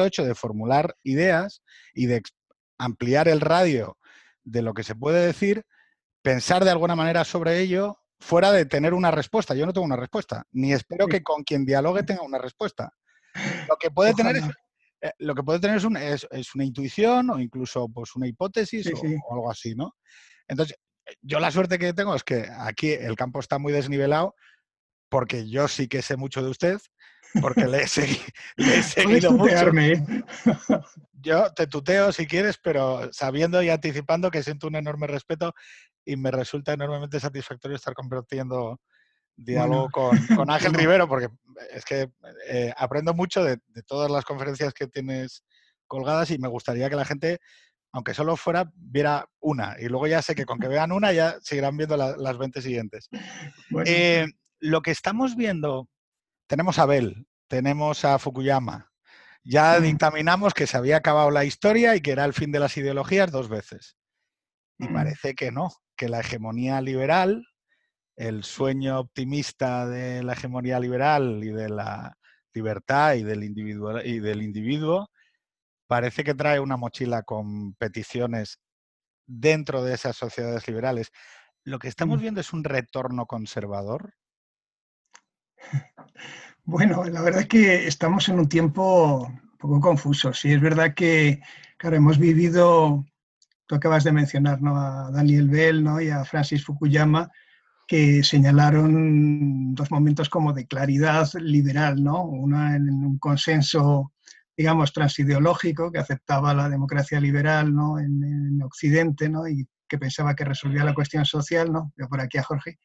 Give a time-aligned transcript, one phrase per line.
[0.00, 1.62] mero hecho de formular ideas
[1.94, 2.22] y de
[2.78, 3.98] ampliar el radio
[4.42, 5.64] de lo que se puede decir,
[6.22, 9.54] pensar de alguna manera sobre ello fuera de tener una respuesta.
[9.54, 12.92] Yo no tengo una respuesta, ni espero que con quien dialogue tenga una respuesta.
[13.68, 14.44] Lo que puede tener es,
[15.02, 15.84] eh, lo que puede tener es,
[16.54, 19.94] una intuición o incluso pues, una hipótesis o, algo así, ¿no?
[20.48, 20.76] Entonces,
[21.22, 24.34] yo la suerte que tengo es que aquí el campo está muy desnivelado
[25.08, 26.78] porque yo sí que sé mucho de usted,
[27.40, 27.86] porque le he,
[28.82, 29.70] seguido mucho.
[29.78, 30.02] ¿eh?
[31.12, 35.54] Yo te tuteo si quieres, pero sabiendo y anticipando que siento un enorme respeto
[36.04, 38.80] y me resulta enormemente satisfactorio estar compartiendo
[39.36, 40.10] diálogo con,
[40.50, 41.28] Ángel Rivero, porque
[41.72, 42.10] es que
[42.48, 45.44] eh, aprendo mucho de, todas las conferencias que tienes
[45.86, 47.38] colgadas y me gustaría que la gente,
[47.92, 49.76] aunque solo fuera, viera una.
[49.78, 53.08] Y luego ya sé que con que vean una ya seguirán viendo las 20 siguientes.
[53.86, 54.26] Eh,
[54.60, 55.88] lo que estamos viendo,
[56.46, 58.90] tenemos a Bell, tenemos a Fukuyama.
[59.42, 62.76] Ya dictaminamos que se había acabado la historia y que era el fin de las
[62.76, 63.96] ideologías dos veces.
[64.78, 67.44] Y parece que no, que la hegemonía liberal,
[68.16, 72.16] el sueño optimista de la hegemonía liberal y de la
[72.54, 75.10] libertad y del, individuo, y del individuo,
[75.86, 78.60] parece que trae una mochila con peticiones
[79.26, 81.10] dentro de esas sociedades liberales.
[81.64, 82.22] Lo que estamos mm.
[82.22, 84.14] viendo es un retorno conservador.
[86.70, 90.32] Bueno, la verdad es que estamos en un tiempo un poco confuso.
[90.32, 91.40] Sí, es verdad que,
[91.76, 93.04] claro, hemos vivido
[93.70, 94.76] Tú acabas de mencionar ¿no?
[94.76, 96.00] a Daniel Bell ¿no?
[96.00, 97.30] y a Francis Fukuyama,
[97.86, 102.24] que señalaron dos momentos como de claridad liberal, ¿no?
[102.24, 104.12] Una en un consenso,
[104.56, 108.00] digamos, transideológico que aceptaba la democracia liberal ¿no?
[108.00, 109.46] en, Occidente ¿no?
[109.46, 111.92] y que pensaba que resolvía la cuestión social, ¿no?
[111.96, 112.80] Veo por aquí a Jorge.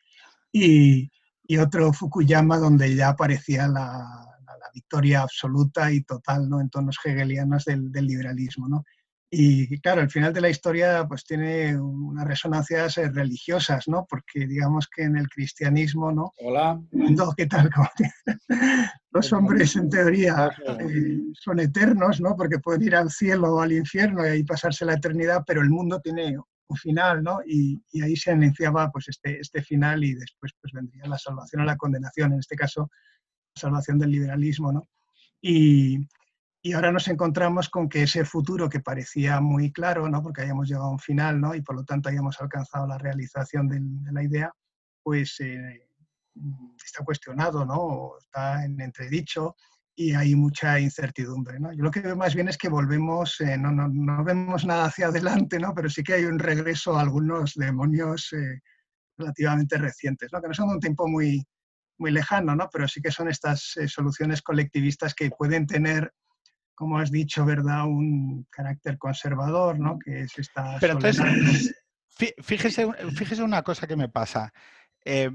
[0.52, 1.09] Y,
[1.47, 4.06] y otro Fukuyama donde ya aparecía la,
[4.45, 6.59] la, victoria absoluta y total ¿no?
[6.59, 8.67] en tonos hegelianos del, del liberalismo.
[8.67, 8.83] ¿no?
[9.38, 14.05] Y claro, el final de la historia pues tiene unas resonancias eh, religiosas, ¿no?
[14.09, 16.31] Porque digamos que en el cristianismo, ¿no?
[16.39, 16.79] Hola.
[17.35, 17.69] ¿Qué tal?
[19.11, 22.35] Los hombres en teoría eh, son eternos, ¿no?
[22.38, 25.69] Porque pueden ir al cielo o al infierno y ahí pasarse la eternidad, pero el
[25.69, 26.38] mundo tiene
[26.68, 27.40] un final, ¿no?
[27.46, 31.66] Y, ahí se anunciaba pues este, este final y después pues vendría la salvación o
[31.66, 32.90] la condenación, en este caso
[33.56, 34.88] la salvación del liberalismo, ¿no?
[35.42, 36.08] Y,
[36.66, 40.24] y ahora nos encontramos con que ese futuro que parecía muy claro, ¿no?
[40.24, 41.53] porque hayamos llegado a un final ¿no?
[41.53, 44.52] y por lo tanto hayamos alcanzado la realización de, la idea,
[45.03, 45.88] pues eh,
[46.84, 48.14] está cuestionado, ¿no?
[48.18, 49.56] está en entredicho
[49.95, 51.59] y hay mucha incertidumbre.
[51.59, 51.72] ¿no?
[51.73, 54.85] Yo lo que veo más bien es que volvemos, eh, no, no, no, vemos nada
[54.85, 55.73] hacia adelante, ¿no?
[55.73, 58.61] pero sí que hay un regreso a algunos demonios eh,
[59.17, 60.41] relativamente recientes, ¿no?
[60.41, 61.45] que no son un tiempo muy,
[61.97, 62.69] muy lejano, ¿no?
[62.72, 66.11] pero sí que son estas soluciones colectivistas que pueden tener
[66.75, 67.85] como has dicho, ¿verdad?
[67.85, 69.97] Un carácter conservador, ¿no?
[69.97, 70.78] Que es esta...
[70.79, 71.73] Pero entonces,
[72.44, 72.85] fíjese,
[73.16, 74.51] fíjese una cosa que me pasa.
[75.03, 75.31] Eh,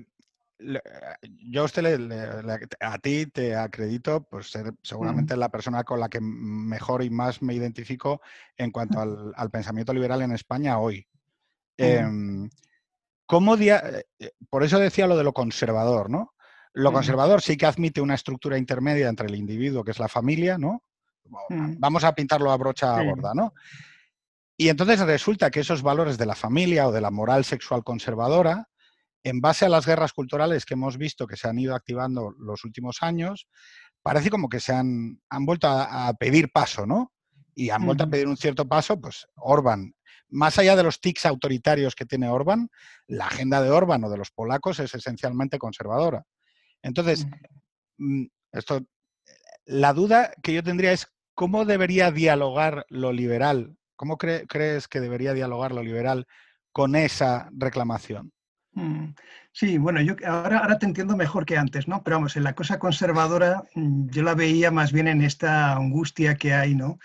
[1.23, 6.09] yo a usted le, a ti te acredito por ser seguramente la persona con la
[6.09, 8.21] que mejor y más me identifico
[8.57, 11.07] en cuanto al, pensamiento liberal en España hoy.
[11.77, 12.49] Em,
[13.27, 14.05] ¿cómo eh,
[14.49, 16.35] por eso decía lo de lo conservador, ¿no?
[16.73, 20.57] Lo conservador sí que admite una estructura intermedia entre el individuo, que es la familia,
[20.57, 20.85] ¿no?
[21.49, 23.55] Vamos a pintarlo a brocha gorda, ¿no?
[24.57, 28.69] Y entonces resulta que esos valores de la familia o de la moral sexual conservadora,
[29.23, 32.65] en base a las guerras culturales que hemos visto que se han ido activando los
[32.65, 33.47] últimos años,
[34.03, 37.13] parece como que se han, han vuelto a, pedir paso, ¿no?
[37.55, 39.95] Y han vuelto a pedir un cierto paso, pues Orban.
[40.29, 42.71] Más allá de los tics autoritarios que tiene Orban,
[43.07, 46.25] la agenda de Orban o de los polacos es esencialmente conservadora.
[46.83, 47.27] Entonces,
[47.99, 48.81] mm, esto,
[49.67, 53.77] la duda que yo tendría es ¿cómo debería dialogar lo liberal?
[53.97, 56.27] ¿Cómo crees que debería dialogar lo liberal
[56.73, 58.33] con esa reclamación?
[58.73, 59.15] Mm,
[59.53, 62.03] sí, bueno, yo ahora, ahora te entiendo mejor que antes, ¿no?
[62.03, 66.37] Pero vamos, en la cosa conservadora mm, yo la veía más bien en esta angustia
[66.37, 66.99] que hay, ¿no?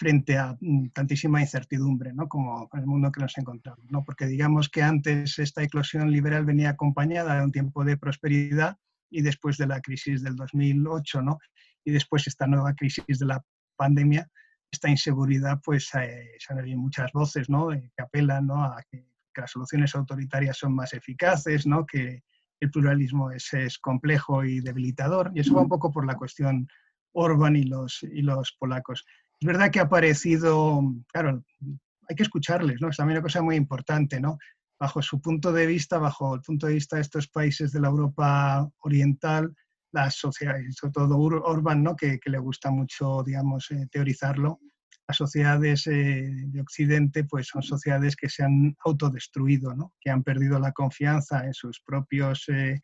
[0.00, 2.26] frente a mm, tantísima incertidumbre, ¿no?
[2.26, 3.84] como el mundo que nos encontramos.
[3.90, 4.02] ¿no?
[4.02, 8.78] Porque digamos que antes esta eclosión liberal venía acompañada de un tiempo de prosperidad
[9.10, 11.38] y después de la crisis del 2008, ¿no?
[11.84, 13.44] y después esta nueva crisis de la
[13.76, 14.26] pandemia,
[14.70, 17.70] esta inseguridad, pues eh, se han oído muchas voces ¿no?
[17.70, 18.64] Eh, que apelan ¿no?
[18.64, 19.04] a que,
[19.36, 21.86] las soluciones autoritarias son más eficaces, ¿no?
[21.86, 22.22] que
[22.60, 26.68] el pluralismo es, es, complejo y debilitador, y eso va un poco por la cuestión
[27.12, 29.04] Orban y los, y los polacos.
[29.40, 30.80] Es verdad que ha aparecido,
[31.12, 31.42] claro,
[32.08, 32.88] hay que escucharles, ¿no?
[32.88, 34.38] Es también una cosa muy importante, ¿no?
[34.78, 37.88] Bajo su punto de vista, bajo el punto de vista de estos países de la
[37.88, 39.54] Europa Oriental,
[39.92, 41.96] las sociedades, sobre todo Orban, ¿no?
[41.96, 44.60] que, le gusta mucho, digamos, eh, teorizarlo,
[45.10, 49.92] las sociedades eh, de Occidente pues son sociedades que se han autodestruido, ¿no?
[50.00, 52.80] que han perdido la confianza en sus propios eh,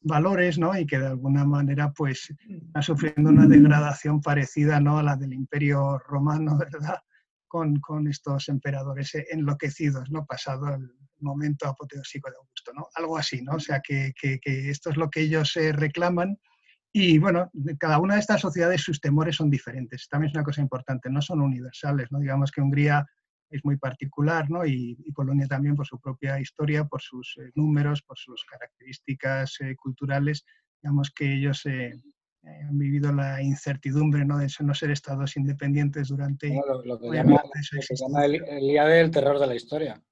[0.00, 0.76] valores ¿no?
[0.76, 4.98] y que de alguna manera pues están sufriendo una degradación parecida ¿no?
[4.98, 6.98] a la del imperio romano, ¿verdad?
[7.46, 10.26] Con, con estos emperadores enloquecidos, ¿no?
[10.26, 10.90] pasado el
[11.20, 12.72] momento apoteósico de Augusto.
[12.74, 12.88] ¿no?
[12.96, 13.52] Algo así, ¿no?
[13.52, 16.38] o sea que, que, esto es lo que ellos eh, reclaman
[16.98, 20.08] y bueno, cada una de estas sociedades sus temores son diferentes.
[20.08, 22.10] También es una cosa importante, no son universales.
[22.10, 22.18] ¿no?
[22.18, 23.06] Digamos que Hungría
[23.50, 24.66] es muy particular ¿no?
[24.66, 29.76] y, Polonia también por su propia historia, por sus eh, números, por sus características eh,
[29.76, 30.44] culturales.
[30.82, 31.92] Digamos que ellos eh,
[32.44, 34.38] han vivido la incertidumbre ¿no?
[34.38, 36.48] de no ser estados independientes durante...
[36.84, 37.42] lo, que, llama,
[37.90, 40.02] llama el, el día del terror de la historia.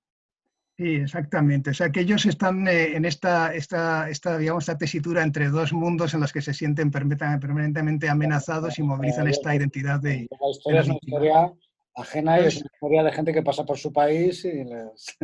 [0.77, 1.71] Sí, exactamente.
[1.71, 5.73] O sea, que ellos están eh, en esta, esta, esta, digamos, esta tesitura entre dos
[5.73, 10.27] mundos en los que se sienten permanentemente amenazados y movilizan esta identidad de...
[10.39, 11.53] La historia es una historia
[11.95, 15.17] ajena y es una historia de gente que pasa por su país y les,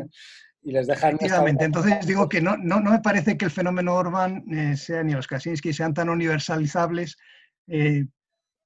[0.63, 1.11] y les deja...
[1.11, 1.67] Efectivamente.
[1.67, 5.13] Entonces digo que no, no, no, me parece que el fenómeno Orban eh, sea ni
[5.13, 7.19] los Kaczynski sean tan universalizables
[7.67, 8.07] eh,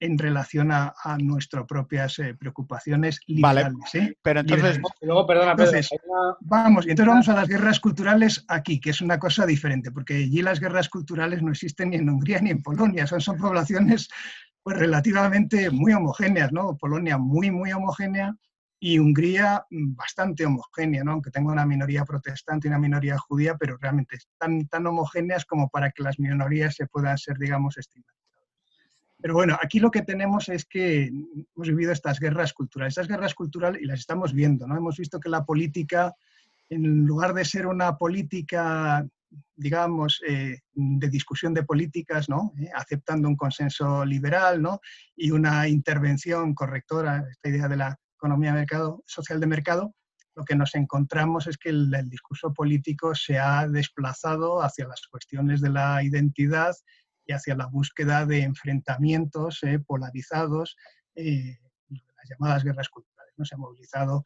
[0.00, 3.72] en relación a, nuestras propias eh, preocupaciones liberales.
[3.92, 5.54] Vale, pero entonces, luego, perdona,
[6.40, 10.14] vamos, y entonces vamos a las guerras culturales aquí, que es una cosa diferente, porque
[10.14, 14.08] allí las guerras culturales no existen ni en Hungría ni en Polonia, son, son poblaciones
[14.62, 16.76] pues relativamente muy homogéneas, ¿no?
[16.76, 18.34] Polonia muy, muy homogénea
[18.80, 21.12] y Hungría mm, bastante homogénea, ¿no?
[21.12, 25.68] aunque tenga una minoría protestante y una minoría judía, pero realmente tan, tan homogéneas como
[25.68, 28.15] para que las minorías se puedan ser, digamos, estimadas.
[29.20, 33.34] Pero bueno, aquí lo que tenemos es que hemos vivido estas guerras culturales, estas guerras
[33.34, 34.76] culturales y las estamos viendo, ¿no?
[34.76, 36.14] Hemos visto que la política,
[36.68, 39.06] en lugar de ser una política,
[39.56, 42.52] digamos, eh, de discusión de políticas, ¿no?
[42.58, 44.80] Eh, aceptando un consenso liberal, ¿no?
[45.16, 49.94] Y una intervención correctora, esta idea de la economía mercado, social de mercado,
[50.34, 55.00] lo que nos encontramos es que el, el discurso político se ha desplazado hacia las
[55.10, 56.76] cuestiones de la identidad
[57.26, 60.76] y hacia la búsqueda de enfrentamientos eh, polarizados,
[61.14, 61.58] eh,
[61.88, 63.34] las llamadas guerras culturales.
[63.36, 63.44] ¿no?
[63.44, 64.24] Se ha movilizado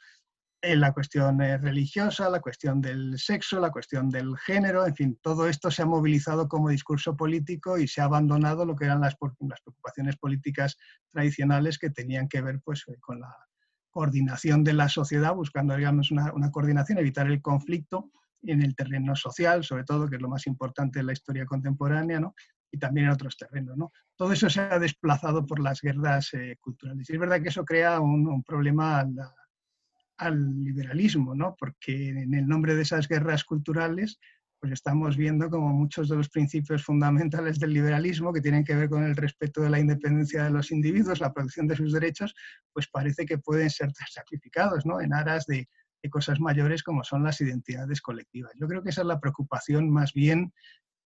[0.62, 5.18] en la cuestión eh, religiosa, la cuestión del sexo, la cuestión del género, en fin,
[5.22, 9.00] todo esto se ha movilizado como discurso político y se ha abandonado lo que eran
[9.00, 10.76] las, las preocupaciones políticas
[11.12, 13.34] tradicionales que tenían que ver pues, con la
[13.90, 18.10] coordinación de la sociedad, buscando digamos, una, una coordinación, evitar el conflicto
[18.42, 22.20] en el terreno social, sobre todo, que es lo más importante en la historia contemporánea,
[22.20, 22.34] ¿no?
[22.70, 23.76] Y también en otros terrenos.
[23.76, 23.92] ¿no?
[24.16, 27.08] Todo eso se ha desplazado por las guerras eh, culturales.
[27.08, 29.14] Y es verdad que eso crea un, problema al,
[30.18, 31.56] al, liberalismo, ¿no?
[31.58, 34.18] porque en el nombre de esas guerras culturales
[34.60, 38.90] pues estamos viendo como muchos de los principios fundamentales del liberalismo que tienen que ver
[38.90, 42.34] con el respeto de la independencia de los individuos, la protección de sus derechos,
[42.70, 45.00] pues parece que pueden ser sacrificados ¿no?
[45.00, 45.66] en aras de,
[46.02, 48.52] de cosas mayores como son las identidades colectivas.
[48.60, 50.52] Yo creo que esa es la preocupación más bien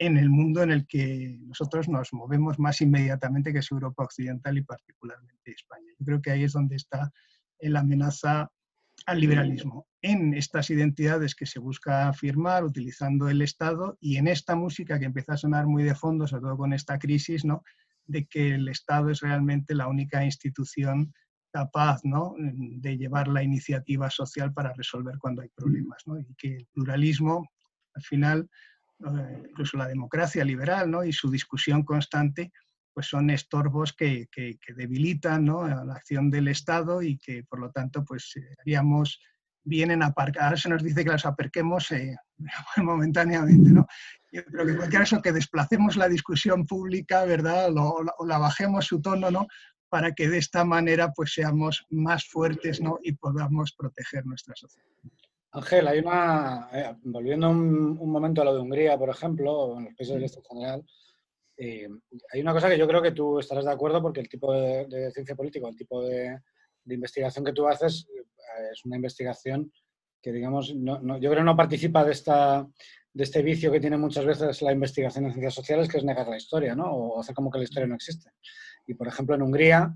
[0.05, 4.57] en el mundo en el que nosotros nos movemos más inmediatamente, que es Europa Occidental
[4.57, 5.91] y particularmente España.
[5.97, 7.11] Yo creo que ahí es donde está
[7.59, 8.51] la amenaza
[9.05, 14.55] al liberalismo, en estas identidades que se busca afirmar utilizando el Estado y en esta
[14.55, 17.63] música que empieza a sonar muy de fondo, sobre todo con esta crisis, ¿no?
[18.05, 21.13] de que el Estado es realmente la única institución
[21.51, 22.35] capaz ¿no?
[22.37, 26.19] de llevar la iniciativa social para resolver cuando hay problemas, ¿no?
[26.19, 27.49] y que el pluralismo,
[27.95, 28.49] al final,
[28.99, 31.03] incluso la democracia liberal ¿no?
[31.03, 32.51] y su discusión constante,
[32.93, 38.05] pues son estorbos que, que, debilitan la acción del Estado y que por lo tanto
[38.05, 39.19] pues eh, haríamos
[39.63, 40.45] bien en aparcar.
[40.45, 42.15] Ahora se nos dice que las aparquemos eh,
[42.77, 43.87] momentáneamente, ¿no?
[44.31, 47.69] Yo creo que en cualquier caso que desplacemos la discusión pública, ¿verdad?
[47.75, 49.47] O la bajemos su tono, ¿no?
[49.89, 52.99] Para que de esta manera pues seamos más fuertes, ¿no?
[53.03, 54.89] Y podamos proteger nuestra sociedad.
[55.53, 59.85] Ángel, hay una, eh, volviendo un, momento a lo de Hungría, por ejemplo, o en
[59.85, 60.83] los países del este general,
[61.57, 61.87] eh,
[62.33, 65.11] hay una cosa que yo creo que tú estarás de acuerdo porque el tipo de,
[65.11, 66.39] ciencia política, el tipo de,
[66.87, 69.71] investigación que tú haces eh, es una investigación
[70.19, 72.67] que, digamos, no, yo creo que no participa de, esta,
[73.13, 76.27] de este vicio que tiene muchas veces la investigación en ciencias sociales, que es negar
[76.27, 76.91] la historia, ¿no?
[76.91, 78.31] O hacer como que la historia no existe.
[78.87, 79.95] Y, por ejemplo, en Hungría,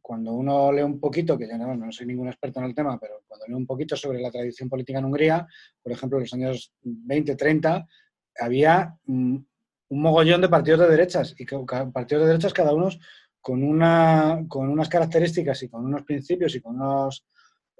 [0.00, 3.22] cuando uno lee un poquito, que yo no, soy ningún experto en el tema, pero
[3.26, 5.46] cuando lee un poquito sobre la tradición política en Hungría,
[5.82, 7.86] por ejemplo, en los años 20, 30,
[8.40, 9.46] había un
[9.90, 12.88] mogollón de partidos de derechas, y partidos de derechas cada uno
[13.40, 17.26] con, una, con unas características y con unos principios y con, unos,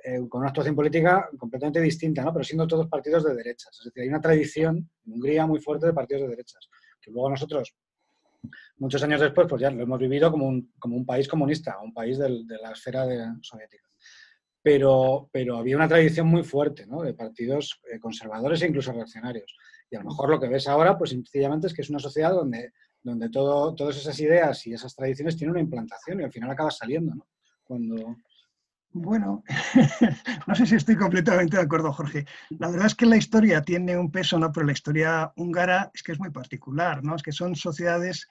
[0.03, 2.33] eh, con una actuación política completamente distinta, ¿no?
[2.33, 3.77] pero siendo todos partidos de derechas.
[3.79, 6.69] Es decir, hay una tradición en Hungría muy fuerte de partidos de derechas,
[7.01, 7.75] que luego nosotros
[8.79, 11.93] muchos años después, pues ya lo hemos vivido como un, como un país comunista, un
[11.93, 13.07] país de la esfera
[13.43, 13.85] soviética.
[14.63, 17.03] Pero, pero había una tradición muy fuerte ¿no?
[17.03, 19.57] de partidos eh, conservadores e incluso reaccionarios.
[19.91, 22.33] Y a lo mejor lo que ves ahora, pues sencillamente es que es una sociedad
[22.33, 26.51] donde, donde todo, todas esas ideas y esas tradiciones tienen una implantación y al final
[26.51, 27.15] acaba saliendo.
[27.15, 27.27] ¿no?
[27.65, 28.17] Cuando,
[28.93, 29.45] bueno,
[30.47, 32.27] no sé si estoy completamente de acuerdo, Jorge.
[32.51, 34.51] La verdad es que la historia tiene un peso, ¿no?
[34.51, 37.15] Pero la historia húngara es que es muy particular, ¿no?
[37.15, 38.29] Es que son sociedades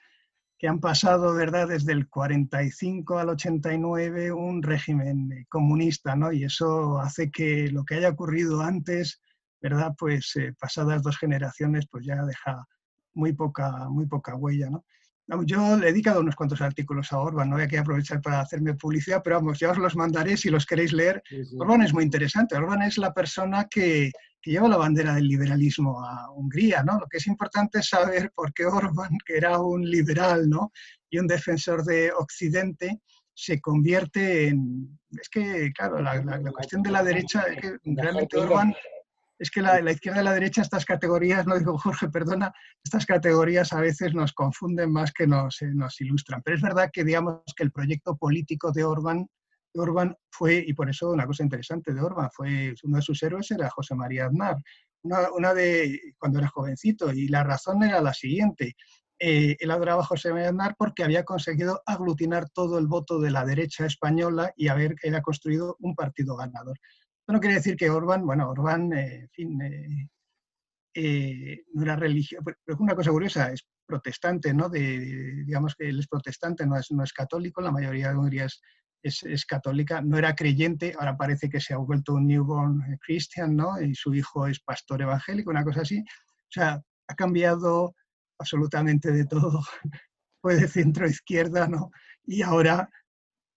[0.58, 6.30] que han pasado, ¿verdad?, desde el 45 al 89 un régimen comunista, ¿no?
[6.32, 9.22] Y eso hace que lo que haya ocurrido antes,
[9.62, 12.66] ¿verdad?, pues eh, pasadas dos generaciones, pues ya deja
[13.14, 14.84] muy poca, muy poca huella, ¿no?
[15.44, 18.74] Yo le he dedicado unos cuantos artículos a Orban, no voy a aprovechar para hacerme
[18.74, 21.22] publicidad, pero vamos, ya os los mandaré si los queréis leer.
[21.58, 22.56] Orban es muy interesante.
[22.56, 24.10] Orban es la persona que,
[24.40, 26.98] que, lleva la bandera del liberalismo a Hungría, ¿no?
[26.98, 30.72] Lo que es importante es saber por qué Orban, que era un liberal, ¿no?
[31.08, 33.00] Y un defensor de Occidente,
[33.34, 34.98] se convierte en...
[35.10, 38.74] Es que, claro, la, la cuestión de la derecha, es que realmente Orban
[39.40, 42.52] es que la, izquierda y la derecha, estas categorías, no digo Jorge, perdona,
[42.84, 46.42] estas categorías a veces nos confunden más que nos, eh, ilustran.
[46.44, 49.26] Pero es verdad que digamos que el proyecto político de Orban,
[50.30, 53.70] fue, y por eso una cosa interesante de Orban, fue uno de sus héroes era
[53.70, 54.56] José María Aznar,
[55.02, 58.74] una, una de cuando era jovencito, y la razón era la siguiente.
[59.18, 63.30] Eh, él adoraba a José María Aznar porque había conseguido aglutinar todo el voto de
[63.30, 66.78] la derecha española y haber era construido un partido ganador
[67.32, 70.08] no quiere decir que Orban, bueno, Orban, eh, en fin, eh,
[70.94, 74.68] eh, no era religioso, pero es una cosa curiosa, es protestante, ¿no?
[74.68, 79.22] Digamos que él es protestante, no es, no es católico, la mayoría de Hungría es,
[79.22, 83.80] es, católica, no era creyente, ahora parece que se ha vuelto un newborn Christian, ¿no?
[83.80, 86.00] Y su hijo es pastor evangélico, una cosa así.
[86.00, 87.94] O sea, ha cambiado
[88.38, 89.60] absolutamente de todo,
[90.40, 91.90] fue de centro izquierda, ¿no?
[92.24, 92.88] Y ahora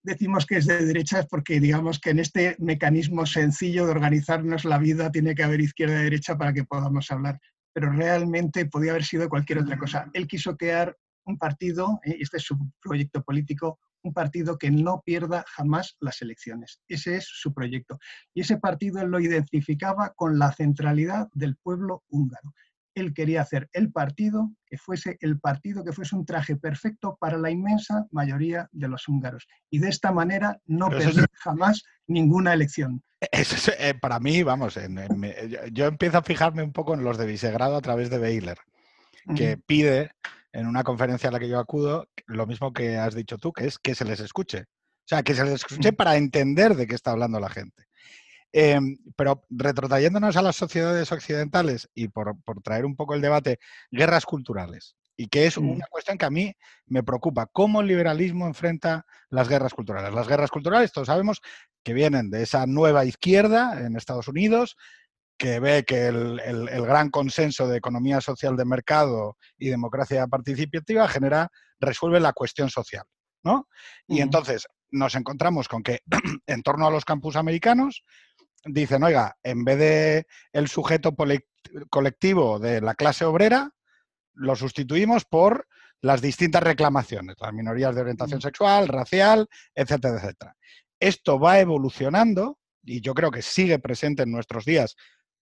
[0.03, 4.77] decimos que es de derechas porque digamos que en este mecanismo sencillo de organizarnos la
[4.77, 7.39] vida tiene que haber izquierda y derecha para que podamos hablar,
[7.73, 10.09] pero realmente podía haber sido cualquier otra cosa.
[10.13, 10.95] Él quiso crear
[11.25, 12.17] un partido, y ¿eh?
[12.19, 16.81] este es su proyecto político, un partido que no pierda jamás las elecciones.
[16.89, 17.97] Ese es su proyecto.
[18.33, 22.53] Y ese partido él lo identificaba con la centralidad del pueblo húngaro
[22.95, 27.37] él quería hacer el partido que fuese el partido que fuese un traje perfecto para
[27.37, 29.47] la inmensa mayoría de los húngaros.
[29.69, 33.03] Y de esta manera no perder jamás ninguna elección.
[33.31, 34.77] Eso eh, para mí, vamos,
[35.71, 38.57] yo empiezo a fijarme un poco en los de Visegrado a través de Beiler,
[39.35, 40.11] que pide
[40.51, 43.65] en una conferencia a la que yo acudo lo mismo que has dicho tú, que
[43.65, 44.61] es que se les escuche.
[44.61, 47.85] O sea, que se les escuche para entender de qué está hablando la gente.
[48.55, 53.57] Em, pero retrotrayéndonos a las sociedades occidentales y por, traer un poco el debate,
[53.89, 56.55] guerras culturales, y que es una cuestión que a mí
[56.85, 57.47] me preocupa.
[57.51, 60.13] ¿Cómo el liberalismo enfrenta las guerras culturales?
[60.13, 61.41] Las guerras culturales, todos sabemos
[61.83, 64.77] que vienen de esa nueva izquierda en Estados Unidos,
[65.35, 66.39] que ve que el,
[66.85, 73.05] gran consenso de economía social de mercado y democracia participativa genera, resuelve la cuestión social.
[73.43, 73.67] ¿no?
[74.07, 76.01] Y entonces nos encontramos con que
[76.47, 78.03] en torno a los campus americanos
[78.65, 81.15] dicen, oiga, en vez de el sujeto
[81.89, 83.71] colectivo de la clase obrera,
[84.33, 85.67] lo sustituimos por
[86.01, 88.41] las distintas reclamaciones, las minorías de orientación mm.
[88.41, 90.55] sexual, racial, etcétera, etcétera.
[90.99, 94.95] Esto va evolucionando y yo creo que sigue presente en nuestros días,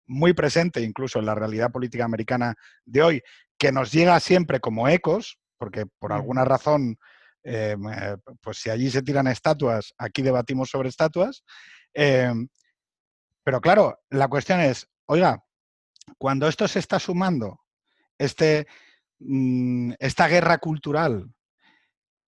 [0.07, 2.55] muy presente incluso en la realidad política americana
[2.85, 3.21] de hoy,
[3.57, 6.15] que nos llega siempre como ecos, porque por mm.
[6.15, 6.97] alguna razón,
[7.43, 7.75] eh,
[8.41, 11.43] pues si allí se tiran estatuas, aquí debatimos sobre estatuas.
[11.93, 12.31] Eh,
[13.45, 15.45] pero claro, la cuestión es, oiga,
[16.17, 17.61] cuando esto se está sumando,
[18.17, 18.65] este,
[19.19, 21.31] mm, esta guerra cultural,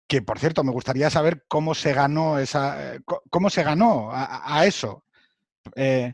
[0.07, 2.99] que por cierto me gustaría saber cómo se ganó esa, eh,
[3.31, 5.05] cómo se ganó a, eso.
[5.75, 6.13] Eh,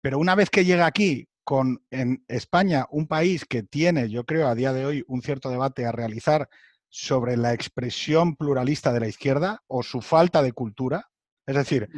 [0.00, 4.48] pero una vez que llega aquí con en España un país que tiene, yo creo,
[4.48, 6.48] a día de hoy un cierto debate a realizar
[6.88, 11.11] sobre la expresión pluralista de la izquierda o su falta de cultura,
[11.46, 11.88] es decir,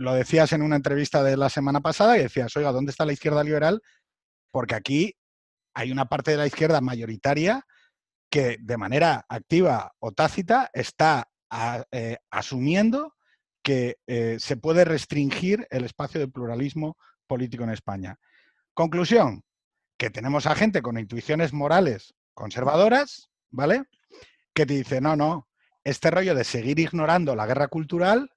[0.00, 3.12] lo decías en una entrevista de la semana pasada y decías, oiga, ¿dónde está la
[3.12, 3.80] izquierda liberal?
[4.50, 5.14] Porque aquí
[5.74, 7.64] hay una parte de la izquierda mayoritaria
[8.30, 11.28] que de manera activa o tácita está
[11.92, 13.14] eh, asumiendo
[13.62, 18.16] que eh, se puede restringir el espacio de pluralismo político en España.
[18.74, 19.42] Conclusión,
[19.96, 23.84] que tenemos a gente con intuiciones morales conservadoras, ¿vale?
[24.52, 25.48] Que te dice, no, no,
[25.84, 28.33] este rollo de seguir ignorando la guerra cultural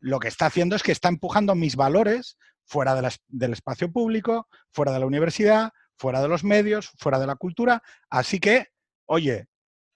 [0.00, 2.94] lo que está haciendo es que está empujando mis valores fuera
[3.28, 7.82] del espacio público, fuera de la universidad, fuera de los medios, fuera de la cultura.
[8.10, 8.68] Así que,
[9.06, 9.46] oye,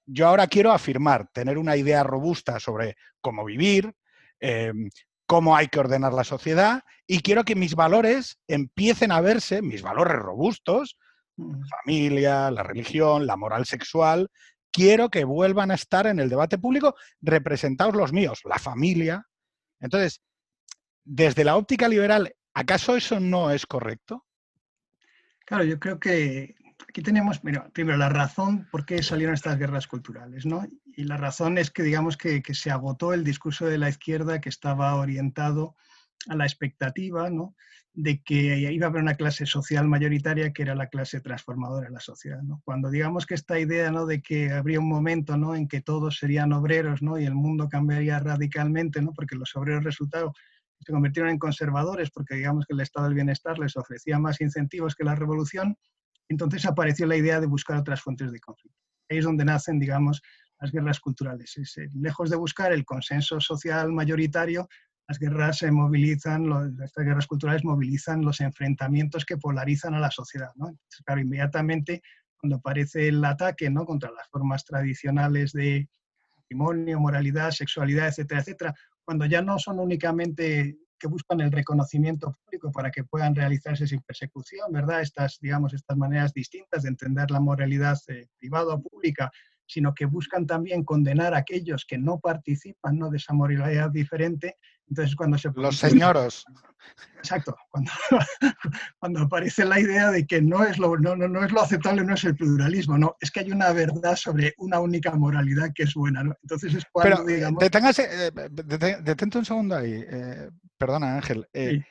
[0.06, 3.92] yo ahora quiero afirmar, tener una idea robusta sobre cómo vivir,
[4.40, 4.90] em,
[5.26, 9.82] cómo hay que ordenar la sociedad y quiero que mis valores empiecen a verse, mis
[9.82, 10.98] valores robustos,
[11.36, 14.30] la familia, la religión, la moral sexual,
[14.70, 19.26] quiero que vuelvan a estar en el debate público representados los míos, la familia.
[19.82, 20.22] Entonces,
[21.04, 24.24] desde la óptica liberal, ¿acaso eso no es correcto?
[25.44, 26.54] Claro, yo creo que
[26.88, 30.64] aquí tenemos, primero la razón por qué salieron estas guerras culturales, ¿no?
[30.96, 34.48] Y la razón es que digamos que, se agotó el discurso de la izquierda que
[34.48, 35.76] estaba orientado
[36.28, 37.56] a la expectativa, ¿no?
[37.94, 41.92] De que iba a haber una clase social mayoritaria que era la clase transformadora de
[41.92, 42.40] la sociedad.
[42.64, 44.06] Cuando digamos que esta idea ¿no?
[44.06, 45.54] de que habría un momento ¿no?
[45.54, 47.18] en que todos serían obreros ¿no?
[47.18, 49.12] y el mundo cambiaría radicalmente, ¿no?
[49.12, 50.32] porque los obreros resultaron
[50.84, 54.94] se convirtieron en conservadores porque digamos que el estado del bienestar les ofrecía más incentivos
[54.94, 55.76] que la revolución,
[56.28, 58.78] entonces apareció la idea de buscar otras fuentes de conflicto.
[59.08, 60.22] Ahí es donde nacen, digamos,
[60.60, 61.56] las guerras culturales.
[61.56, 64.68] Eh, lejos de buscar el consenso social mayoritario,
[65.08, 66.46] las guerras se movilizan,
[66.82, 70.50] estas guerras culturales movilizan los enfrentamientos que polarizan a la sociedad.
[70.56, 70.76] ¿no?
[71.04, 72.02] claro, inmediatamente
[72.38, 73.84] cuando aparece el ataque ¿no?
[73.84, 75.88] contra las formas tradicionales de
[76.36, 82.70] matrimonio, moralidad, sexualidad, etcétera, etcétera, cuando ya no son únicamente que buscan el reconocimiento público
[82.70, 85.00] para que puedan realizarse sin persecución, ¿verdad?
[85.00, 89.30] Estas, digamos, estas maneras distintas de entender la moralidad eh, privada o pública,
[89.66, 93.10] sino que buscan también condenar a aquellos que no participan ¿no?
[93.10, 94.58] de esa moralidad diferente.
[94.88, 95.50] Entonces, cuando se...
[95.54, 96.44] Los señoros.
[97.18, 97.90] Exacto, cuando,
[98.98, 102.14] cuando aparece la idea de que no es, lo, no, no, es lo aceptable, no
[102.14, 105.94] es el pluralismo, no, es que hay una verdad sobre una única moralidad que es
[105.94, 106.24] buena.
[106.24, 106.34] ¿no?
[106.42, 107.62] Entonces es cuando, Pero, digamos...
[107.62, 108.32] Eh,
[109.02, 111.48] detente un segundo ahí, eh, perdona Ángel.
[111.52, 111.82] Eh,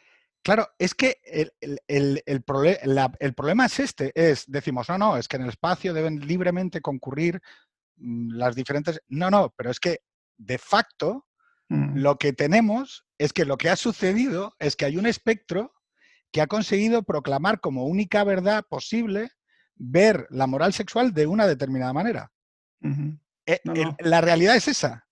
[0.43, 1.51] claro, es que el,
[1.87, 6.19] el, el, problema es este, es, decimos, no, no, es que en el espacio deben
[6.19, 7.41] libremente concurrir
[7.97, 9.01] mm, las diferentes...
[9.07, 10.01] No, no, pero es que
[10.37, 11.25] de facto
[11.71, 11.97] mm.
[11.97, 15.73] lo que tenemos es que lo que ha sucedido es que hay un espectro
[16.31, 19.31] que ha conseguido proclamar como única verdad posible
[19.75, 22.31] ver la moral sexual de una determinada manera.
[23.45, 23.59] Eh,
[23.99, 25.07] la realidad es esa.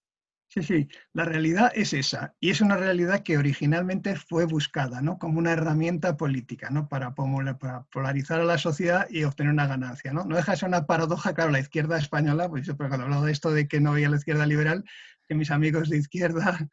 [0.52, 2.34] Sí, sí, la realidad es esa.
[2.40, 5.20] Y es una realidad que originalmente fue buscada ¿no?
[5.20, 6.88] como una herramienta política ¿no?
[6.88, 10.12] para, para, polarizar a la sociedad y obtener una ganancia.
[10.12, 10.26] ¿no?
[10.26, 13.26] no deja de ser una paradoja, claro, la izquierda española, pues yo cuando he hablado
[13.26, 14.86] de esto de que no había la izquierda liberal,
[15.30, 16.58] que mis amigos de izquierda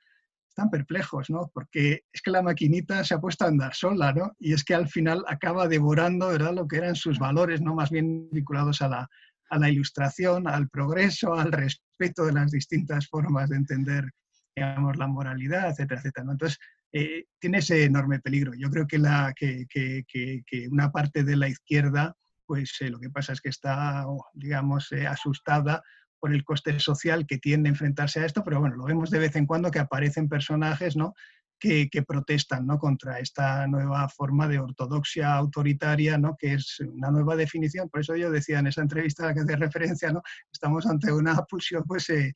[0.48, 1.50] están perplejos, ¿no?
[1.52, 4.32] Porque es que la maquinita se ha puesto a andar sola, ¿no?
[4.38, 6.54] Y es que al final acaba devorando, ¿verdad?
[6.54, 7.74] Lo que eran sus valores, ¿no?
[7.74, 9.08] Más bien vinculados a la,
[9.50, 14.10] a la ilustración, al progreso, al respeto de las distintas formas de entender,
[14.56, 16.32] digamos, la moralidad, etcétera, etcétera.
[16.32, 16.58] Entonces,
[16.92, 18.54] eh, tiene ese enorme peligro.
[18.56, 22.16] Yo creo que, la, que, que, que, una parte de la izquierda,
[22.46, 25.82] pues eh, lo que pasa es que está, digamos, eh, asustada
[26.26, 29.20] por el coste social que tiende a enfrentarse a esto, pero bueno, lo vemos de
[29.20, 31.14] vez en cuando que aparecen personajes, ¿no?
[31.56, 32.80] que, protestan ¿no?
[32.80, 36.36] contra esta nueva forma de ortodoxia autoritaria, ¿no?
[36.36, 37.88] que es una nueva definición.
[37.88, 40.20] Por eso yo decía en esa entrevista a la que hace referencia, ¿no?
[40.52, 42.34] estamos ante una pulsión pues, eh,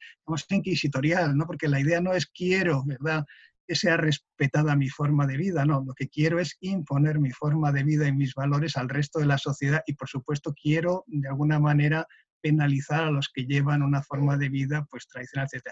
[0.51, 1.49] inquisitorial, ¿no?
[1.49, 3.25] porque la idea no es quiero ¿verdad?
[3.67, 7.73] que sea respetada mi forma de vida, no, lo que quiero es imponer mi forma
[7.73, 11.27] de vida y mis valores al resto de la sociedad y por supuesto quiero de
[11.27, 12.07] alguna manera
[12.41, 15.65] penalizar a los que llevan una forma de vida pues tradicional, etc.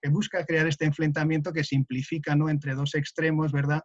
[0.00, 2.48] Que busca crear este enfrentamiento que simplifica ¿no?
[2.48, 3.82] entre dos extremos, ¿verdad?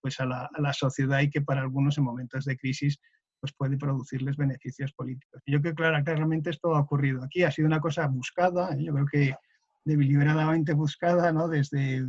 [0.00, 2.98] Pues a la, a la, sociedad y que para algunos en momentos de crisis
[3.40, 5.42] pues puede producirles beneficios políticos.
[5.46, 8.84] Yo creo que claro, claramente esto ha ocurrido aquí, ha sido una cosa buscada, ¿eh?
[8.84, 9.34] yo creo que
[9.84, 11.48] deliberadamente buscada, ¿no?
[11.48, 12.04] Desde eh,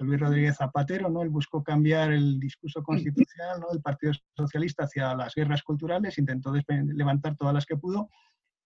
[0.00, 1.22] Luis Rodríguez Zapatero, ¿no?
[1.22, 3.68] Él buscó cambiar el discurso constitucional ¿no?
[3.70, 8.08] del Partido Socialista hacia las guerras culturales, intentó levantar todas las que pudo,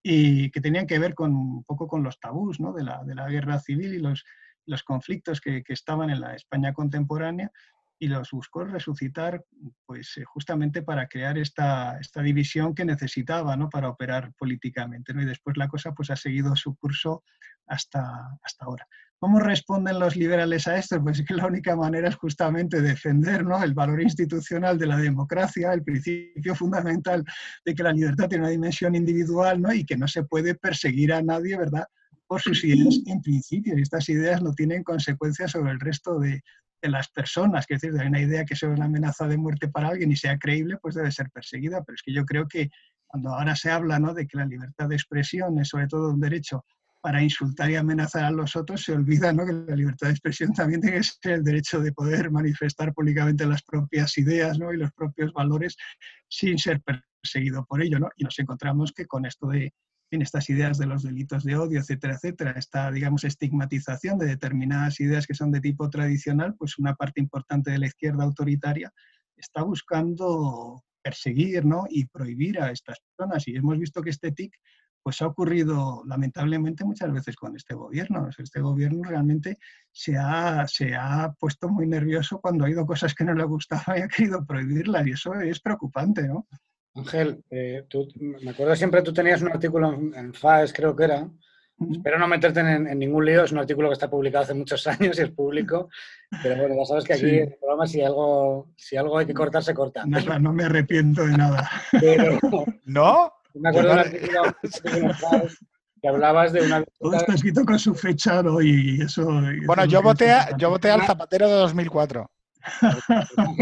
[0.03, 2.73] y que tenían que ver con un poco con los tabús ¿no?
[2.73, 4.25] de, la, de, la, guerra civil y los,
[4.65, 7.49] los conflictos que, que, estaban en la España contemporánea
[7.97, 9.45] y los buscó resucitar
[9.85, 13.69] pues, eh, justamente para crear esta, esta división que necesitaba ¿no?
[13.69, 15.13] para operar políticamente.
[15.13, 15.21] ¿no?
[15.21, 17.23] Y después la cosa pues, ha seguido su curso
[17.65, 18.85] hasta, hasta ahora.
[19.23, 21.01] ¿Cómo responden los liberales a esto?
[21.01, 23.63] Pues que la única manera es justamente defender ¿no?
[23.63, 27.23] el valor institucional de la democracia, el principio fundamental
[27.63, 29.73] de que la libertad tiene una dimensión individual ¿no?
[29.73, 31.85] y que no se puede perseguir a nadie, ¿verdad?
[32.27, 33.77] Por sus ideas en principio.
[33.77, 36.41] Y estas ideas no tienen consecuencias sobre el resto de,
[36.81, 37.63] de las personas.
[37.69, 40.37] Es decir, hay una idea que sea una amenaza de muerte para alguien y sea
[40.37, 41.81] creíble, pues debe ser perseguida.
[41.81, 42.71] Pero es que yo creo que
[43.07, 44.13] cuando ahora se habla ¿no?
[44.13, 46.65] de que la libertad de expresión es sobre todo un derecho
[47.03, 49.45] para insultar y amenazar a los otros, se olvida ¿no?
[49.45, 53.45] que la libertad de expresión también tiene que ser el derecho de poder manifestar públicamente
[53.45, 54.71] las propias ideas ¿no?
[54.71, 55.75] y los propios valores
[56.29, 57.99] sin ser perseguido por ello.
[57.99, 58.07] ¿no?
[58.15, 59.73] Y nos encontramos que con esto de,
[60.11, 65.01] en estas ideas de los delitos de odio, etcétera, etcétera, esta, digamos, estigmatización de determinadas
[65.01, 68.93] ideas que son de tipo tradicional, pues una parte importante de la izquierda autoritaria
[69.35, 71.83] está buscando perseguir ¿no?
[71.89, 73.45] y prohibir a estas personas.
[73.45, 74.55] Y hemos visto que este TIC
[75.03, 78.29] pues ha ocurrido lamentablemente muchas veces con este gobierno.
[78.37, 79.57] Este gobierno realmente
[79.91, 83.97] se ha, se ha puesto muy nervioso cuando ha ido cosas que no le gustaban
[83.97, 86.47] y ha querido prohibirlas y eso es preocupante, ¿no?
[86.95, 87.85] Ángel, eh,
[88.19, 91.27] me acuerdo siempre tú tenías un artículo en, FAES, creo que era,
[91.91, 95.17] Espero no meterte en, ningún lío, es un artículo que está publicado hace muchos años
[95.17, 95.89] y es público,
[96.41, 99.33] pero bueno, ya sabes que aquí en el programa si algo, si algo hay que
[99.33, 100.05] cortar, se corta.
[100.05, 101.69] Nada, no me arrepiento de nada.
[102.85, 103.33] ¿No?
[103.53, 104.41] Me acuerdo del artículo
[106.01, 106.83] que hablabas de una...
[106.99, 108.61] Todo está escrito con su fecha ¿no?
[108.61, 109.25] y eso...
[109.65, 112.29] Bueno, yo voté, yo voté al Zapatero de 2004.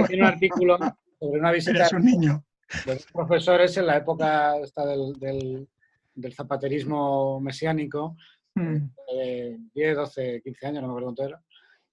[0.07, 0.77] Tiene un artículo
[1.19, 1.87] sobre una visita...
[1.93, 2.43] Un niño.
[2.85, 5.67] De los profesores en la época esta del
[6.13, 8.15] del zapaterismo mesiánico,
[8.53, 11.43] 10, 12, 15 años, no me acuerdo cuánto era,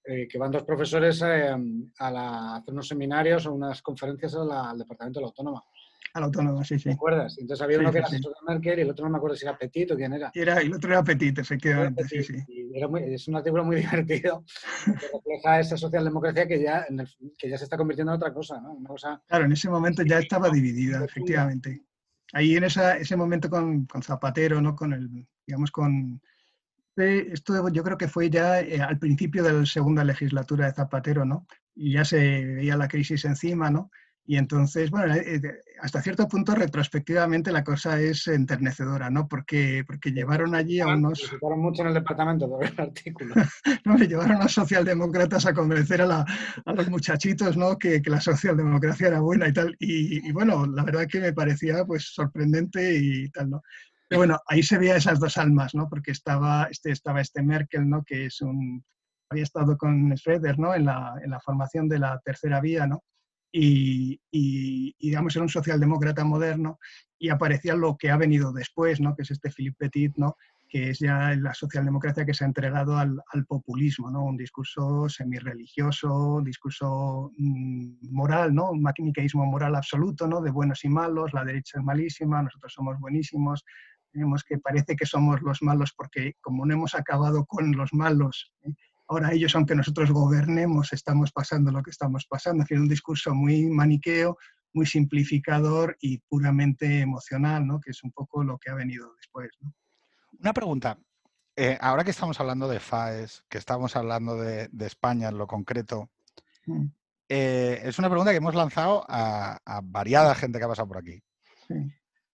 [0.03, 1.55] eh, que van dos profesores eh,
[1.99, 5.63] a, hacer unos seminarios o unas conferencias al Departamento de la Autónoma.
[6.13, 6.85] A la Autónoma, sí, sí.
[6.85, 7.37] ¿Te acuerdas?
[7.39, 9.57] Entonces había uno que era de Merkel y el otro no me acuerdo si era
[9.57, 10.31] Petit o quién era.
[10.33, 12.45] Era, y el otro era Petit, efectivamente, sí, sí.
[12.73, 14.43] es un artículo muy divertido
[14.85, 16.87] que refleja esa socialdemocracia que ya,
[17.37, 18.73] que ya se está convirtiendo en otra cosa, ¿no?
[18.73, 21.83] Una cosa claro, en ese momento ya estaba dividida, efectivamente
[22.33, 24.75] ahí en ese momento con, Zapatero, ¿no?
[24.75, 26.21] Con el, digamos, con...
[26.95, 31.23] Esto yo creo que fue ya eh, al principio de la segunda legislatura de Zapatero,
[31.23, 31.47] ¿no?
[31.73, 33.89] Y ya se veía la crisis encima, ¿no?
[34.29, 35.41] Y entonces, bueno, eh, eh,
[35.81, 39.27] hasta cierto punto retrospectivamente la cosa es enternecedora, ¿no?
[39.27, 41.31] Porque, porque llevaron allí a ah, unos...
[41.31, 43.33] Llevaron mucho en el departamento por el artículo.
[43.85, 46.23] no, llevaron a socialdemócratas a convencer a,
[46.63, 47.75] los muchachitos, ¿no?
[47.79, 49.75] Que, la socialdemocracia era buena y tal.
[49.79, 53.63] Y, bueno, la verdad que me parecía pues sorprendente y tal, ¿no?
[54.07, 55.89] Pero bueno, ahí se veía esas dos almas, ¿no?
[55.89, 58.03] Porque estaba este, estaba este Merkel, ¿no?
[58.03, 58.85] Que es un...
[59.31, 60.75] había estado con Schroeder, ¿no?
[60.75, 63.01] En la, en la formación de la tercera vía, ¿no?
[63.51, 66.79] Y, digamos, era un socialdemócrata moderno
[67.17, 69.15] y aparecía lo que ha venido después, ¿no?
[69.15, 70.35] que es este Philippe Petit, ¿no?
[70.67, 74.23] que es ya la socialdemocracia que se ha entregado al, populismo, ¿no?
[74.23, 78.71] un discurso semirreligioso, un discurso mm, moral, ¿no?
[78.71, 80.41] un maniqueísmo moral absoluto, ¿no?
[80.41, 83.65] de buenos y malos, la derecha es malísima, nosotros somos buenísimos,
[84.11, 88.51] tenemos que parece que somos los malos porque como no hemos acabado con los malos,
[88.63, 88.73] ¿eh?
[89.09, 92.63] Ahora ellos, aunque nosotros gobernemos, estamos pasando lo que estamos pasando.
[92.63, 94.37] Es un discurso muy maniqueo,
[94.73, 97.79] muy simplificador y puramente emocional, ¿no?
[97.79, 99.49] que es un poco lo que ha venido después.
[100.39, 100.97] Una pregunta.
[101.55, 106.09] Eh, ahora que estamos hablando de FAES, que estamos hablando de, España en lo concreto,
[106.67, 106.85] mm.
[107.27, 111.19] eh, es una pregunta que hemos lanzado a, variada gente que ha pasado por aquí.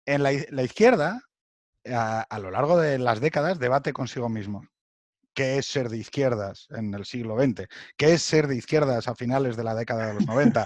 [0.06, 1.22] En la, izquierda,
[1.86, 4.68] a, lo largo de las décadas, debate consigo mismo
[5.36, 7.67] qué es ser de izquierdas en el siglo XX,
[7.98, 10.65] qué es ser de izquierdas a finales de la década de los 90,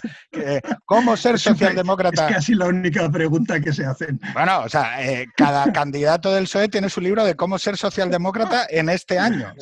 [0.85, 2.29] cómo ser socialdemócrata.
[2.29, 4.19] Es casi la única pregunta que se hacen.
[4.33, 8.67] Bueno, o sea, eh, cada candidato del PSOE tiene su libro de cómo ser socialdemócrata
[8.69, 9.51] en este año.
[9.57, 9.61] O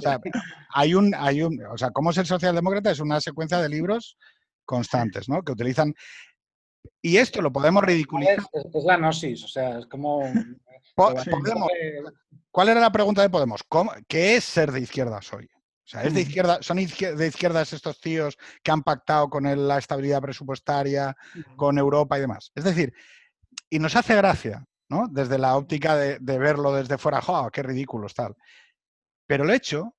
[0.00, 0.20] sea,
[0.72, 4.16] hay un, hay un, o sea, cómo ser socialdemócrata es una secuencia de libros
[4.64, 5.42] constantes, ¿no?
[5.42, 5.92] Que utilizan
[7.02, 8.38] y esto lo podemos ridiculizar.
[8.52, 10.22] Es, la gnosis, o sea, es como...
[12.50, 13.64] ¿Cuál era la pregunta de Podemos?
[14.08, 15.44] ¿Qué es ser de izquierdas hoy?
[15.44, 19.78] O sea, ¿es de izquierda, ¿son de izquierdas estos tíos que han pactado con la
[19.78, 21.16] estabilidad presupuestaria,
[21.56, 22.52] con Europa y demás?
[22.54, 22.92] Es decir,
[23.68, 25.08] y nos hace gracia, ¿no?
[25.10, 28.36] Desde la óptica de, verlo desde fuera, ¡oh, qué ridículo tal!
[29.26, 29.96] Pero el hecho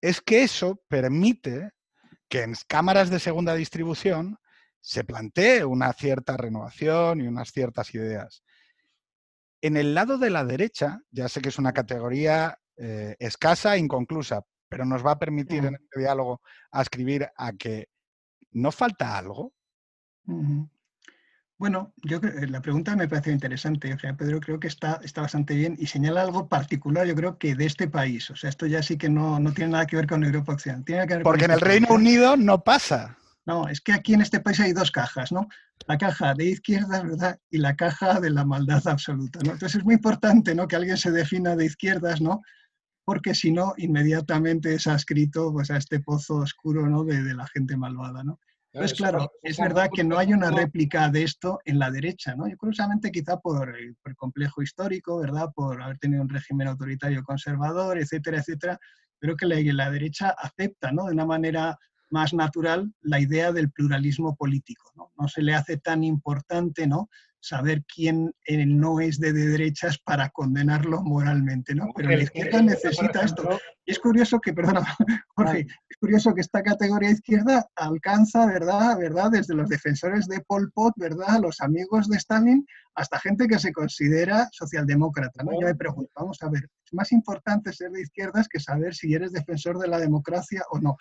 [0.00, 1.70] es que eso permite
[2.28, 4.38] que en cámaras de segunda distribución
[4.80, 8.44] se plantee una cierta renovación y unas ciertas ideas.
[9.64, 13.78] En el lado de la derecha, ya sé que es una categoría eh, escasa e
[13.78, 17.88] inconclusa, pero nos va a permitir en este diálogo a escribir a que
[18.52, 19.54] no falta algo.
[21.56, 23.94] Bueno, yo eh, la pregunta me parece interesante.
[23.94, 27.38] O sea, Pedro creo que está, está bastante bien y señala algo particular, yo creo
[27.38, 28.28] que de este país.
[28.28, 31.22] O sea, esto ya sí que no, no tiene nada que ver con Europa Occidental.
[31.22, 33.16] Porque en el Reino Unido no pasa.
[33.46, 35.48] No, es que aquí en este país hay dos cajas, ¿no?
[35.86, 37.38] La caja de izquierda, ¿verdad?
[37.50, 39.52] Y la caja de la maldad absoluta, ¿no?
[39.52, 40.66] Entonces es muy importante, ¿no?
[40.66, 42.40] Que alguien se defina de izquierdas, ¿no?
[43.04, 47.04] Porque si no, inmediatamente es adscrito pues, a este pozo oscuro, ¿no?
[47.04, 48.40] De, la gente malvada, ¿no?
[48.72, 52.48] Entonces, claro, es verdad que no hay una réplica de esto en la derecha, ¿no?
[52.48, 55.50] Y curiosamente quizá por, por el complejo histórico, ¿verdad?
[55.54, 58.80] Por haber tenido un régimen autoritario conservador, etcétera, etcétera,
[59.20, 61.04] pero que la, la derecha acepta, ¿no?
[61.06, 61.78] De una manera
[62.14, 64.92] más natural la idea del pluralismo político.
[64.94, 65.10] ¿no?
[65.18, 67.08] no se le hace tan importante, ¿no?
[67.44, 71.88] saber quién no es de, derechas para condenarlo moralmente, ¿no?
[71.94, 73.60] Pero la izquierda necesita esto.
[73.84, 74.82] Y es curioso que, perdona,
[75.36, 78.98] Jorge, es curioso que esta categoría izquierda alcanza, ¿verdad?
[78.98, 79.30] ¿verdad?
[79.30, 81.38] Desde los defensores de Pol Pot, ¿verdad?
[81.42, 85.52] Los amigos de Stalin, hasta gente que se considera socialdemócrata, ¿no?
[85.60, 89.12] Yo me pregunto, vamos a ver, es más importante ser de izquierdas que saber si
[89.12, 90.96] eres defensor de la democracia o no.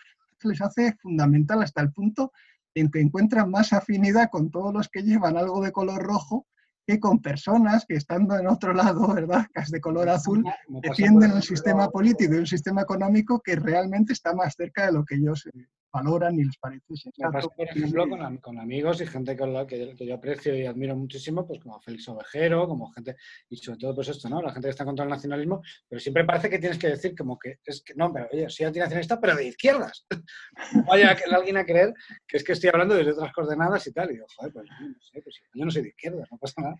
[0.45, 2.31] Les hace fundamental hasta el punto
[2.75, 6.47] en que encuentran más afinidad con todos los que llevan algo de color rojo
[6.85, 11.31] que con personas que estando en otro lado, ¿verdad?, que es de color azul, defienden
[11.31, 15.15] un sistema político y un sistema económico que realmente está más cerca de lo que
[15.15, 15.47] ellos
[15.93, 17.49] valoran y les parece sensato.
[17.55, 18.05] por ejemplo,
[18.41, 22.07] con, amigos y gente con la que, yo aprecio y admiro muchísimo, pues como Félix
[22.09, 23.15] Ovejero, como gente,
[23.49, 24.41] y sobre todo pues esto, ¿no?
[24.41, 27.37] La gente que está contra el nacionalismo, pero siempre parece que tienes que decir como
[27.37, 30.05] que es que, no, pero oye, soy antinacionalista, pero de izquierdas.
[30.87, 31.93] Vaya que alguien a creer
[32.27, 34.95] que es que estoy hablando desde otras coordenadas y tal, y digo, joder, pues no
[34.99, 36.75] sé, pues yo no soy de izquierdas, no pasa nada.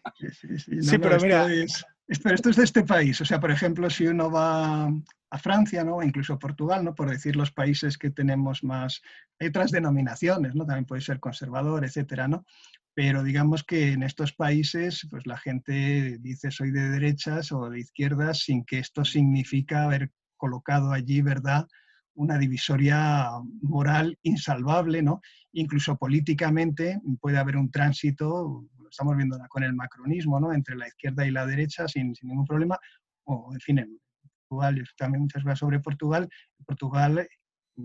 [0.82, 1.48] Sí, pero mira...
[2.08, 6.04] esto es de este país, o sea, por ejemplo, si uno va a Francia, ¿no?
[6.04, 6.94] incluso Portugal, ¿no?
[6.94, 9.02] por decir los países que tenemos más,
[9.40, 10.66] hay otras denominaciones, ¿no?
[10.66, 12.46] también puede ser conservador, etcétera, ¿no?
[12.94, 17.80] Pero digamos que en estos países, pues la gente dice soy de derechas o de
[17.80, 21.68] izquierdas sin que esto significa haber colocado allí, ¿verdad?,
[22.16, 23.30] una divisoria
[23.62, 25.22] moral insalvable, ¿no?
[25.52, 30.54] Incluso políticamente puede haber un tránsito, estamos viendo con el macronismo, ¿no?
[30.54, 32.80] Entre la izquierda y la derecha sin, ningún problema,
[33.26, 34.00] o en fin,
[34.48, 36.30] Portugal, y también muchas veces sobre Portugal,
[36.66, 37.28] Portugal,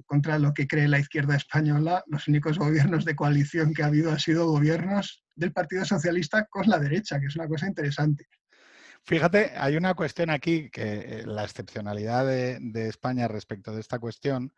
[0.05, 4.12] contra lo que cree la izquierda española, los únicos gobiernos de coalición que ha habido
[4.12, 8.27] han sido gobiernos del Partido Socialista con la derecha, que es una cosa interesante.
[9.05, 14.53] Fíjate, hay una cuestión aquí, que eh, la excepcionalidad de, España respecto de esta cuestión,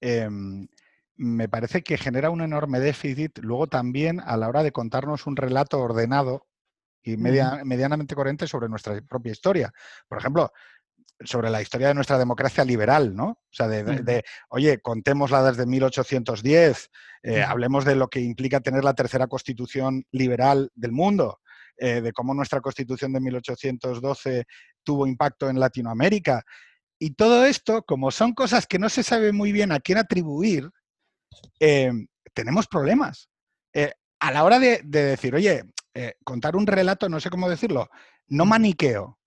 [0.00, 0.66] em,
[1.16, 5.36] me parece que genera un enorme déficit luego también a la hora de contarnos un
[5.36, 6.46] relato ordenado
[7.02, 9.72] y medianamente coherente sobre nuestra propia historia.
[10.08, 10.52] Por ejemplo,
[11.24, 13.28] sobre la historia de nuestra democracia liberal, ¿no?
[13.28, 16.90] O sea, de, oye, contémosla desde 1810,
[17.22, 21.40] eh, hablemos de lo que implica tener la tercera constitución liberal del mundo,
[21.76, 24.44] eh, de cómo nuestra constitución de 1812
[24.82, 26.42] tuvo impacto en Latinoamérica.
[26.98, 30.70] Y todo esto, como son cosas que no se sabe muy bien a quién atribuir,
[31.60, 31.92] eh,
[32.34, 33.28] tenemos problemas.
[34.20, 35.62] a la hora de, de decir, oye,
[36.24, 37.88] contar un relato, no sé cómo decirlo,
[38.28, 39.18] no maniqueo,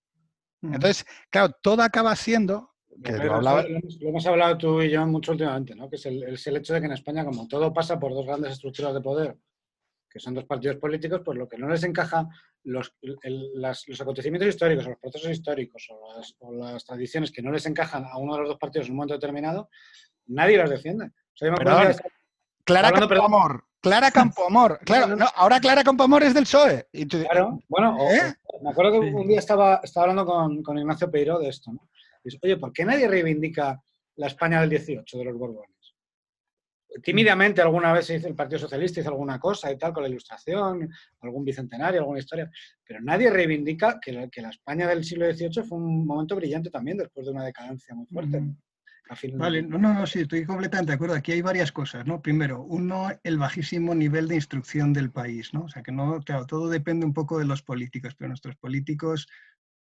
[0.62, 2.70] entonces, claro, todo acaba siendo...
[2.88, 5.88] lo, hemos hablado tú y yo mucho últimamente, ¿no?
[5.88, 8.52] que es el, el, hecho de que en España, como todo pasa por dos grandes
[8.52, 9.38] estructuras de poder,
[10.08, 12.28] que son dos partidos políticos, pues lo que no les encaja,
[12.64, 15.88] los, los acontecimientos históricos, o los procesos históricos,
[16.40, 18.96] o las, tradiciones que no les encajan a uno de los dos partidos en un
[18.96, 19.70] momento determinado,
[20.26, 21.10] nadie las defiende.
[21.34, 21.94] O sea,
[22.64, 23.64] Clara Campoamor.
[23.80, 24.78] Clara Campoamor.
[24.84, 26.86] Claro, no, ahora Clara Campoamor es del PSOE.
[27.08, 28.34] claro, bueno, ¿Eh?
[28.62, 31.88] me acuerdo que un día estaba, estaba hablando con, con, Ignacio Peiro de esto, ¿no?
[32.22, 33.82] Dice, oye, ¿por qué nadie reivindica
[34.16, 35.70] la España del 18 de los Borbones?
[37.02, 40.08] Tímidamente alguna vez se dice el Partido Socialista hizo alguna cosa y tal con la
[40.08, 40.90] ilustración,
[41.20, 42.50] algún bicentenario, alguna historia,
[42.84, 46.68] pero nadie reivindica que la, que la España del siglo XVIII fue un momento brillante
[46.68, 48.42] también después de una decadencia muy fuerte.
[49.34, 51.16] Vale, no, no, no, sí, estoy completamente de acuerdo.
[51.16, 52.22] Aquí hay varias cosas, ¿no?
[52.22, 55.64] Primero, uno, el bajísimo nivel de instrucción del país, ¿no?
[55.64, 59.26] O sea, que no, claro, todo depende un poco de los políticos, pero nuestros políticos,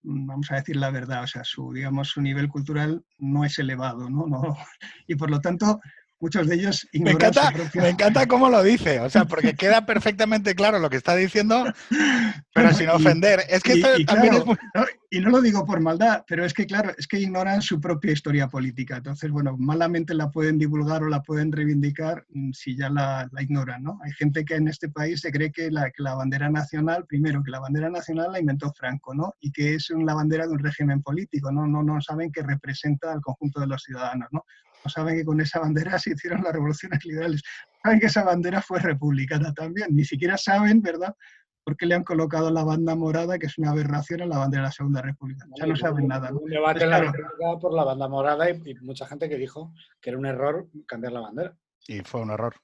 [0.03, 3.59] mm, vamos a decir la verdad, o sea, su, digamos, su nivel cultural no es
[3.59, 4.27] elevado, ¿no?
[4.27, 4.41] no
[5.07, 5.81] y por lo tanto,
[6.21, 10.55] muchos de ellos me encanta, me encanta cómo lo dice, o sea, porque queda perfectamente
[10.55, 11.65] claro lo que está diciendo,
[12.55, 13.43] pero sin ofender.
[13.49, 14.45] Es que esto también es
[15.13, 18.13] y no lo digo por maldad, pero es que, claro, es que ignoran su propia
[18.13, 18.99] historia política.
[18.99, 23.83] Entonces, bueno, malamente la pueden divulgar o la pueden reivindicar mm, si ya la, ignoran,
[23.83, 23.99] ¿no?
[24.05, 27.43] Hay gente que en este país se cree que la, que la bandera nacional, primero,
[27.43, 29.35] que la bandera nacional la inventó Franco, ¿no?
[29.41, 31.67] Y que es la bandera de un régimen político, ¿no?
[31.67, 34.45] No, no saben que representa al conjunto de los ciudadanos, ¿no?
[34.85, 37.43] No saben que con esa bandera se hicieron las revoluciones liberales,
[37.83, 41.15] saben que esa bandera fue republicana también, ni siquiera saben, ¿verdad?,
[41.65, 44.63] por qué le han colocado la banda morada, que es una aberración, en la bandera
[44.63, 45.47] de la Segunda República.
[45.57, 46.31] Ya no saben nada.
[46.31, 46.41] ¿no?
[46.41, 50.11] Un debate en la República por la banda morada y, mucha gente que dijo que
[50.11, 51.57] era un error cambiar la bandera.
[51.87, 52.55] Y fue un error.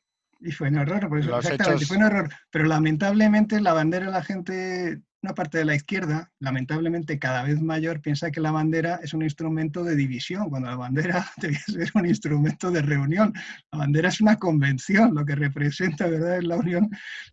[0.40, 2.28] Y fue un error, pues exactamente, fue un error.
[2.50, 8.00] Pero lamentablemente la bandera la gente una parte de la izquierda, lamentablemente cada vez mayor,
[8.00, 12.06] piensa que la bandera es un instrumento de división, cuando la bandera debe ser un
[12.06, 13.32] instrumento de reunión.
[13.72, 16.38] La bandera es una convención, lo que representa ¿verdad?
[16.38, 16.88] es la unión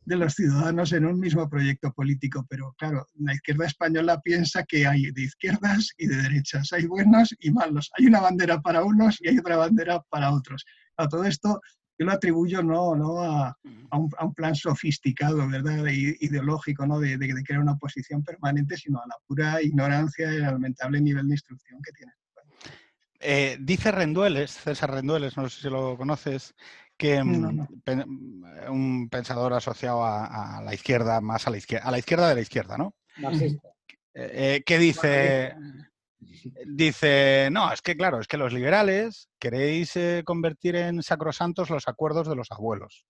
[0.05, 2.47] de los ciudadanos en un mismo proyecto político.
[2.49, 7.35] Pero claro, la izquierda española piensa que hay de izquierdas y de derechas, hay buenos
[7.39, 7.91] y malos.
[7.99, 10.65] Hay una bandera para unos y hay otra bandera para otros.
[10.97, 11.61] A todo esto
[12.03, 13.57] yo lo atribuyo no, no a,
[13.91, 15.85] un, plan sofisticado, ¿verdad?
[15.87, 16.99] ideológico, ¿no?
[16.99, 21.33] De, crear una oposición permanente, sino a la pura ignorancia y el lamentable nivel de
[21.35, 22.11] instrucción que tiene.
[23.19, 26.53] Eh, dice Rendueles, César Rendueles, no sé si lo conoces,
[26.97, 27.67] que mm,
[28.69, 32.41] un pensador asociado a, la izquierda, más a la izquierda, a la izquierda de la
[32.41, 32.95] izquierda, ¿no?
[33.17, 33.69] Marxista.
[34.13, 35.55] Eh, eh, que dice,
[36.65, 41.87] dice, no, es que claro, es que los liberales queréis eh, convertir en sacrosantos los
[41.87, 43.05] acuerdos de los abuelos.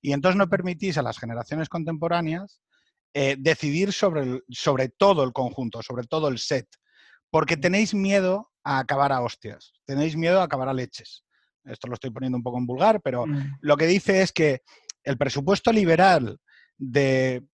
[0.00, 2.60] Y entonces no permitís a las generaciones contemporáneas
[3.38, 6.66] decidir sobre, sobre todo el conjunto, sobre todo el set,
[7.30, 11.24] porque tenéis miedo a acabar a hostias, tenéis miedo a acabar a leches.
[11.64, 13.58] Esto lo estoy poniendo un poco en vulgar, pero mm.
[13.60, 14.62] lo que dice es que
[15.04, 16.38] el presupuesto liberal
[16.76, 17.44] de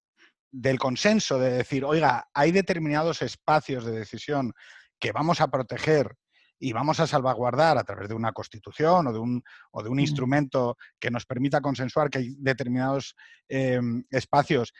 [0.52, 4.52] del consenso, de decir, oiga, hay determinados espacios de decisión
[5.00, 6.14] que vamos a proteger
[6.58, 9.98] y vamos a salvaguardar a través de una constitución o de un, o de un
[9.98, 13.16] instrumento que nos permita consensuar que hay determinados
[13.48, 14.72] em, espacios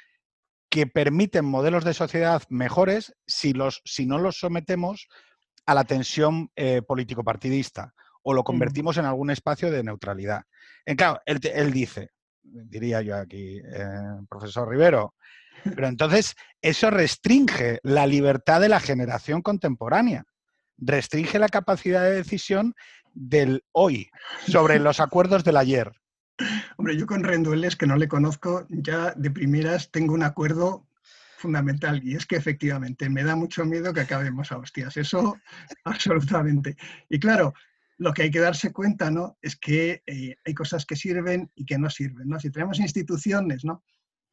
[0.69, 5.09] que permiten modelos de sociedad mejores si, los, si no los sometemos
[5.67, 10.43] a la tensión eh, político-partidista o lo convertimos en algún espacio de neutralidad.
[10.85, 12.11] En claro, él, él dice,
[12.43, 13.89] diría yo aquí, eh,
[14.29, 15.15] profesor Rivero,
[15.65, 20.25] pero entonces eso restringe la libertad de la generación contemporánea,
[20.79, 22.75] restringe la capacidad de decisión
[23.13, 24.11] del hoy
[24.47, 25.93] sobre los acuerdos del ayer.
[26.77, 30.87] Hombre, yo con Rendueles, que no le conozco, ya de primeras tengo un acuerdo
[31.37, 35.39] fundamental y es que efectivamente me da mucho miedo que acabemos a hostias, eso
[35.85, 36.77] absolutamente.
[37.09, 37.55] Y claro,
[37.99, 39.37] lo que hay que darse cuenta ¿no?
[39.43, 42.29] es que eh, hay cosas que sirven y que no sirven.
[42.29, 42.41] ¿no?
[42.41, 43.83] Si tenemos instituciones ¿no?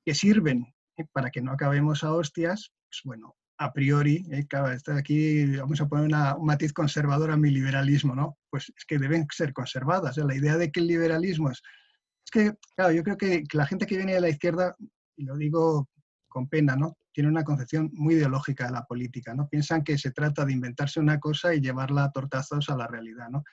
[0.06, 0.74] que sirven
[1.06, 5.88] para que no acabemos a hostias, pues bueno, a priori, eh, claro, aquí vamos a
[5.88, 6.06] poner
[6.38, 8.38] un matiz conservador a mi liberalismo, ¿no?
[8.50, 10.18] Pues es que deben ser conservadas.
[10.18, 10.24] ¿eh?
[10.24, 11.62] La idea de que el liberalismo es...
[12.24, 14.76] Es que, claro, yo creo que, la gente que viene de la izquierda,
[15.16, 15.90] y lo digo
[16.28, 16.98] con pena, ¿no?
[17.14, 19.48] Tiene una concepción muy ideológica de la política, ¿no?
[19.48, 23.30] Piensan que se trata de inventarse una cosa y llevarla a tortazos a la realidad,
[23.30, 23.44] ¿no?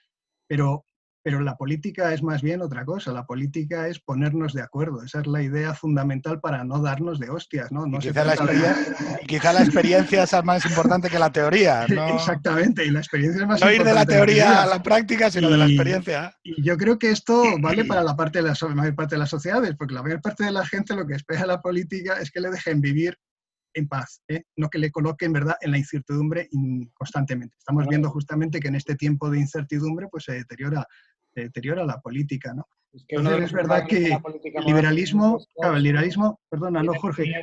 [0.46, 0.84] Pero
[1.24, 3.10] pero la política es más bien otra cosa.
[3.10, 5.02] La política es ponernos de acuerdo.
[5.02, 7.72] Esa es la idea fundamental para no darnos de hostias.
[7.72, 7.86] ¿no?
[7.86, 8.36] y, quizá la
[9.26, 11.84] quizá, la experiencia es más importante que la teoría.
[11.84, 15.48] Exactamente, y la experiencia es más no ir de la teoría a la práctica, sino
[15.48, 16.36] de la experiencia.
[16.42, 19.30] Y yo creo que esto vale para la, parte de la, mayor parte de las
[19.30, 22.40] sociedades, porque la mayor parte de la gente lo que espera la política es que
[22.40, 23.16] le dejen vivir
[23.72, 24.44] en paz, ¿eh?
[24.56, 26.48] no que le coloquen verdad en la incertidumbre
[26.92, 27.56] constantemente.
[27.58, 30.86] Estamos viendo justamente que en este tiempo de incertidumbre pues se deteriora
[31.42, 32.66] deteriora la política, ¿no?
[32.92, 37.24] Es, que Entonces, es verdad que el liberalismo, claro, el liberalismo, perdona, no, Jorge.
[37.24, 37.42] El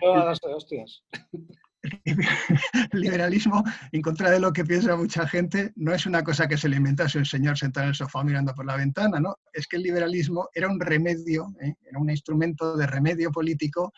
[2.93, 6.69] liberalismo, en contra de lo que piensa mucha gente, no es una cosa que se
[6.69, 9.35] le inventase un señor sentado en el sofá mirando por la ventana, ¿no?
[9.51, 11.73] Es que el liberalismo era un remedio, ¿eh?
[11.83, 13.91] era un instrumento de remedio político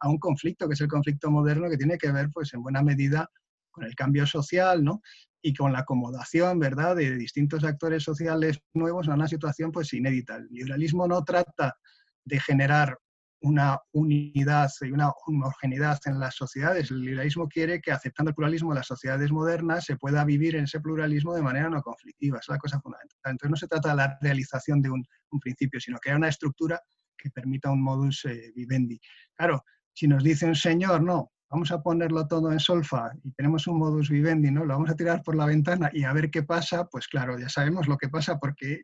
[0.00, 2.82] a un conflicto, que es el conflicto moderno, que tiene que ver, pues, en buena
[2.82, 3.30] medida
[3.70, 5.02] con el cambio social, ¿no?
[5.42, 10.36] Y con la acomodación, ¿verdad?, de distintos actores sociales nuevos a una situación pues inédita.
[10.36, 11.76] El liberalismo no trata
[12.24, 12.98] de generar
[13.42, 16.90] una unidad y una homogeneidad en las sociedades.
[16.90, 20.64] El liberalismo quiere que aceptando el pluralismo de las sociedades modernas se pueda vivir en
[20.64, 22.38] ese pluralismo de manera no conflictiva.
[22.38, 23.16] Es la cosa fundamental.
[23.24, 25.06] Entonces no se trata de la realización de un,
[25.40, 26.80] principio, sino que haya una estructura
[27.16, 28.98] que permita un modus eh, vivendi.
[29.36, 33.66] Claro, si nos dice un señor, no, vamos a ponerlo todo en solfa y tenemos
[33.66, 34.64] un modus vivendi, ¿no?
[34.64, 37.48] Lo vamos a tirar por la ventana y a ver qué pasa, pues claro, ya
[37.48, 38.82] sabemos lo que pasa porque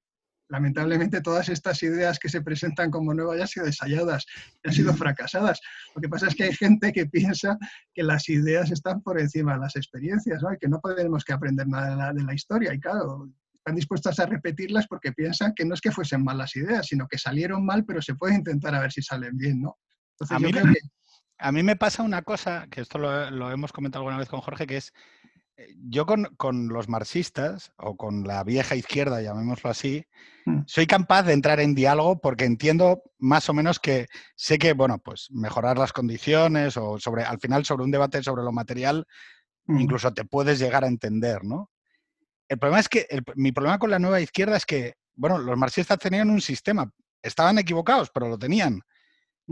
[0.48, 4.27] lamentablemente todas estas ideas que se presentan como nuevas ya han sido ensayadas,
[4.62, 5.61] ya han sido fracasadas.
[5.94, 7.59] Lo que pasa es que hay gente que piensa
[7.94, 10.53] que las ideas están por encima de las experiencias, ¿no?
[10.53, 13.77] Y que no podemos que aprender nada de la, de la historia y claro, están
[13.77, 17.64] dispuestas a repetirlas porque piensan que no es que fuesen malas ideas, sino que salieron
[17.64, 19.78] mal, pero se puede intentar a ver si salen bien, ¿no?
[20.18, 20.80] Entonces, yo creo que
[21.43, 24.66] a mí me pasa una cosa, que esto lo, hemos comentado alguna vez con Jorge,
[24.66, 24.93] que es,
[25.57, 30.07] eh, yo con, los marxistas, o con la vieja izquierda, llamémoslo así,
[30.47, 30.61] mm.
[30.66, 34.99] soy capaz de entrar en diálogo porque entiendo más o menos que sé que, bueno,
[34.99, 39.05] pues mejorar las condiciones o sobre, al final sobre un debate sobre lo material,
[39.66, 39.80] mm.
[39.80, 41.70] incluso te puedes llegar a entender, ¿no?
[42.49, 45.99] El problema es que, mi problema con la nueva izquierda es que, bueno, los marxistas
[45.99, 46.90] tenían un sistema,
[47.22, 48.82] estaban equivocados, pero lo tenían.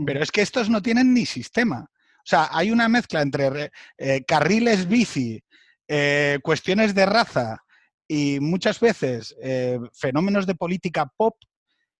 [0.05, 1.89] Pero es que estos no tienen ni sistema.
[2.21, 5.43] O sea, hay una mezcla entre eh, carriles bici,
[5.87, 7.63] eh, cuestiones de raza
[8.07, 11.35] y muchas veces eh, fenómenos de política pop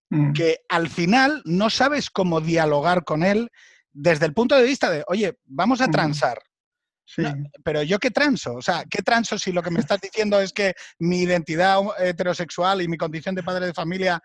[0.10, 0.34] mm.
[0.34, 3.50] que al final no sabes cómo dialogar con él
[3.92, 5.92] desde el punto de vista de, oye, vamos a mm.
[5.92, 6.40] transar.
[7.64, 10.54] pero yo qué transo, o sea, ¿qué transo si lo que me estás diciendo es
[10.54, 14.22] que mi identidad heterosexual y mi condición de padre de familia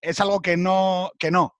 [0.00, 1.54] es algo que no, que no.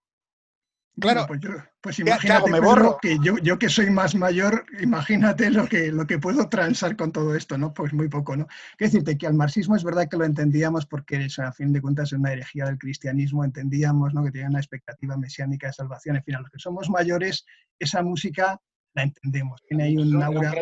[0.99, 1.27] Claro.
[1.27, 1.41] pues,
[1.83, 2.97] pues imagínate ¿Me borro?
[3.01, 7.13] que yo, yo, que soy más mayor, imagínate lo que, lo que puedo transar con
[7.13, 7.75] todo esto, ¿no?
[7.75, 8.47] Pues muy poco, ¿no?
[8.77, 11.83] Quiero decirte que al marxismo es verdad que lo entendíamos porque eso, a fin de
[11.83, 14.25] cuentas, es una herejía del cristianismo, entendíamos, ¿no?
[14.25, 16.17] Que tenía una expectativa mesiánica de salvación.
[16.17, 17.45] En fin, a los que somos mayores,
[17.79, 18.59] esa música
[18.95, 19.63] la entendemos.
[19.69, 20.55] Tiene ahí un aura,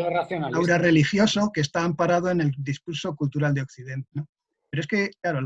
[0.53, 4.27] aura religioso que está amparado en el discurso cultural de Occidente, ¿no?
[4.75, 5.41] Pero es que, claro,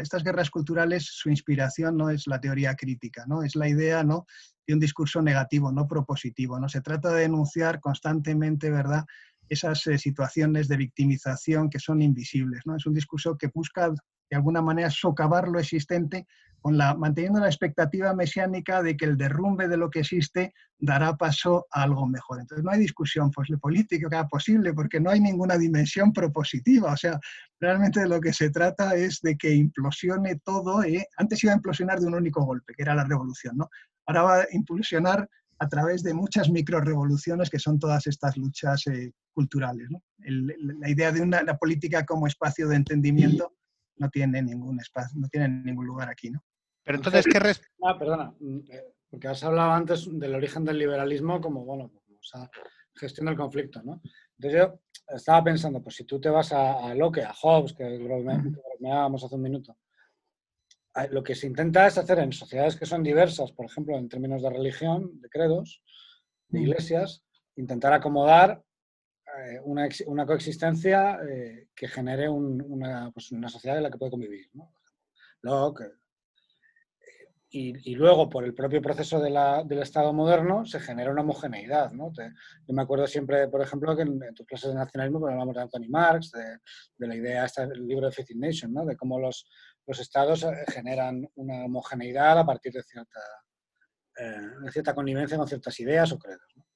[0.00, 3.42] estas guerras culturales, su inspiración no es la teoría crítica, ¿no?
[3.42, 4.26] Es la idea ¿no?
[4.64, 6.56] de un discurso negativo, no propositivo.
[6.60, 6.68] ¿no?
[6.68, 9.04] Se trata de denunciar constantemente, ¿verdad?,
[9.48, 12.62] esas eh, situaciones de victimización que son invisibles.
[12.64, 12.76] ¿no?
[12.76, 16.28] Es un discurso que busca de alguna manera socavar lo existente
[16.68, 21.16] con la, manteniendo la expectativa mesiánica de que el derrumbe de lo que existe dará
[21.16, 22.40] paso a algo mejor.
[22.40, 26.92] Entonces no hay discusión política posible porque no hay ninguna dimensión propositiva.
[26.92, 27.18] O sea,
[27.58, 30.84] realmente de lo que se trata es de que implosione todo.
[30.84, 31.06] ¿eh?
[31.16, 33.56] Antes iba a implosionar de un único golpe, que era la revolución.
[33.56, 33.70] ¿no?
[34.04, 35.26] Ahora va a implosionar
[35.60, 39.88] a través de muchas microrevoluciones que son todas estas luchas eh, culturales.
[39.88, 40.02] ¿no?
[40.18, 43.54] la idea de una política como espacio de entendimiento
[43.98, 46.42] no tiene ningún espacio, no tiene ningún lugar aquí, ¿no?
[46.88, 47.60] Pero entonces, ¿qué res...
[47.84, 52.18] Ah, perdona, mm, eh, porque has hablado antes del origen del liberalismo como, bueno, como
[52.18, 52.50] esa
[52.94, 54.00] gestión del conflicto, ¿no?
[54.38, 54.80] Entonces yo
[55.14, 59.42] estaba pensando, pues si tú te vas a, Locke, a Hobbes, que bromeábamos hace un
[59.42, 59.76] minuto,
[61.10, 64.42] lo que se intenta es hacer en sociedades que son diversas, por ejemplo, en términos
[64.42, 65.82] de religión, de credos,
[66.48, 67.22] de iglesias,
[67.56, 68.62] intentar acomodar
[69.44, 72.28] eh, una, coexistencia eh, que genere
[73.12, 74.48] pues, una, sociedad en la que puede convivir.
[74.54, 74.72] ¿no?
[77.50, 81.92] Y, luego, por el propio proceso del Estado moderno, se genera una homogeneidad.
[81.92, 82.12] ¿no?
[82.14, 85.62] yo me acuerdo siempre, por ejemplo, que en, tus clases de nacionalismo pues, hablamos de
[85.62, 88.84] Anthony Marx, de, la idea, este, el libro de in Nation, ¿no?
[88.84, 89.48] de cómo los,
[89.86, 93.20] los estados eh, generan una homogeneidad a partir de cierta,
[94.62, 96.52] de cierta connivencia con ciertas ideas o credos.
[96.54, 96.66] ¿no?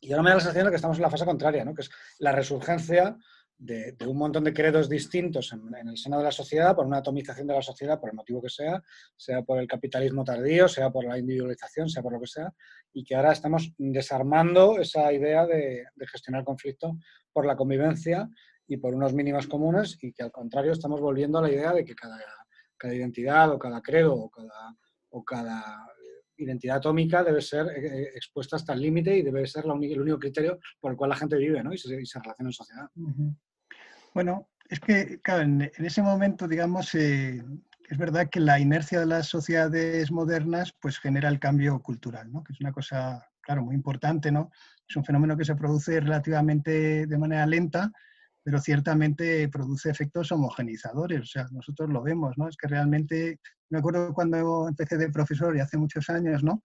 [0.00, 1.74] Y ahora me da la sensación de que estamos en la fase contraria, ¿no?
[1.74, 3.18] que es la resurgencia
[3.60, 7.46] de, un montón de credos distintos en, el seno de la sociedad, por una atomización
[7.46, 8.82] de la sociedad, por el motivo que sea,
[9.16, 12.52] sea por el capitalismo tardío, sea por la individualización, sea por lo que sea,
[12.92, 16.98] y que ahora estamos desarmando esa idea de, gestionar conflicto
[17.32, 18.28] por la convivencia
[18.66, 21.84] y por unos mínimos comunes, y que al contrario estamos volviendo a la idea de
[21.84, 22.18] que cada,
[22.94, 24.74] identidad o cada credo o cada,
[25.26, 25.86] cada
[26.38, 30.18] identidad atómica debe ser eh, eh, expuesta hasta el límite y debe ser el único
[30.18, 31.74] criterio por el cual la gente vive ¿no?
[31.74, 32.88] y, se, relaciona en sociedad.
[34.14, 37.42] Bueno, es que, claro, en, ese momento, digamos, eh,
[37.88, 42.44] es verdad que la inercia de las sociedades modernas pues genera el cambio cultural, ¿no?
[42.44, 44.50] que es una cosa, claro, muy importante, ¿no?
[44.88, 47.90] Es un fenómeno que se produce relativamente de manera lenta,
[48.42, 51.20] pero ciertamente produce efectos homogenizadores.
[51.20, 52.48] O sea, nosotros lo vemos, ¿no?
[52.48, 53.40] Es que realmente,
[53.70, 56.62] me acuerdo cuando empecé de profesor y hace muchos años, ¿no?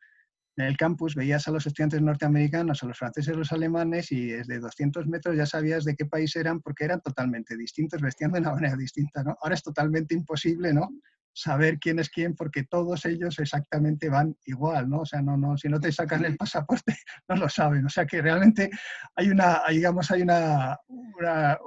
[0.58, 4.28] En el campus veías a los estudiantes norteamericanos, a los franceses, a los alemanes y
[4.28, 8.40] desde 200 metros ya sabías de qué país eran porque eran totalmente distintos, vestían de
[8.40, 9.36] una manera distinta, ¿no?
[9.42, 10.90] Ahora es totalmente imposible, ¿no?
[11.36, 15.00] saber quién es quién porque todos ellos exactamente van igual, ¿no?
[15.02, 16.96] O sea, no, no, si no te sacan el pasaporte,
[17.28, 17.86] no lo saben.
[17.86, 18.70] O sea que realmente
[19.16, 21.58] hay una, digamos, hay una, una,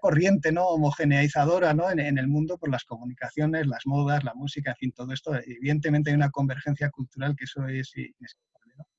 [0.00, 0.66] corriente ¿no?
[0.66, 1.90] homogeneizadora ¿no?
[1.90, 5.34] En, el mundo por las comunicaciones, las modas, la música, en fin, todo esto.
[5.34, 7.92] Evidentemente hay una convergencia cultural que eso es.
[7.96, 8.14] Y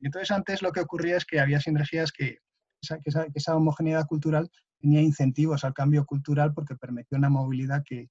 [0.01, 2.39] entonces antes lo que ocurría es que había sinergias que
[2.81, 4.49] esa, que esa homogeneidad cultural
[4.79, 8.07] tenía incentivos al cambio cultural porque permitió una movilidad que,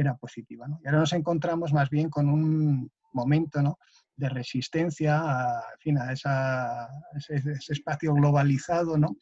[0.00, 0.66] era positiva.
[0.82, 3.78] Y ahora nos encontramos más bien con un momento ¿no?
[4.14, 9.16] de resistencia a, fin, a esa, ese, espacio globalizado, ¿no?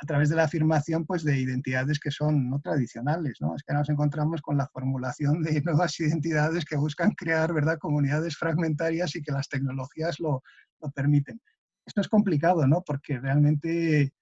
[0.00, 3.38] A través de la afirmación pues, de identidades que son no tradicionales.
[3.40, 3.56] ¿no?
[3.56, 7.78] Es que nos encontramos con la formulación de nuevas identidades que buscan crear ¿verdad?
[7.78, 10.42] comunidades fragmentarias y que las tecnologías lo,
[10.80, 11.40] lo permiten.
[11.84, 12.82] Esto es complicado, ¿no?
[12.82, 14.12] porque realmente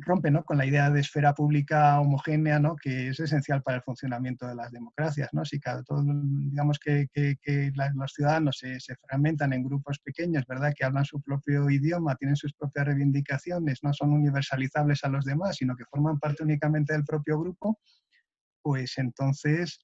[0.00, 0.44] rompe ¿no?
[0.44, 2.76] con la idea de esfera pública homogénea, ¿no?
[2.76, 5.28] que es esencial para el funcionamiento de las democracias.
[5.32, 5.44] ¿no?
[5.44, 10.44] Si cada, todo, digamos que, que, que los ciudadanos se, se, fragmentan en grupos pequeños,
[10.46, 10.72] ¿verdad?
[10.76, 15.56] que hablan su propio idioma, tienen sus propias reivindicaciones, no son universalizables a los demás,
[15.56, 17.78] sino que forman parte únicamente del propio grupo,
[18.62, 19.78] pues entonces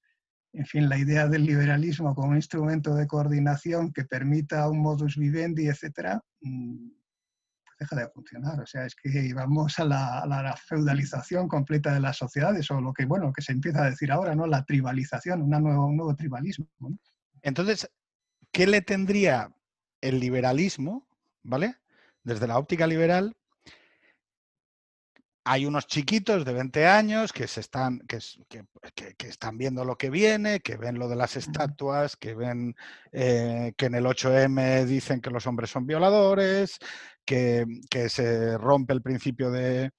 [0.55, 5.17] en fin, la idea del liberalismo como un instrumento de coordinación que permita un modus
[5.17, 6.91] vivendi, etcétera, mm,
[7.79, 8.61] deja de funcionar.
[8.61, 13.05] O sea, es que vamos a la, feudalización completa de las sociedades, o lo que,
[13.05, 14.47] bueno, que se empieza a decir ahora, ¿no?
[14.47, 16.67] La tribalización, una un nuevo tribalismo.
[17.43, 17.91] Entonces,
[18.53, 19.55] ¿qué le tendría
[20.01, 21.07] el liberalismo,
[21.43, 21.77] ¿vale?
[22.23, 23.37] Desde la óptica liberal,
[25.47, 28.19] hay unos chiquitos de 20 años que, se están, que,
[29.19, 32.75] están viendo lo que viene, que ven lo de las estatuas, que ven
[33.13, 36.79] eh, que en el 8M dicen que los hombres son violadores,
[37.27, 37.67] que,
[38.09, 39.91] se rompe el principio de,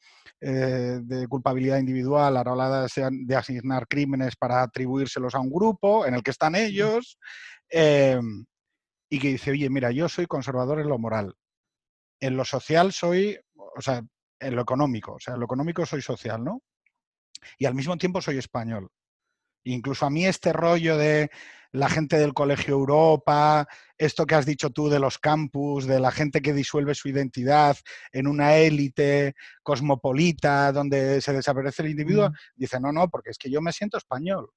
[0.42, 6.16] eh, culpabilidad individual a la hora de, asignar crímenes para atribuírselos a un grupo en
[6.16, 7.20] el que están ellos,
[7.70, 8.46] em,
[9.10, 11.36] y que dice, oye, mira, yo soy conservador en lo moral,
[12.20, 14.02] en lo social soy, o sea,
[14.46, 15.14] en lo económico.
[15.14, 16.62] O sea, en lo económico soy social, ¿no?
[17.58, 18.90] Y al mismo tiempo soy español.
[19.64, 21.32] Incluso a mí este rollo de
[21.72, 23.68] la gente del Colegio Europa,
[23.98, 27.76] esto que has dicho tú de los campus, de la gente que disuelve su identidad
[28.12, 32.34] en una élite cosmopolita donde se desaparece el individuo, mm.
[32.56, 34.50] dice, no, no, porque es que yo me siento español.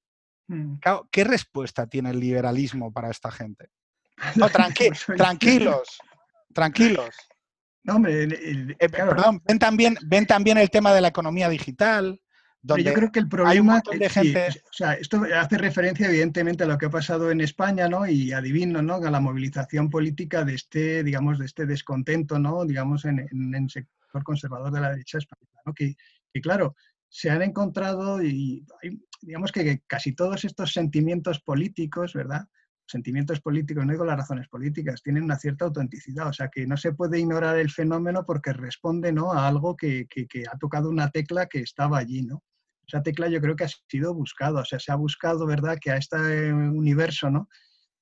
[0.47, 0.75] Mm.
[1.11, 3.69] ¿Qué respuesta tiene el liberalismo para esta gente?
[4.35, 5.97] No, tranquilos,
[6.53, 7.13] tranquilos.
[7.89, 12.21] No, hombre, eh, perdón, ven también, ven también el tema de la economía digital.
[12.61, 14.49] Donde yo creo que el problema de gente...
[14.49, 18.05] o sea, esto hace referencia evidentemente a lo que ha pasado en España, ¿no?
[18.05, 18.95] Y adivino, ¿no?
[18.95, 22.63] A la movilización política de este, digamos, de este descontento, ¿no?
[22.63, 25.73] Digamos, en, el sector conservador de la derecha española, ¿no?
[25.73, 25.95] Que,
[26.31, 26.75] que claro,
[27.07, 28.63] se han encontrado y
[29.21, 32.45] digamos que casi todos estos sentimientos políticos, ¿verdad?
[32.89, 36.75] Sentimientos políticos, no digo las razones políticas, tienen una cierta autenticidad, o sea que no
[36.75, 39.31] se puede ignorar el fenómeno porque responde ¿no?
[39.31, 40.07] a algo que,
[40.51, 42.43] ha tocado una tecla que estaba allí, ¿no?
[42.87, 45.91] Esa tecla yo creo que ha sido buscada, o sea, se ha buscado, ¿verdad?, que
[45.91, 46.17] a este
[46.51, 47.47] universo, ¿no?,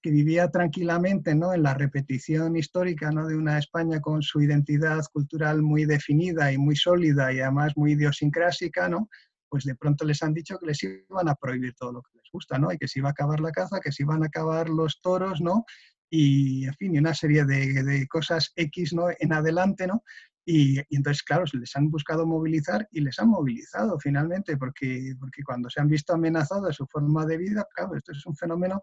[0.01, 5.03] que vivía tranquilamente, ¿no?, en la repetición histórica, ¿no?, de una España con su identidad
[5.11, 9.09] cultural muy definida y muy sólida y además muy idiosincrásica, ¿no?,
[9.49, 12.29] pues de pronto les han dicho que les iban a prohibir todo lo que les
[12.31, 12.71] gusta, ¿no?
[12.71, 15.41] Y que se iba a acabar la caza, que se iban a acabar los toros,
[15.41, 15.65] ¿no?
[16.09, 19.07] Y, en fin, y una serie de, cosas X, ¿no?
[19.19, 20.03] En adelante, ¿no?
[20.45, 25.69] Y, entonces, claro, les han buscado movilizar y les han movilizado finalmente, porque, porque cuando
[25.69, 28.81] se han visto amenazados su forma de vida, claro, esto es un fenómeno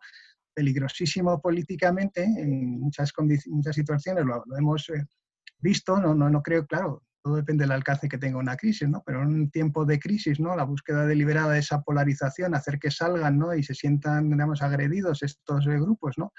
[0.54, 3.12] peligrosísimo políticamente en muchas,
[3.46, 5.04] muchas situaciones, lo, hemos eh,
[5.58, 9.02] visto, no, no, no creo, claro, todo depende del alcance que tenga una crisis, ¿no?
[9.04, 10.54] Pero en un tiempo de crisis, ¿no?
[10.54, 13.54] La búsqueda deliberada de esa polarización, hacer que salgan, ¿no?
[13.54, 16.34] Y se sientan, digamos, agredidos estos eh, grupos, ¿no?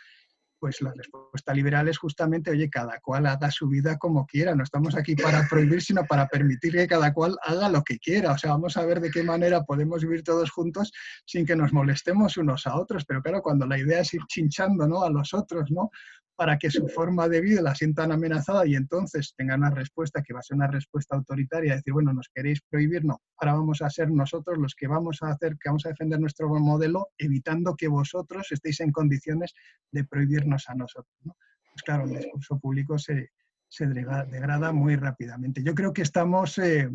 [0.60, 4.54] Pues la respuesta liberal es justamente, oye, cada cual haga su vida como quiera.
[4.54, 8.34] No estamos aquí para prohibir, sino para permitir que cada cual haga lo que quiera.
[8.34, 10.92] O sea, vamos a ver de qué manera podemos vivir todos juntos
[11.26, 13.06] sin que nos molestemos unos a otros.
[13.06, 15.04] Pero claro, cuando la idea es ir chinchando, ¿no?
[15.04, 15.90] A los otros, ¿no?
[16.36, 20.34] Para que su forma de vida la sientan amenazada y entonces tengan una respuesta que
[20.34, 23.90] va a ser una respuesta autoritaria, decir, bueno, nos queréis prohibir, no, ahora vamos a
[23.90, 27.88] ser nosotros los que vamos a hacer, que vamos a defender nuestro modelo, evitando que
[27.88, 29.54] vosotros estéis en condiciones
[29.92, 31.16] de prohibirnos a nosotros.
[31.24, 33.30] Pues claro, el discurso público se,
[33.68, 35.64] se degrada muy rápidamente.
[35.64, 36.58] Yo creo que estamos...
[36.58, 36.90] Eh,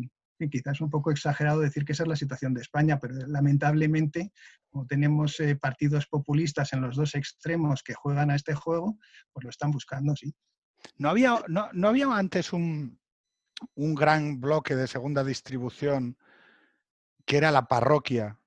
[0.49, 4.31] quizás un poco exagerado decir que esa es la situación de España, pero lamentablemente,
[4.69, 8.97] como tenemos eh, partidos populistas en los dos extremos que juegan a este juego,
[9.31, 10.33] pues lo están buscando, sí.
[10.97, 12.99] ¿No había, no, había antes un,
[13.75, 16.17] gran bloque de segunda distribución
[17.25, 18.39] que era la parroquia,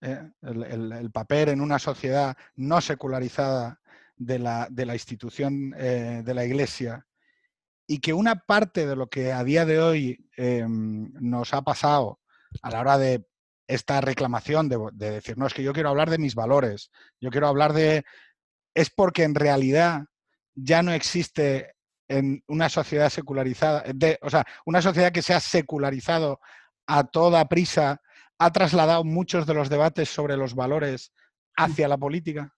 [0.00, 0.30] eh?
[0.42, 3.80] el, papel en una sociedad no secularizada
[4.16, 7.06] de la, de la institución eh, de la Iglesia
[7.90, 12.20] y que una parte de lo que a día de hoy em, nos ha pasado
[12.62, 13.26] a la hora de
[13.66, 17.48] esta reclamación de, decir, no, es que yo quiero hablar de mis valores, yo quiero
[17.48, 18.04] hablar de...
[18.74, 20.04] es porque en realidad
[20.54, 21.74] ya no existe
[22.06, 23.82] en una sociedad secularizada,
[24.22, 26.38] o sea, una sociedad que se ha secularizado
[26.86, 28.00] a toda prisa,
[28.38, 31.12] ha trasladado muchos de los debates sobre los valores
[31.56, 32.54] hacia la política.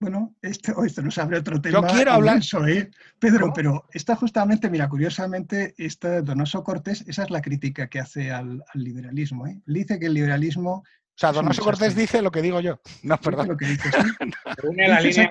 [0.00, 1.80] Bueno, esto, esto nos abre otro tema.
[1.80, 2.40] Yo quiero hablar.
[2.68, 2.90] ¿eh?
[3.18, 8.30] Pedro, pero está justamente, mira, curiosamente, esta Donoso Cortés, esa es la crítica que hace
[8.30, 9.46] al, liberalismo.
[9.46, 9.60] ¿eh?
[9.66, 10.72] dice que el liberalismo.
[10.80, 12.80] O sea, Donoso Cortés dice lo que digo yo.
[13.02, 13.48] No, perdón.
[13.48, 13.92] Lo que dices
[14.60, 15.30] Te une a la línea.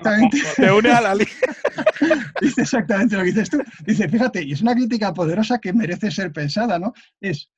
[0.56, 1.34] Te une a la línea.
[2.42, 3.62] dice exactamente lo que dices tú.
[3.86, 6.92] Dice, fíjate, y es una crítica poderosa que merece ser pensada, ¿no?
[7.22, 7.50] Es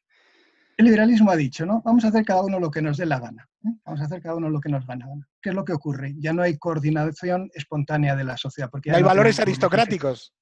[0.80, 1.82] el liberalismo ha dicho, ¿no?
[1.84, 3.48] Vamos a hacer cada uno lo que nos dé la gana.
[3.64, 3.68] ¿eh?
[3.84, 5.06] Vamos a hacer cada uno lo que nos gana.
[5.40, 6.14] ¿Qué es lo que ocurre?
[6.18, 8.70] Ya no hay coordinación espontánea de la sociedad.
[8.70, 10.34] Porque no hay valores aristocráticos.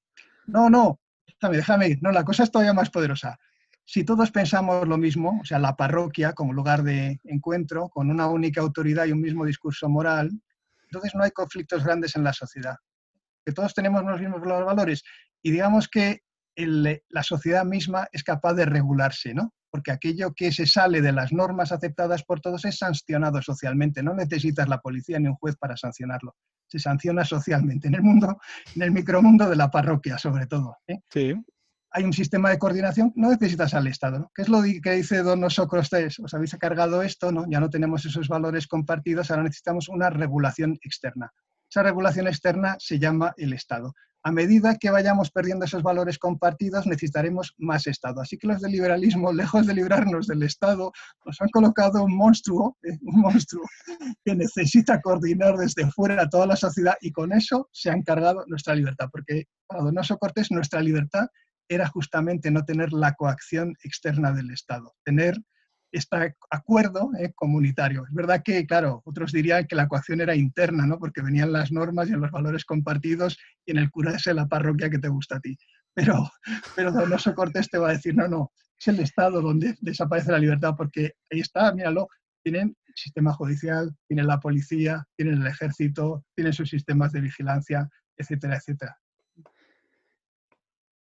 [0.47, 1.99] No, no, déjame, déjame ir.
[2.01, 3.37] No, la cosa es todavía más poderosa.
[3.83, 8.27] Si todos pensamos lo mismo, o sea, la parroquia como lugar de encuentro, con una
[8.27, 10.31] única autoridad y un mismo discurso moral,
[10.83, 12.75] entonces no hay conflictos grandes en la sociedad.
[13.45, 15.03] Que todos tenemos los mismos valores
[15.41, 16.21] y digamos que
[16.55, 19.53] la sociedad misma es capaz de regularse, ¿no?
[19.69, 24.03] Porque aquello que se sale de las normas aceptadas por todos es sancionado socialmente.
[24.03, 26.35] No necesitas la policía ni un juez para sancionarlo.
[26.67, 28.39] Se sanciona socialmente en el mundo,
[28.75, 30.77] en el micromundo de la parroquia, sobre todo.
[30.87, 30.99] ¿eh?
[31.09, 31.33] Sí.
[31.91, 34.19] hay un sistema de coordinación, no necesitas al Estado.
[34.19, 34.31] ¿no?
[34.33, 36.19] ¿Qué es lo que dice Don Sócrates?
[36.19, 37.45] Os habéis cargado esto, ¿no?
[37.49, 41.31] ya no tenemos esos valores compartidos, ahora necesitamos una regulación externa.
[41.69, 43.93] Esa regulación externa se llama el Estado.
[44.23, 48.21] A medida que vayamos perdiendo esos valores compartidos, necesitaremos más Estado.
[48.21, 50.91] Así que los del liberalismo, lejos de librarnos del Estado,
[51.25, 53.63] nos han colocado un monstruo, eh, un monstruo
[54.25, 58.43] que necesita coordinar desde fuera a toda la sociedad y con eso se ha encargado
[58.47, 59.07] nuestra libertad.
[59.11, 61.27] Porque para Donoso Cortés, nuestra libertad
[61.69, 65.37] era justamente no tener la coacción externa del Estado, tener
[65.91, 68.05] este acuerdo eh, comunitario.
[68.07, 70.99] Es verdad que, claro, otros dirían que la coacción era interna, ¿no?
[70.99, 74.89] porque venían las normas y los valores compartidos y en el cura es la parroquia
[74.89, 75.57] que te gusta a ti.
[75.93, 76.29] Pero,
[76.75, 80.39] pero Donoso Cortés te va a decir, no, no, es el Estado donde desaparece la
[80.39, 82.07] libertad, porque ahí está, míralo,
[82.43, 87.89] tienen el sistema judicial, tienen la policía, tienen el ejército, tienen sus sistemas de vigilancia,
[88.17, 88.97] etcétera, etcétera.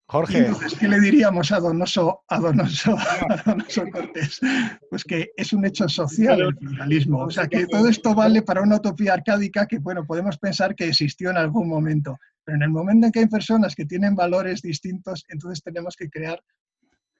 [0.08, 0.38] Jorge.
[0.38, 2.96] Entonces, ¿qué le diríamos a Donoso, a Donoso,
[3.92, 4.40] Cortés?
[4.88, 7.24] Pues que es un hecho social el pluralismo.
[7.24, 10.88] O sea, que todo esto vale para una utopía arcádica que, bueno, podemos pensar que
[10.88, 12.16] existió en algún momento.
[12.44, 16.08] Pero en el momento en que hay personas que tienen valores distintos, entonces tenemos que
[16.08, 16.40] crear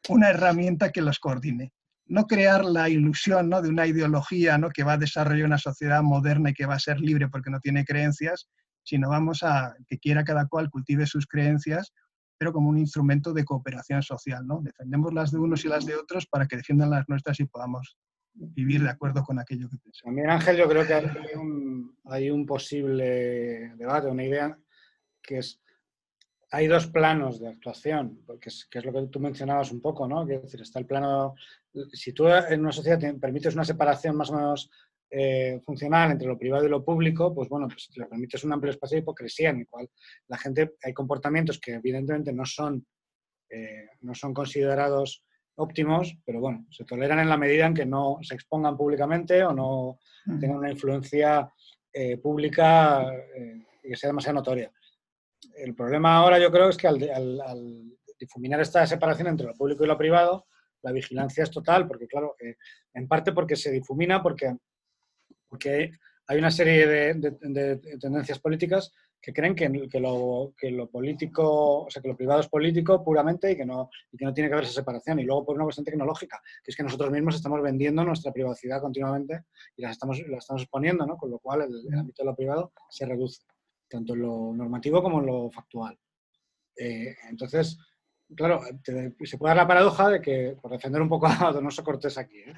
[0.09, 1.73] una herramienta que los coordine.
[2.07, 3.63] No crear la ilusión ¿no?
[3.63, 4.71] de una ideología ¿no?
[4.71, 7.59] que va a desarrollar una sociedad moderna y que va a ser libre porque no
[7.59, 8.49] tiene creencias,
[8.85, 11.93] sino vamos a que quiera cada cual cultive sus creencias
[12.39, 14.47] pero como un instrumento de cooperación social.
[14.47, 14.61] ¿no?
[14.63, 17.97] Defendemos las de unos y las de otros para que defiendan las nuestras y podamos
[18.35, 20.05] vivir de acuerdo con aquello que pensamos.
[20.05, 20.95] También, Ángel, yo creo que
[22.05, 24.59] hay un, posible debate, una idea,
[25.23, 25.61] que es,
[26.51, 30.29] hay dos planos de actuación, que es, lo que tú mencionabas un poco, ¿no?
[30.29, 31.35] Es decir, está el plano,
[31.93, 34.71] si tú en una sociedad permites una separación más o menos
[35.09, 38.73] eh, funcional entre lo privado y lo público, pues bueno, pues le permites un amplio
[38.73, 39.89] espacio de hipocresía en el cual
[40.27, 42.85] la gente, hay comportamientos que evidentemente no son,
[43.49, 45.23] eh, no son considerados
[45.55, 49.53] óptimos, pero bueno, se toleran en la medida en que no se expongan públicamente o
[49.53, 50.01] no
[50.41, 51.49] tengan una influencia
[51.93, 53.07] eh, pública
[53.81, 54.73] que sea demasiado notoria.
[55.57, 59.87] El problema ahora yo creo es que al, difuminar esta separación entre lo público y
[59.87, 60.47] lo privado,
[60.83, 62.35] la vigilancia es total, porque claro,
[62.93, 64.57] en parte porque se difumina, porque
[65.49, 65.93] porque
[66.29, 69.69] hay una serie de, tendencias políticas que creen que,
[70.01, 70.53] lo,
[70.91, 74.49] político, o sea, que lo privado es político puramente y que, no, que no tiene
[74.49, 75.19] que haber esa separación.
[75.19, 78.81] Y luego por una cuestión tecnológica, que es que nosotros mismos estamos vendiendo nuestra privacidad
[78.81, 79.45] continuamente
[79.77, 81.17] y la estamos, la estamos exponiendo, ¿no?
[81.17, 83.43] con lo cual el, ámbito de lo privado se reduce,
[83.89, 85.99] tanto en lo normativo como en lo factual.
[86.77, 87.79] Eh, entonces,
[88.35, 88.61] claro,
[89.25, 92.39] se puede dar la paradoja de que, por defender un poco a Donoso Cortés aquí,
[92.39, 92.55] ¿eh?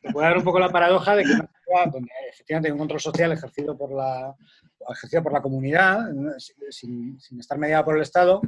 [0.00, 1.32] se puede dar un poco la paradoja de que
[1.92, 4.34] donde efectivamente hay un control social ejercido por la,
[4.88, 6.08] ejercido por la comunidad,
[6.70, 8.40] sin, estar mediada por el Estado,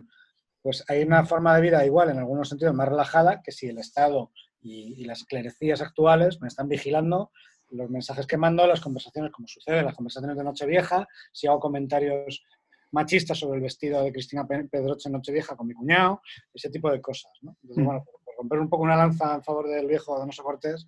[0.62, 3.78] pues hay una forma de vida igual, en algunos sentidos, más relajada que si el
[3.78, 7.30] Estado y, las clerecías actuales me están vigilando
[7.70, 12.42] los mensajes que mando, las conversaciones, como sucede, las conversaciones de Nochevieja, si hago comentarios
[12.92, 16.22] machista sobre el vestido de Cristina Pedroche en Nochevieja con mi cuñado,
[16.54, 17.30] ese tipo de cosas.
[17.42, 17.54] ¿no?
[17.62, 17.86] Entonces, mm.
[17.86, 20.86] bueno, por, romper un poco una lanza en favor del viejo Donoso Cortés,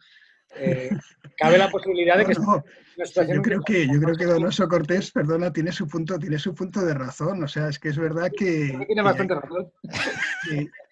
[0.56, 0.90] eh,
[1.36, 2.34] cabe la posibilidad de que...
[2.34, 6.80] yo creo que, yo creo que Donoso Cortés, perdona, tiene su punto, tiene su punto
[6.84, 7.42] de razón.
[7.42, 8.78] O sea, es que es verdad que...
[8.86, 9.70] Tiene bastante razón.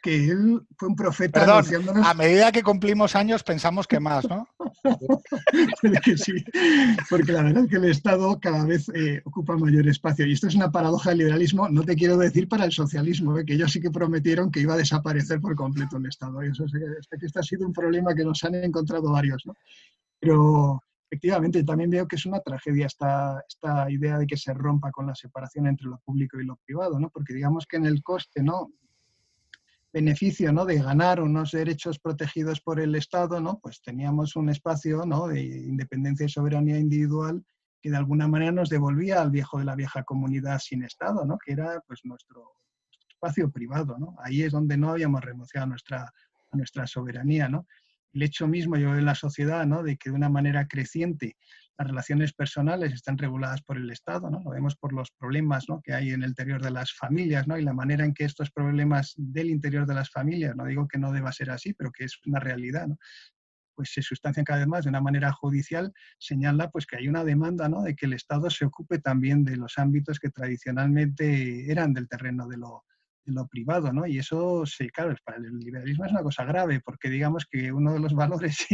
[0.03, 4.49] Que, él fue un profeta Perdón, a medida que cumplimos años pensamos que más, ¿no?
[6.17, 6.45] sí,
[7.11, 10.27] porque la verdad es que el Estado cada vez eh, ocupa mayor espacio.
[10.27, 13.45] Y esto es una paradoja del liberalismo, no te quiero decir para el socialismo, ¿eh?
[13.45, 16.43] que ellos sí que prometieron que iba a desaparecer por completo el Estado.
[16.45, 19.43] Y eso es, que este ha sido un problema que nos han encontrado varios.
[19.47, 19.55] ¿no?
[20.21, 24.91] Pero efectivamente también veo que es una tragedia esta, esta idea de que se rompa
[24.91, 27.11] con la separación entre lo público y lo privado, ¿no?
[27.11, 28.71] porque digamos que en el coste, ¿no?
[29.93, 30.65] Beneficio ¿no?
[30.65, 33.59] de ganar unos derechos protegidos por el Estado, ¿no?
[33.61, 35.29] pues teníamos un espacio ¿no?
[35.29, 37.45] de independencia y soberanía individual
[37.81, 41.39] que de alguna manera nos devolvía al viejo de la vieja comunidad sin Estado, ¿no?
[41.39, 42.59] que era pues, nuestro,
[43.19, 43.99] espacio privado.
[43.99, 44.17] ¿no?
[44.23, 46.13] Ahí es donde no habíamos renunciado a nuestra,
[46.51, 47.49] a nuestra soberanía.
[47.49, 47.67] ¿no?
[48.13, 49.83] El hecho mismo, yo en la sociedad, ¿no?
[49.83, 51.37] de que de una manera creciente
[51.79, 54.43] las relaciones personales están reguladas por el Estado, ¿no?
[54.43, 57.57] Lo vemos por los problemas que hay en el interior de las familias, ¿no?
[57.57, 60.99] Y la manera en que estos problemas del interior de las familias, no digo que
[60.99, 62.99] no deba ser así, pero que es una realidad, ¿no?
[63.77, 67.23] pues se sustancian cada vez más de una manera judicial, señala pues que hay una
[67.23, 67.83] demanda ¿no?
[67.83, 72.49] de que el Estado se ocupe también de los ámbitos que tradicionalmente eran del terreno
[72.49, 72.83] de lo,
[73.29, 74.07] lo privado, ¿no?
[74.07, 77.93] Y eso, sí, claro, para el liberalismo es una cosa grave, porque digamos que uno
[77.93, 78.67] de los valores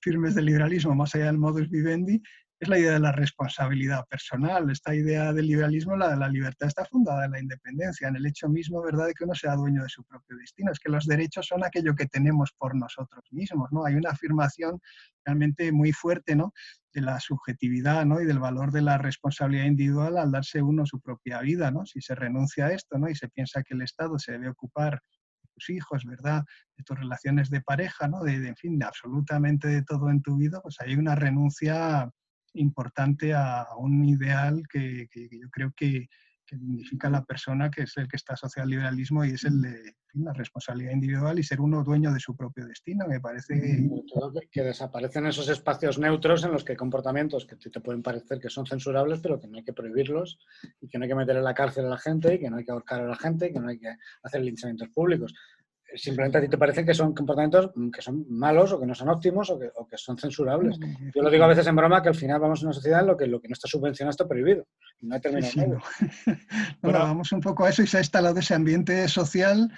[0.00, 2.22] firmes del liberalismo, más allá del modus vivendi,
[2.60, 4.70] es la idea de la responsabilidad personal.
[4.70, 8.26] Esta idea del liberalismo, la de la libertad, está fundada en la independencia, en el
[8.26, 10.70] hecho mismo, ¿verdad?, de que uno sea dueño de su propio destino.
[10.72, 13.84] Es que los derechos son aquello que tenemos por nosotros mismos, ¿no?
[13.84, 14.80] Hay una afirmación
[15.24, 16.52] realmente muy fuerte, ¿no?,
[16.92, 21.00] de la subjetividad, ¿no?, y del valor de la responsabilidad individual al darse uno su
[21.00, 21.84] propia vida, ¿no?
[21.86, 25.00] Si se renuncia a esto, ¿no?, y se piensa que el Estado se debe ocupar
[25.42, 26.44] de tus hijos, ¿verdad?,
[26.76, 30.22] de tus relaciones de pareja, ¿no?, de, de en fin, de absolutamente de todo en
[30.22, 32.08] tu vida, pues hay una renuncia
[32.54, 36.08] importante a, un ideal que, yo creo que,
[36.46, 39.44] que, dignifica a la persona, que es el que está asociado al liberalismo y es
[39.44, 43.06] el de la responsabilidad individual y ser uno dueño de su propio destino.
[43.08, 43.88] Me parece
[44.50, 48.48] que, desaparecen esos espacios neutros en los que hay comportamientos que te pueden parecer que
[48.48, 50.38] son censurables, pero que no hay que prohibirlos
[50.80, 52.56] y que no hay que meter en la cárcel a la gente y que no
[52.56, 55.34] hay que ahorcar a la gente y que no hay que hacer linchamientos públicos
[55.94, 59.08] simplemente a ti te parece que son comportamientos que son malos o que no son
[59.08, 60.78] óptimos o que, son censurables.
[61.14, 63.06] Yo lo digo a veces en broma que al final vamos a una sociedad en
[63.06, 64.66] lo que lo que no está subvencionado está prohibido.
[65.00, 65.78] No hay terminado.
[66.82, 69.70] bueno, vamos un poco a eso y se ha instalado ese ambiente social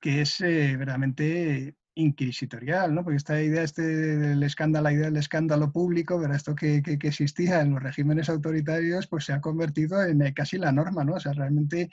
[0.00, 3.04] que es eh, verdaderamente inquisitorial, ¿no?
[3.04, 6.36] Porque esta idea este del escándalo, la idea del escándalo público, ¿verdad?
[6.36, 10.34] esto que, que, que, existía en los regímenes autoritarios, pues se ha convertido en eh,
[10.34, 11.14] casi la norma, ¿no?
[11.14, 11.90] O sea, realmente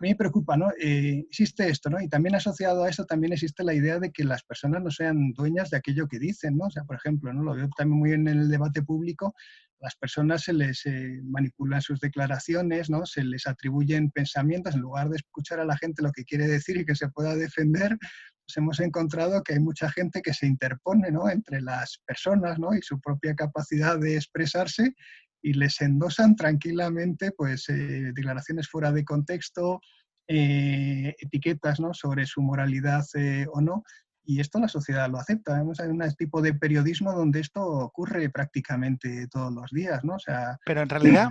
[0.00, 0.70] a mí me preocupa, ¿no?
[0.80, 2.00] Eh, existe esto, ¿no?
[2.00, 5.32] Y también asociado a eso también existe la idea de que las personas no sean
[5.32, 6.66] dueñas de aquello que dicen, ¿no?
[6.66, 7.42] O sea, por ejemplo, ¿no?
[7.42, 9.34] Lo veo también muy bien en el debate público,
[9.78, 13.04] las personas se les eh, manipulan sus declaraciones, ¿no?
[13.04, 16.78] Se les atribuyen pensamientos en lugar de escuchar a la gente lo que quiere decir
[16.78, 21.10] y que se pueda defender, pues hemos encontrado que hay mucha gente que se interpone,
[21.10, 21.28] ¿no?
[21.28, 22.74] Entre las personas, ¿no?
[22.74, 24.94] Y su propia capacidad de expresarse
[25.42, 29.80] y les endosan tranquilamente pues, eh, declaraciones fuera de contexto,
[30.28, 31.94] eh, etiquetas ¿no?
[31.94, 33.82] sobre su moralidad eh, o no.
[34.22, 35.56] Y esto la sociedad lo acepta.
[35.56, 40.04] Vemos un tipo de periodismo donde esto ocurre prácticamente todos los días.
[40.04, 40.14] ¿no?
[40.14, 41.30] O sea, Pero en realidad,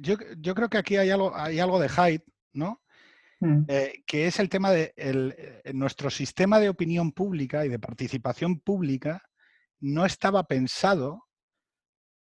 [0.00, 2.82] yo, yo, creo que aquí hay algo, hay algo de hype, ¿no?
[3.40, 3.66] Mm.
[4.04, 5.32] que es el tema de el,
[5.72, 9.22] nuestro sistema de opinión pública y de participación pública
[9.78, 11.27] no estaba pensado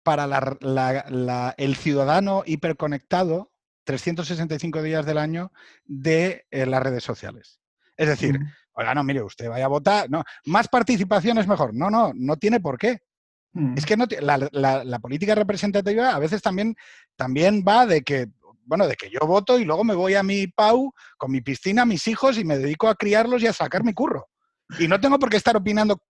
[0.08, 3.52] para el ciudadano hiperconectado
[3.84, 5.52] 365 días del año
[5.84, 7.60] de eh, las redes sociales.
[7.94, 8.40] Es decir,
[8.72, 11.74] oiga, no, mire, usted vaya a votar, no, más participación es mejor.
[11.74, 12.92] No, no, no tiene por qué.
[12.92, 13.02] Es
[13.52, 13.74] mm.
[13.86, 16.74] que no, la, política representativa a veces también,
[17.14, 18.28] también va de que,
[18.64, 21.84] bueno, de que yo voto y luego me voy a mi PAU con mi piscina,
[21.84, 24.26] mis hijos y me dedico a criarlos y a sacar mi curro.
[24.78, 26.00] Y no tengo por qué estar opinando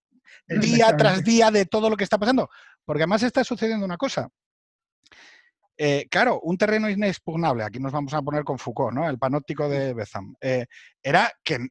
[0.47, 2.49] día tras día de todo lo que está pasando.
[2.85, 4.29] Porque además está sucediendo una cosa.
[5.81, 9.09] Eh, claro, un terreno inexpugnable, aquí nos vamos a poner con Foucault, ¿no?
[9.09, 10.67] el panóptico de Betham, eh,
[11.01, 11.69] era que,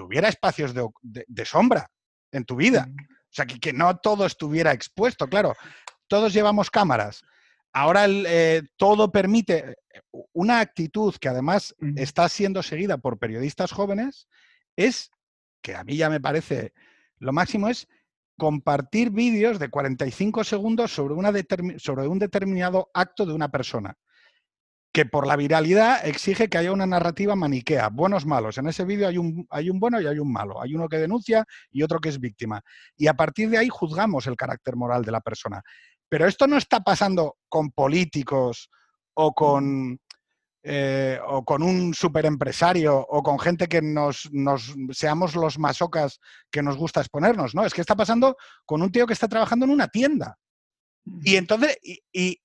[0.00, 1.90] hubiera espacios de, sombra
[2.30, 2.88] en tu vida.
[2.88, 5.54] O sea, que, no todo estuviera expuesto, claro.
[6.06, 7.22] Todos llevamos cámaras.
[7.72, 9.76] Ahora eh, todo permite
[10.32, 14.28] una actitud que además está siendo seguida por periodistas jóvenes,
[14.76, 15.10] es,
[15.60, 16.72] que a mí ya me parece
[17.20, 17.86] lo máximo, es
[18.36, 21.32] compartir vídeos de 45 segundos sobre, una
[21.78, 23.94] sobre un determinado acto de una persona,
[24.92, 28.58] que por la viralidad exige que haya una narrativa maniquea, buenos, malos.
[28.58, 30.98] En ese vídeo hay un, hay un bueno y hay un malo, hay uno que
[30.98, 32.62] denuncia y otro que es víctima.
[32.96, 35.62] Y a partir de ahí juzgamos el carácter moral de la persona.
[36.08, 38.70] Pero esto no está pasando con políticos
[39.14, 40.00] o con
[40.62, 44.30] eh, o con un superempresario o con gente que nos,
[44.90, 47.64] seamos los masocas que nos gusta exponernos, ¿no?
[47.64, 48.36] Es que está pasando
[48.66, 50.36] con un tío que está trabajando en una tienda.
[51.22, 52.38] Y entonces, y,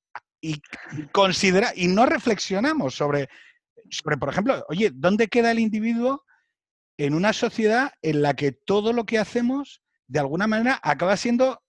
[1.11, 3.27] considera, y no reflexionamos sobre,
[3.89, 6.23] sobre, por ejemplo, oye, ¿dónde queda el individuo
[6.97, 11.61] en una sociedad en la que todo lo que hacemos, de alguna manera, acaba siendo,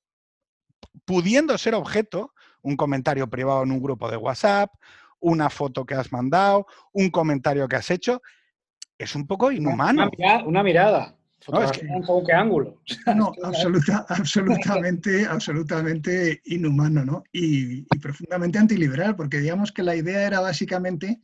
[1.04, 2.32] pudiendo ser objeto,
[2.62, 4.70] un comentario privado en un grupo de WhatsApp,
[5.26, 8.22] una foto que has mandado, un comentario que has hecho,
[8.96, 10.08] es un poco inhumano.
[10.46, 11.16] Una, mirada.
[11.50, 11.86] No, es que...
[12.26, 12.80] ¿qué ángulo?
[13.14, 13.32] No,
[14.08, 17.24] absolutamente, absolutamente inhumano, ¿no?
[17.32, 21.20] Y, profundamente antiliberal, porque digamos que la idea era básicamente,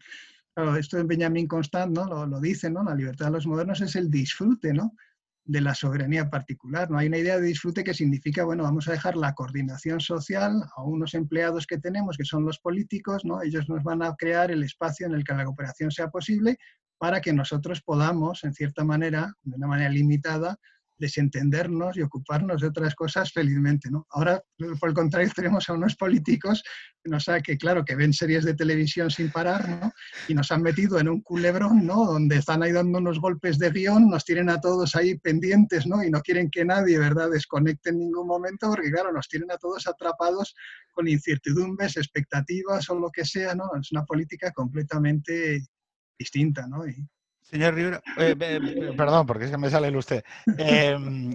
[0.79, 2.05] esto de Benjamin Constant, ¿no?
[2.05, 2.83] Lo, lo dice, ¿no?
[2.83, 4.97] La libertad de los modernos es el disfrute, ¿no?
[5.45, 6.91] De la soberanía particular.
[6.91, 10.63] No hay una idea de disfrute que significa, bueno, vamos a dejar la coordinación social
[10.77, 13.43] a unos empleados que tenemos, que son los políticos, ¿no?
[13.43, 16.59] Ellos nos van a crear el espacio en el que la cooperación sea posible
[16.99, 20.57] para que nosotros podamos, en cierta manera, de una manera limitada,
[20.99, 23.91] desentendernos y ocuparnos de otras cosas felizmente.
[23.91, 24.07] ¿no?
[24.11, 24.43] Ahora,
[24.79, 26.63] por el contrario, tenemos a unos políticos
[27.03, 29.93] que, nos que, claro, que ven series de televisión sin parar ¿no?
[30.29, 32.07] y nos han metido en un culebrón ¿no?
[32.07, 36.03] donde están ahí dando unos golpes de guion, nos tienen a todos ahí pendientes ¿no?
[36.05, 37.31] y no quieren que nadie ¿verdad?
[37.31, 40.55] desconecte en ningún momento porque, claro, nos tienen a todos atrapados
[40.93, 43.55] con incertidumbres, expectativas o lo que sea.
[43.55, 43.65] ¿no?
[43.81, 45.63] Es una política completamente
[46.19, 46.67] distinta.
[46.67, 46.85] ¿no?
[47.53, 48.35] Señor Rivera, eh,
[48.97, 50.25] perdón, porque es que me sale el usted.
[50.57, 51.35] Em,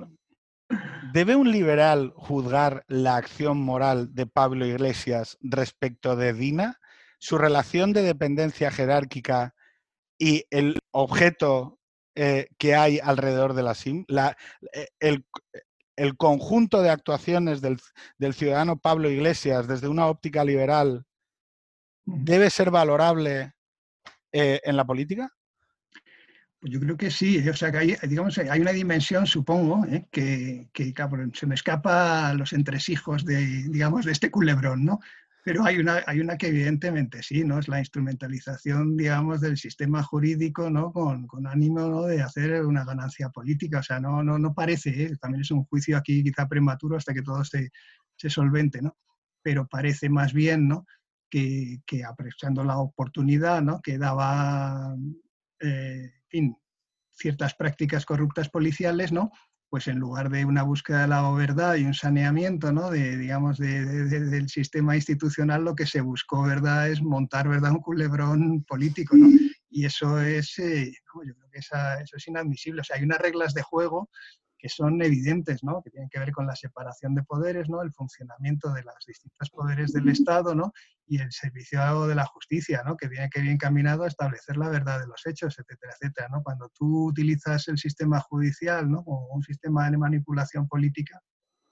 [1.13, 6.79] ¿Debe un liberal juzgar la acción moral de Pablo Iglesias respecto de Dina,
[7.19, 9.53] su relación de dependencia jerárquica
[10.17, 11.79] y el objeto
[12.15, 14.03] eh, que hay alrededor de la SIM?
[14.73, 17.79] Eh, el, conjunto de actuaciones del,
[18.17, 21.05] del ciudadano Pablo Iglesias desde una óptica liberal
[22.05, 23.53] debe ser valorable
[24.31, 25.36] en la política?
[26.59, 30.07] Pues yo creo que sí, o sea que hay, digamos, hay una dimensión, supongo, ¿eh?
[30.11, 30.91] que, que
[31.33, 34.99] se me escapa a los entresijos de, digamos, de este culebrón, ¿no?
[35.43, 37.59] Pero hay una, hay una que evidentemente sí, ¿no?
[37.59, 40.91] Es la instrumentalización, digamos, del sistema jurídico, ¿no?
[40.91, 43.79] Con, con ánimo de hacer una ganancia política.
[43.79, 45.15] O sea, no, no, no parece, ¿eh?
[45.21, 47.69] también es un juicio aquí quizá prematuro hasta que todo se,
[48.17, 48.97] se solvente, ¿no?
[49.41, 50.85] Pero parece más bien, ¿no?
[51.29, 53.79] Que, que apreciando la oportunidad, ¿no?
[53.81, 54.95] Que daba
[55.61, 56.57] eh, fin,
[57.11, 59.31] ciertas prácticas corruptas policiales, ¿no?
[59.69, 62.89] Pues en lugar de una búsqueda de la verdad y un saneamiento, ¿no?
[62.89, 66.89] De, digamos, del sistema institucional, lo que se buscó, ¿verdad?
[66.89, 67.71] Es montar, ¿verdad?
[67.71, 69.27] Un culebrón político, ¿no?
[69.69, 70.93] Y eso es, eh,
[71.25, 71.75] yo creo que eso
[72.15, 72.81] es inadmisible.
[72.81, 74.09] O sea, hay unas reglas de juego
[74.57, 75.81] que son evidentes, ¿no?
[75.83, 77.81] que tienen que ver con la separación de poderes, ¿no?
[77.81, 80.73] el funcionamiento de los distintos poderes del Estado ¿no?
[81.05, 82.97] y el servicio de la justicia, ¿no?
[82.97, 86.27] que viene que bien encaminado a establecer la verdad de los hechos, etcétera, etcétera.
[86.29, 86.41] ¿no?
[86.41, 89.03] Cuando tú utilizas el sistema judicial ¿no?
[89.03, 91.21] como un sistema de manipulación política,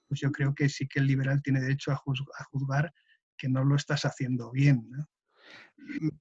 [0.08, 2.92] pues yo creo que sí que el liberal tiene derecho a, juzgar
[3.36, 4.86] que no lo estás haciendo bien.
[4.90, 5.06] ¿no?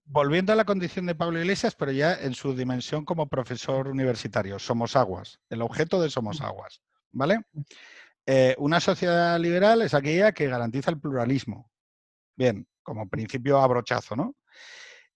[0.06, 4.60] Volviendo a la condición de Pablo Iglesias, pero ya en su dimensión como profesor universitario,
[4.60, 6.82] Somos Aguas, el objeto de Somos Aguas,
[7.12, 7.42] ¿vale?
[8.26, 11.70] Eh, una sociedad liberal es aquella que garantiza el pluralismo.
[12.36, 14.36] Bien, como principio abrochazo, ¿no?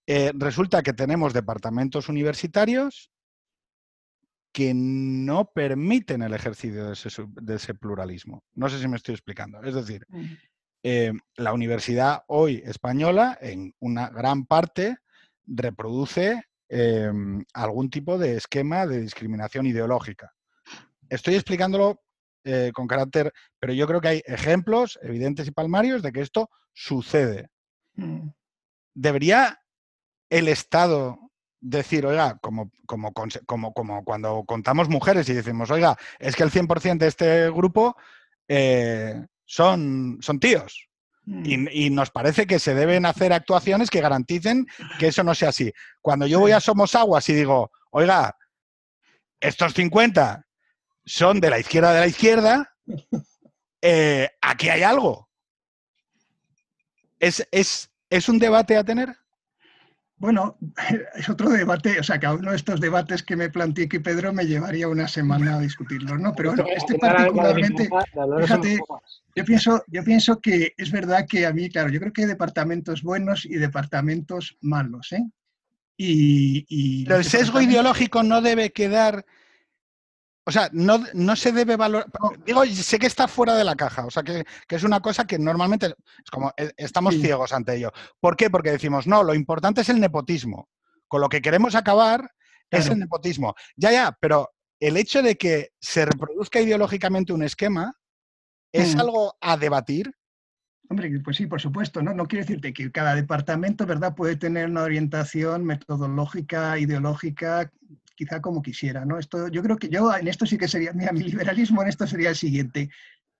[0.06, 3.10] Eh, resulta que tenemos departamentos universitarios
[4.52, 7.08] que no permiten el ejercicio de ese,
[7.40, 8.42] de ese, pluralismo.
[8.54, 9.62] No sé si me estoy explicando.
[9.62, 10.06] Es decir,
[10.82, 14.96] eh, la universidad hoy española, en una gran parte,
[15.46, 20.32] reproduce em, algún tipo de esquema de discriminación ideológica.
[21.08, 22.00] Estoy explicándolo
[22.44, 26.48] eh, con carácter, pero yo creo que hay ejemplos evidentes y palmarios de que esto
[26.72, 27.48] sucede.
[27.94, 28.28] Mm.
[28.94, 29.60] ¿Debería
[30.30, 31.18] el Estado
[31.60, 36.50] decir, oiga, como, como, como, como, cuando contamos mujeres y decimos, oiga, es que el
[36.50, 37.96] 100% de este grupo
[38.48, 40.88] eh, son, son tíos.
[41.24, 41.68] Mm.
[41.72, 44.66] Y, nos parece que se deben hacer actuaciones que garanticen
[44.98, 45.72] que eso no sea así.
[46.00, 48.36] Cuando yo voy a Somos Aguas y digo, oiga,
[49.40, 50.46] estos 50
[51.04, 52.76] son de la izquierda de la izquierda,
[53.82, 55.28] eh, aquí hay algo.
[57.18, 59.16] ¿Es, es, ¿Es un debate a tener?
[60.20, 60.58] Bueno,
[61.16, 64.34] es otro debate, o sea, cada uno de estos debates que me planteé aquí Pedro
[64.34, 66.34] me llevaría una semana a discutirlos, ¿no?
[66.34, 67.88] Pero bueno, este particularmente,
[68.42, 68.78] fíjate,
[69.34, 72.28] yo pienso, yo pienso que es verdad que a mí, claro, yo creo que hay
[72.28, 75.24] departamentos buenos y departamentos malos, ¿eh?
[76.02, 79.26] Y, Pero el sesgo ideológico no debe quedar
[80.44, 82.06] o sea, no, no se debe valorar.
[82.44, 85.38] Digo, sé que está fuera de la caja, o sea, que, es una cosa que
[85.38, 87.92] normalmente es como eh, estamos ciegos ante ello.
[88.20, 88.50] ¿Por qué?
[88.50, 90.68] Porque decimos, no, lo importante es el nepotismo.
[91.08, 92.30] Con lo que queremos acabar
[92.70, 93.54] es el nepotismo.
[93.76, 97.92] Ya, ya, pero el hecho de que se reproduzca ideológicamente un esquema
[98.72, 99.00] es mm.
[99.00, 100.12] algo a debatir.
[100.88, 102.14] Hombre, pues sí, por supuesto, ¿no?
[102.14, 107.70] No quiere decirte que cada departamento, ¿verdad?, puede tener una orientación metodológica, ideológica,
[108.20, 109.18] quizá como quisiera, ¿no?
[109.18, 112.06] Esto, yo creo que yo en esto sí que sería, mira, mi liberalismo en esto
[112.06, 112.90] sería el siguiente,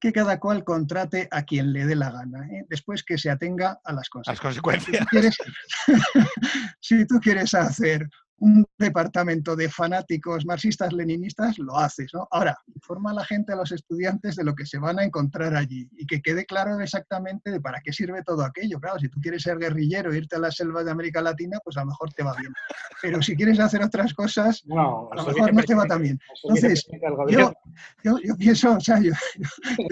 [0.01, 2.65] que cada cual contrate a quien le dé la gana, ¿eh?
[2.67, 5.07] después que se atenga a las consecuencias.
[6.81, 8.09] si tú quieres hacer
[8.41, 12.11] un departamento de fanáticos marxistas leninistas, lo haces.
[12.15, 12.27] ¿no?
[12.31, 15.55] Ahora, informa a la gente, a los estudiantes de lo que se van a encontrar
[15.55, 18.81] allí y que quede claro exactamente de para qué sirve todo aquello.
[18.81, 21.81] Claro, si tú quieres ser guerrillero, irte a la selva de América Latina, pues a
[21.81, 22.53] lo mejor te va bien.
[23.03, 26.19] Pero si quieres hacer otras cosas, a lo mejor no te va tan bien.
[26.43, 26.87] Entonces,
[28.03, 29.13] yo, pienso, o sea, yo,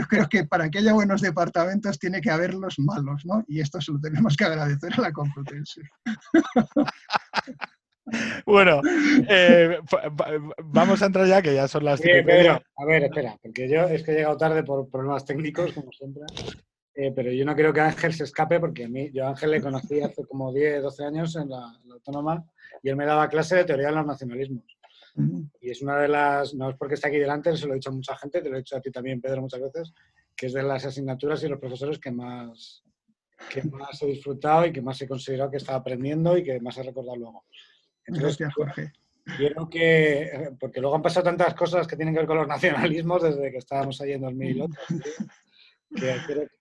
[0.09, 3.45] creo que para que haya buenos departamentos tiene que haber los malos, ¿no?
[3.47, 5.83] Y esto se lo tenemos que agradecer a la Complutense.
[8.47, 8.81] Bueno,
[9.29, 9.79] eh,
[10.65, 13.83] vamos a entrar ya, que ya son las sí, Pedro, a ver, espera, porque yo
[13.85, 16.23] es que he llegado tarde por problemas técnicos, como siempre.
[17.01, 19.53] Eh, pero yo no quiero que Ángel se escape porque a mí, yo a Ángel
[19.53, 22.45] le conocí hace como 10, 12 años en la, Autónoma
[22.83, 24.65] y él me daba clase de teoría de los nacionalismos.
[25.61, 27.91] Y es una de las, no es porque está aquí delante, se lo he dicho
[27.91, 29.93] a mucha gente, te lo he dicho a ti también, Pedro, muchas veces,
[30.35, 32.85] que es de las asignaturas y los profesores que más,
[33.49, 36.79] que más he disfrutado y que más he considerado que estaba aprendiendo y que más
[36.79, 37.45] he recordado luego.
[38.09, 38.93] Gracias, Jorge.
[39.37, 43.23] Quiero que, porque luego han pasado tantas cosas que tienen que ver con los nacionalismos
[43.23, 44.81] desde que estábamos ahí en 2008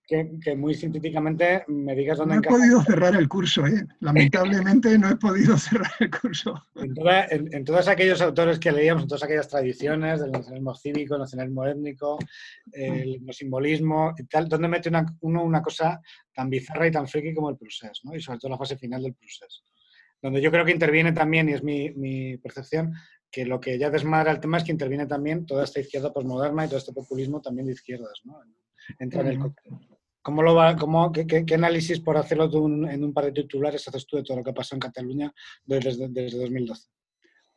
[0.08, 3.86] que, muy sintéticamente me digas dónde No he podido cerrar el curso, ¿eh?
[4.00, 6.62] lamentablemente no he podido cerrar el curso.
[6.76, 11.66] En, todos aquellos autores que leíamos, en todas aquellas tradiciones del nacionalismo cívico, el nacionalismo
[11.66, 12.20] étnico,
[12.72, 16.00] el simbolismo y tal, ¿dónde mete una, uno una cosa
[16.34, 18.00] tan bizarra y tan friki como el procés?
[18.04, 18.16] ¿no?
[18.16, 19.64] Y sobre todo la fase final del procés.
[20.22, 22.94] Donde yo creo que interviene también, y es mi, mi percepción,
[23.32, 26.66] que lo que ya desmadra el tema es que interviene también toda esta izquierda posmoderna
[26.66, 28.22] y todo este populismo también de izquierdas.
[28.24, 28.42] ¿no?
[29.00, 29.54] entra en el
[30.22, 32.50] ¿Cómo lo va, cómo, qué, análisis, por hacerlo
[32.90, 36.10] en un par de titulares, haces tú de todo lo que pasó en Cataluña desde,
[36.10, 36.90] desde 2012?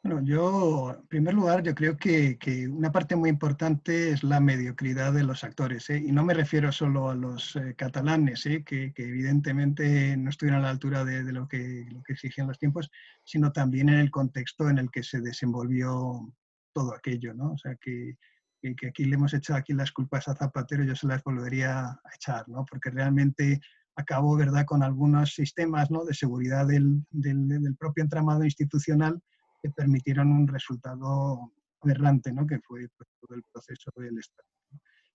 [0.03, 4.41] Bueno, yo, en primer lugar, yo creo que, que, una parte muy importante es la
[4.41, 5.99] mediocridad de los actores, ¿eh?
[5.99, 8.65] y no me refiero solo a los eh, catalanes, ¿eh?
[8.65, 12.59] que, evidentemente no estuvieron a la altura de, de, lo, que, lo que exigían los
[12.59, 12.91] tiempos,
[13.25, 16.33] sino también en el contexto en el que se desenvolvió
[16.73, 17.53] todo aquello, ¿no?
[17.53, 18.17] O sea, que,
[18.63, 22.01] que, aquí le hemos echado aquí las culpas a Zapatero, yo se las volvería a
[22.15, 22.65] echar, ¿no?
[22.65, 23.61] Porque realmente
[23.97, 26.07] acabó, ¿verdad?, con algunos sistemas ¿no?
[26.07, 29.21] de seguridad del, del, propio entramado institucional
[29.63, 32.47] que permitieron un resultado aberrante, ¿no?
[32.47, 34.49] que fue pues, todo el proceso del Estado.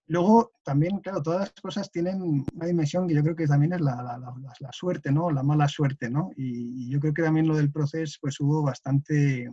[0.08, 3.82] Luego, también, claro, todas las cosas tienen una dimensión que yo creo que también es
[3.82, 4.20] la, la,
[4.60, 5.32] la, suerte, ¿no?
[5.32, 6.30] La mala suerte, ¿no?
[6.38, 9.50] Y, yo creo que también lo del proceso, pues hubo bastante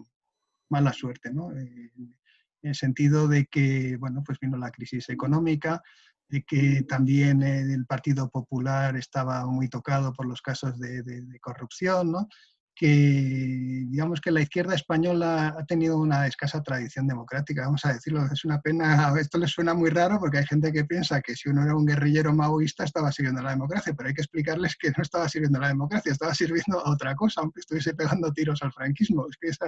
[0.69, 1.53] mala suerte, ¿no?
[1.57, 5.83] Eh, en el sentido de que, bueno, pues vino la crisis económica,
[6.29, 12.13] de que también el Partido Popular estaba muy tocado por los casos de, de corrupción,
[12.13, 12.29] ¿no?
[12.75, 18.25] Que digamos que la izquierda española ha tenido una escasa tradición democrática, vamos a decirlo,
[18.33, 21.51] es una pena, esto les suena muy raro porque hay gente que piensa que si
[21.51, 24.91] uno era un guerrillero maoísta estaba sirviendo a la democracia, pero hay que explicarles que
[24.97, 28.63] no estaba sirviendo a la democracia, estaba sirviendo a otra cosa, aunque estuviese pegando tiros
[28.63, 29.59] al franquismo, es que es,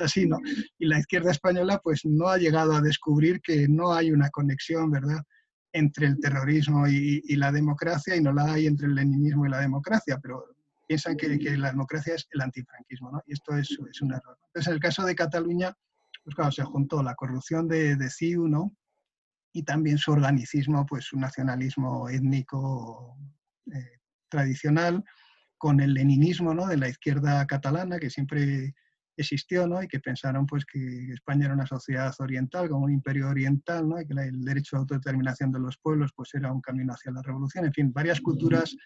[0.00, 0.38] así, ¿no?
[0.78, 4.90] Y la izquierda española pues no ha llegado a descubrir que no hay una conexión,
[4.90, 5.22] ¿verdad?,
[5.72, 9.50] entre el terrorismo y, y la democracia y no la hay entre el leninismo y
[9.50, 10.55] la democracia, pero
[10.86, 13.22] piensan que, la democracia es el antifranquismo, ¿no?
[13.26, 14.38] Y esto es, es, un error.
[14.46, 15.74] Entonces, en el caso de Cataluña,
[16.24, 18.76] pues claro, se juntó la corrupción de, de CIU, ¿no?
[19.52, 23.16] Y también su organicismo, pues su nacionalismo étnico
[23.72, 25.04] eh, tradicional,
[25.58, 26.66] con el leninismo, ¿no?
[26.66, 28.74] De la izquierda catalana, que siempre
[29.16, 29.82] existió, ¿no?
[29.82, 34.00] Y que pensaron, pues, que España era una sociedad oriental, como un imperio oriental, ¿no?
[34.00, 37.22] Y que el derecho a autodeterminación de los pueblos, pues, era un camino hacia la
[37.22, 37.64] revolución.
[37.64, 38.76] En fin, varias culturas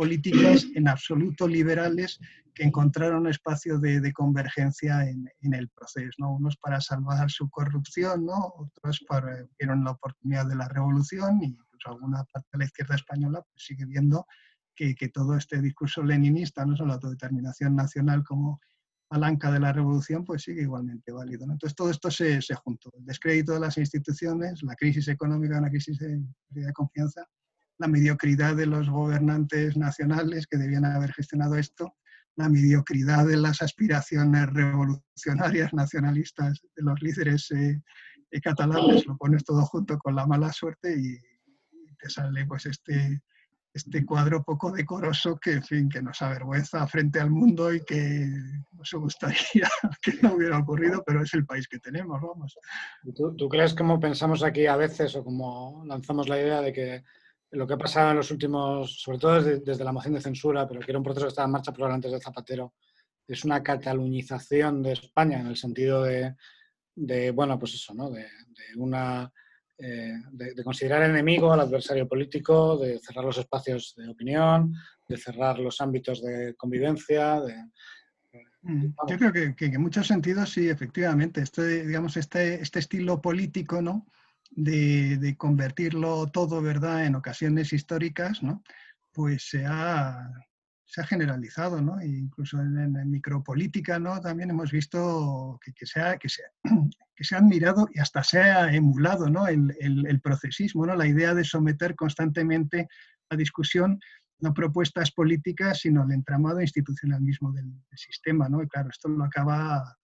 [0.00, 2.18] políticas en absoluto liberales
[2.54, 6.36] que encontraron espacio de, de convergencia en, en, el proceso, ¿no?
[6.36, 8.54] unos para salvar su corrupción, ¿no?
[8.56, 12.94] otros para, vieron la oportunidad de la revolución y incluso alguna parte de la izquierda
[12.94, 14.26] española pues, sigue viendo
[14.74, 18.58] que, que, todo este discurso leninista, no solo la autodeterminación nacional como
[19.06, 21.44] palanca de la revolución, pues sigue igualmente válido.
[21.46, 21.52] ¿no?
[21.52, 25.68] Entonces todo esto se, se juntó, el descrédito de las instituciones, la crisis económica, una
[25.68, 27.28] crisis de, de confianza,
[27.80, 31.94] la mediocridad de los gobernantes nacionales que debían haber gestionado esto,
[32.36, 37.82] la mediocridad de las aspiraciones revolucionarias nacionalistas de los líderes eh,
[38.30, 41.18] eh, catalanes, lo pones todo junto con la mala suerte y,
[41.98, 43.20] te sale pues este,
[43.74, 48.26] este cuadro poco decoroso que, en fin, que nos avergüenza frente al mundo y que
[48.72, 49.68] nos gustaría
[50.02, 52.56] que no hubiera ocurrido, pero es el país que tenemos, vamos.
[53.14, 57.04] ¿Tú, ¿Tú, crees como pensamos aquí a veces o como lanzamos la idea de que
[57.52, 60.80] lo que ha pasado en los últimos, sobre todo desde, la moción de censura, pero
[60.80, 62.74] que era un proceso que estaba en marcha por antes de Zapatero,
[63.26, 66.34] es una catalunización de España en el sentido de,
[66.94, 68.10] de bueno, pues eso, ¿no?
[68.10, 68.26] De,
[68.76, 69.32] una,
[69.78, 74.74] eh, de, considerar enemigo al adversario político, de cerrar los espacios de opinión,
[75.08, 77.54] de cerrar los ámbitos de convivencia, de,
[78.62, 83.20] mm, Yo creo que, que, en muchos sentidos sí, efectivamente, este, digamos, este, este estilo
[83.20, 84.06] político, ¿no?
[84.50, 88.62] De, convertirlo todo, ¿verdad?, en ocasiones históricas, ¿no?
[89.12, 90.30] Pues se ha,
[90.84, 91.98] se ha generalizado, ¿no?
[92.00, 94.20] E incluso en, en, micropolítica, ¿no?
[94.20, 96.42] También hemos visto que, que, se ha, que, se,
[97.14, 99.46] que se ha admirado y hasta se ha emulado, ¿no?
[99.46, 100.94] El, el, procesismo, ¿no?
[100.94, 102.88] La idea de someter constantemente
[103.28, 104.00] a discusión
[104.40, 108.62] no propuestas políticas, sino el entramado institucional mismo del, sistema, ¿no?
[108.62, 109.98] Y claro, esto lo acaba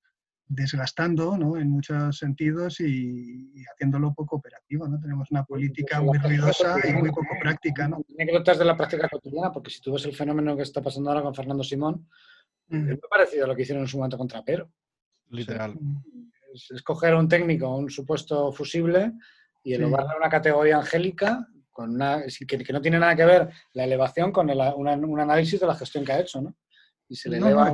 [0.48, 1.56] desgastando ¿no?
[1.56, 4.86] en muchos sentidos y, haciéndolo poco operativo.
[4.86, 5.00] ¿no?
[5.00, 7.88] Tenemos una política muy ruidosa y muy poco práctica.
[7.88, 8.04] ¿no?
[8.18, 11.22] Anécdotas de la práctica cotidiana, porque si tú ves el fenómeno que está pasando ahora
[11.22, 12.08] con Fernando Simón,
[12.68, 14.68] es muy parecido a lo que hicieron en su momento contra Pero.
[15.30, 15.76] Literal.
[16.52, 19.12] es, escoger un técnico, un supuesto fusible,
[19.62, 23.84] y elevarle a una categoría angélica con una, que, no tiene nada que ver la
[23.84, 26.56] elevación con un análisis de la gestión que ha hecho, ¿no?
[27.08, 27.72] Y se le eleva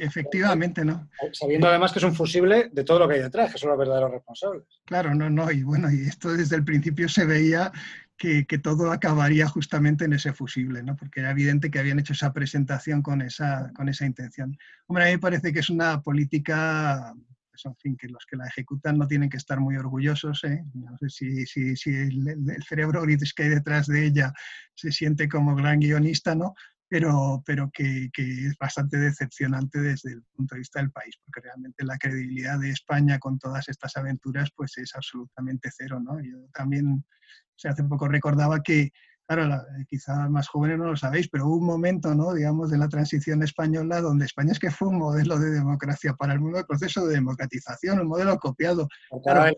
[0.00, 1.08] efectivamente, ¿no?
[1.32, 3.78] Sabiendo además que es un fusible de todo lo que hay detrás, que son los
[3.78, 4.64] verdaderos responsables.
[4.84, 7.72] Claro, no, no, y bueno, y esto desde el principio se veía
[8.16, 10.96] que, que, todo acabaría justamente en ese fusible, ¿no?
[10.96, 14.56] Porque era evidente que habían hecho esa presentación con esa, con esa intención.
[14.86, 17.14] Hombre, a mí me parece que es una política
[17.56, 20.44] pues, en fin, que los que la ejecutan no tienen que estar muy orgullosos.
[20.44, 20.62] ¿eh?
[20.74, 24.34] No sé si, si, si el, el, cerebro que hay detrás de ella
[24.74, 26.54] se siente como gran guionista, ¿no?
[26.88, 31.40] Pero, pero que, que, es bastante decepcionante desde el punto de vista del país, porque
[31.40, 36.00] realmente la credibilidad de España con todas estas aventuras pues es absolutamente cero.
[36.00, 36.20] ¿no?
[36.20, 38.92] Yo también, o sea, hace poco recordaba que,
[39.26, 42.32] claro, quizá más jóvenes no lo sabéis, pero hubo un momento, ¿no?
[42.32, 46.34] digamos, de la transición española donde España es que fue un modelo de democracia para
[46.34, 48.86] el mundo, el proceso de democratización, un modelo copiado.
[49.24, 49.52] Claro,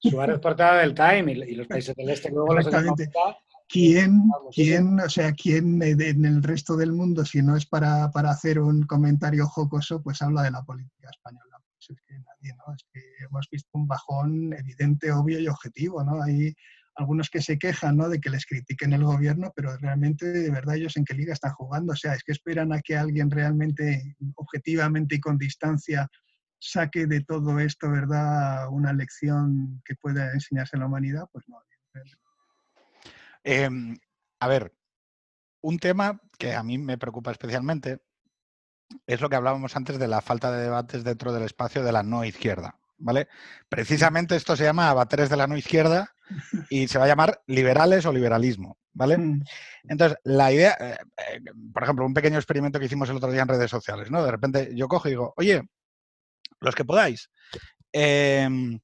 [0.00, 2.66] Suárez portada del Time y, los países del este luego los
[3.70, 4.22] ¿Quién,
[4.54, 8.84] quién, o sea, quién en el resto del mundo, si no es para, hacer un
[8.84, 11.60] comentario jocoso, pues habla de la política española?
[11.74, 12.74] Pues es que nadie, ¿no?
[12.74, 16.22] Es que hemos visto un bajón evidente, obvio y objetivo, ¿no?
[16.22, 16.54] Hay
[16.94, 18.08] algunos que se quejan, ¿no?
[18.08, 21.52] De que les critiquen el gobierno, pero realmente, de verdad, ellos en qué liga están
[21.52, 21.92] jugando.
[21.92, 26.08] O sea, es que esperan a que alguien realmente, objetivamente y con distancia,
[26.58, 31.57] saque de todo esto, ¿verdad?, una lección que pueda enseñarse a la humanidad, pues no.
[33.50, 33.96] Em,
[34.40, 34.74] a ver,
[35.62, 38.02] un tema que a mí me preocupa especialmente
[39.06, 42.02] es lo que hablábamos antes de la falta de debates dentro del espacio de la
[42.02, 42.78] no izquierda.
[42.98, 43.28] ¿Vale?
[43.70, 46.14] Precisamente esto se llama abateres de la no izquierda
[46.68, 49.16] y se va a llamar liberales o liberalismo, ¿vale?
[49.16, 49.42] Mm.
[49.84, 51.40] Entonces, la idea, eh, eh,
[51.72, 54.22] por ejemplo, un pequeño experimento que hicimos el otro día en redes sociales, ¿no?
[54.22, 55.62] De repente yo cojo y digo, oye,
[56.60, 57.30] los que podáis,
[57.92, 58.78] em,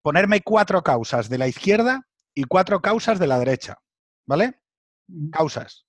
[0.00, 3.76] ponerme cuatro causas de la izquierda y cuatro causas de la derecha.
[4.28, 4.60] ¿Vale?
[5.32, 5.86] Causas.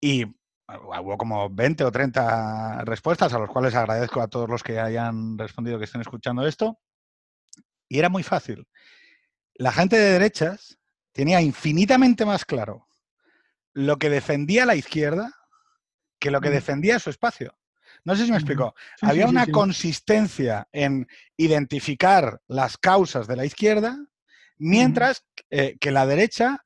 [0.00, 4.80] Y hubo como 20 o 30 respuestas, a los cuales agradezco a todos los que
[4.80, 6.80] hayan respondido, que estén escuchando esto.
[7.88, 8.66] Y era muy fácil.
[9.54, 10.78] La gente de derechas
[11.12, 12.88] tenía infinitamente más claro
[13.72, 15.32] lo que defendía la izquierda
[16.18, 17.56] que lo que defendía su espacio.
[18.04, 18.74] No sé si me explico.
[19.00, 21.06] Había una consistencia en
[21.36, 23.96] identificar las causas de la izquierda,
[24.58, 26.64] mientras eh, que la derecha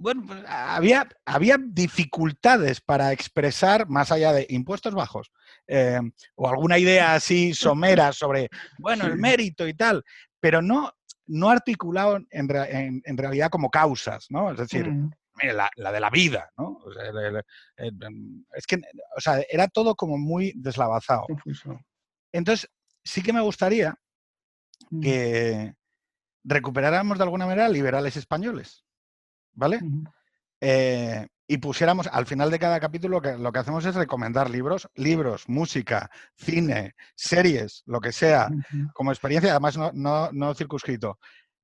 [0.00, 5.30] bueno, pues, había, había dificultades para expresar, más allá de impuestos bajos,
[5.66, 6.00] eh,
[6.36, 8.48] o alguna idea así somera sobre,
[8.78, 10.02] bueno, el mérito y tal,
[10.40, 10.90] pero no,
[11.26, 14.50] no articulado en, en, realidad como causas, ¿no?
[14.52, 15.10] Es decir, mm.
[15.54, 16.78] la, la, de la vida, ¿no?
[18.54, 18.80] es que,
[19.16, 21.26] o sea, era todo como muy deslavazado.
[22.32, 22.70] Entonces,
[23.04, 23.94] sí que me gustaría
[24.88, 25.00] mm.
[25.02, 25.74] que
[26.42, 28.82] recuperáramos de alguna manera liberales españoles.
[29.60, 29.78] ¿Vale?
[30.60, 34.88] Eh, y pusiéramos, al final de cada capítulo, que lo que hacemos es recomendar libros,
[34.94, 38.48] libros, música, cine, series, lo que sea,
[38.94, 41.18] como experiencia, además no, no, circunscrito.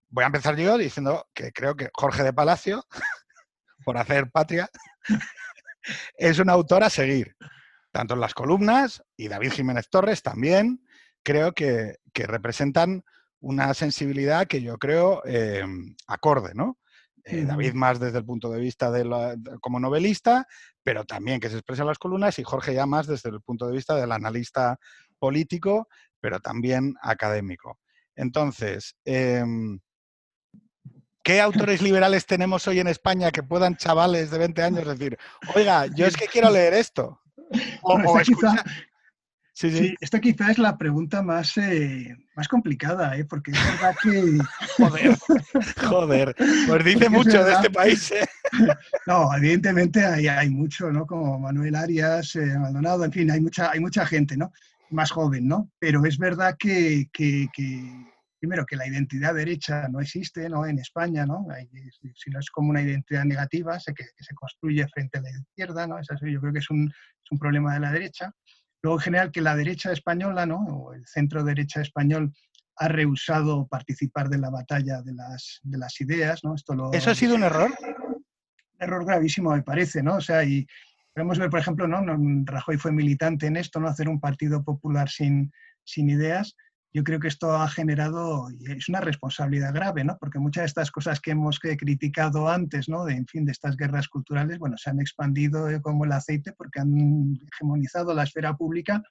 [0.09, 2.85] Voy a empezar yo diciendo que creo que Jorge de Palacio,
[3.85, 4.69] por hacer patria,
[6.19, 7.35] es un autor a seguir,
[7.93, 10.85] tanto en las columnas y David Jiménez Torres también,
[11.23, 13.05] creo que, representan
[13.41, 15.65] una sensibilidad que yo creo eh,
[16.09, 16.79] acorde, ¿no?
[17.29, 19.05] Eh, David más desde el punto de vista de
[19.61, 20.47] como novelista,
[20.85, 23.67] pero también que se expresa en las columnas, y Jorge ya más desde el punto
[23.67, 24.79] de vista del analista
[25.19, 25.89] político,
[26.21, 27.81] pero también académico.
[28.15, 29.81] Entonces, em,
[31.25, 35.19] ¿qué autores liberales tenemos hoy en España que puedan chavales de 20 años decir,
[35.57, 37.21] oiga, yo es que quiero leer esto?
[37.83, 38.65] O, escuchar,
[39.57, 39.95] Sí, sí.
[40.03, 43.25] esta quizá es la pregunta más, eh, más complicada, ¿eh?
[43.25, 44.39] porque es verdad que...
[44.77, 45.17] joder,
[45.81, 46.37] joder,
[46.69, 48.11] pues dice mucho de este país.
[48.11, 48.27] ¿eh?
[49.07, 51.07] No, evidentemente hay, hay, mucho, ¿no?
[51.07, 54.53] Como Manuel Arias, eh, Maldonado, en fin, hay mucha, hay mucha gente, ¿no?
[54.91, 55.71] Más joven, ¿no?
[55.79, 57.81] Pero es verdad que, que, que
[58.39, 60.67] primero, que la identidad derecha no existe ¿no?
[60.67, 61.47] en España, ¿no?
[62.15, 65.31] si no es como una identidad negativa, sé que, que, se construye frente a la
[65.31, 65.99] izquierda, ¿no?
[65.99, 68.31] Eso yo creo que es un, es un problema de la derecha.
[68.83, 70.59] Luego, en general, que la derecha española, ¿no?
[70.59, 72.33] o el centro derecha español,
[72.77, 76.45] ha rehusado participar de la batalla de las, de las ideas.
[76.45, 76.55] ¿no?
[76.55, 77.73] Esto ¿Eso ha sido un error?
[78.79, 80.17] error gravísimo, me parece, ¿no?
[80.17, 80.67] O sea, y
[81.15, 82.03] podemos ver, por ejemplo, ¿no?
[82.45, 83.89] Rajoy fue militante en esto, ¿no?
[83.89, 85.51] Hacer un partido popular sin,
[85.85, 86.55] sin ideas.
[86.97, 90.17] Yo creo que esto ha generado, es una responsabilidad grave, ¿no?
[90.19, 93.05] Porque muchas de estas cosas que hemos criticado antes, ¿no?
[93.05, 96.55] De, en fin, de estas guerras culturales, bueno, se han expandido eh, como el aceite
[96.55, 99.03] porque han hegemonizado la esfera pública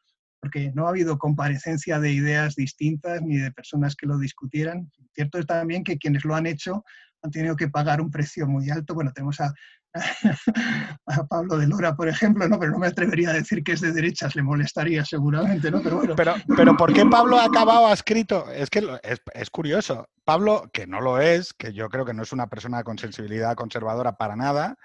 [0.42, 4.90] porque no ha habido comparecencia de ideas distintas ni de personas que lo discutieran.
[5.14, 6.84] Cierto es también que quienes lo han hecho
[7.22, 8.96] han tenido que pagar un precio muy alto.
[8.96, 9.54] Bueno, tenemos a,
[11.06, 12.60] a Pablo de Lora, por ejemplo, ¿no?
[12.60, 15.82] pero no me atrevería a decir que es de derechas, le molestaría seguramente, ¿no?
[15.82, 16.16] Pero, bueno.
[16.16, 18.52] pero, pero ¿por qué Pablo ha acabado escrito?
[18.52, 20.08] Es que es, es, curioso.
[20.26, 23.56] Pablo, que no lo es, que yo creo que no es una persona con sensibilidad
[23.56, 24.78] conservadora para nada,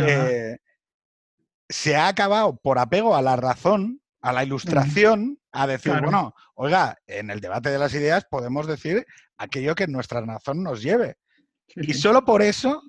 [0.00, 0.58] eh,
[1.68, 6.96] se ha acabado por apego a la razón, a la ilustración, a decir, bueno, oiga,
[7.06, 9.06] en el debate de las ideas podemos decir
[9.36, 11.16] aquello que nuestra razón nos lleve.
[11.76, 12.82] Y solo por eso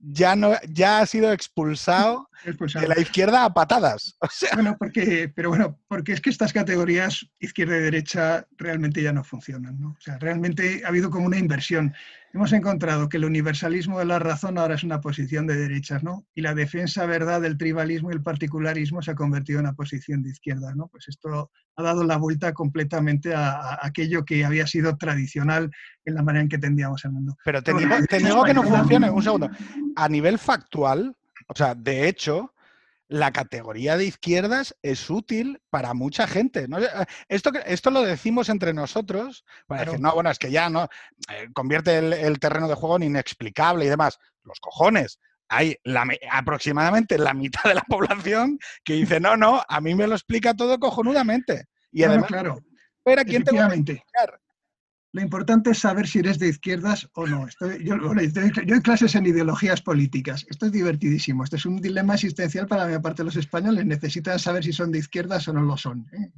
[0.00, 2.28] ya, no, ya ha sido expulsado,
[2.80, 4.16] de la izquierda a patadas.
[4.54, 9.22] Bueno, porque, pero bueno, porque es que estas categorías izquierda y derecha realmente ya no
[9.24, 9.78] funcionan.
[9.78, 9.90] ¿no?
[9.90, 11.94] O sea, realmente ha habido como una inversión
[12.32, 16.26] hemos encontrado que el universalismo de la razón ahora es una posición de derechas, ¿no?
[16.34, 20.22] Y la defensa, verdad, del tribalismo y el particularismo se ha convertido en una posición
[20.22, 20.86] de izquierda, ¿no?
[20.88, 25.70] Pues esto ha dado la vuelta completamente a, aquello que había sido tradicional
[26.04, 27.36] en la manera en que tendíamos el mundo.
[27.44, 29.50] Pero te digo, te digo que no funcione, un segundo.
[29.96, 31.16] A nivel factual,
[31.48, 32.54] o sea, de hecho,
[33.10, 36.68] la categoría de izquierdas es útil para mucha gente.
[36.68, 36.78] ¿no?
[36.78, 36.88] Eh,
[37.28, 40.84] esto, esto lo decimos entre nosotros para decir, no, bueno, es que ya no
[41.28, 44.18] eh, convierte el, terreno de juego en inexplicable y demás.
[44.44, 45.18] Los cojones.
[45.48, 45.76] Hay
[46.30, 50.54] aproximadamente la mitad de la población que dice, no, no, a mí me lo explica
[50.54, 51.64] todo cojonudamente.
[51.90, 52.58] Y además, claro,
[52.98, 53.74] espera, ¿quién te va a
[55.12, 57.46] lo importante es saber si eres de izquierdas o no.
[57.82, 60.46] yo, doy clases en ideologías políticas.
[60.48, 61.42] Esto es divertidísimo.
[61.42, 63.86] Esto es un dilema existencial para la parte de los españoles.
[63.86, 66.06] Necesitan saber si son de izquierdas o no lo son.
[66.12, 66.30] ¿eh?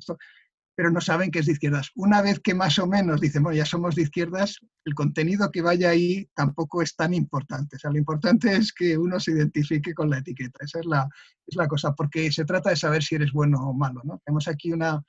[0.75, 1.91] pero no saben que es de izquierdas.
[1.95, 5.61] Una vez que más o menos dicen, bueno, ya somos de izquierdas, el contenido que
[5.61, 7.77] vaya ahí tampoco es tan importante.
[7.85, 10.65] Lo importante es que uno se identifique con la etiqueta.
[10.65, 11.09] Esa es la,
[11.47, 14.01] es la cosa, porque se trata de saber si eres bueno o malo.
[14.05, 14.21] ¿no?
[14.25, 15.03] Tenemos aquí una,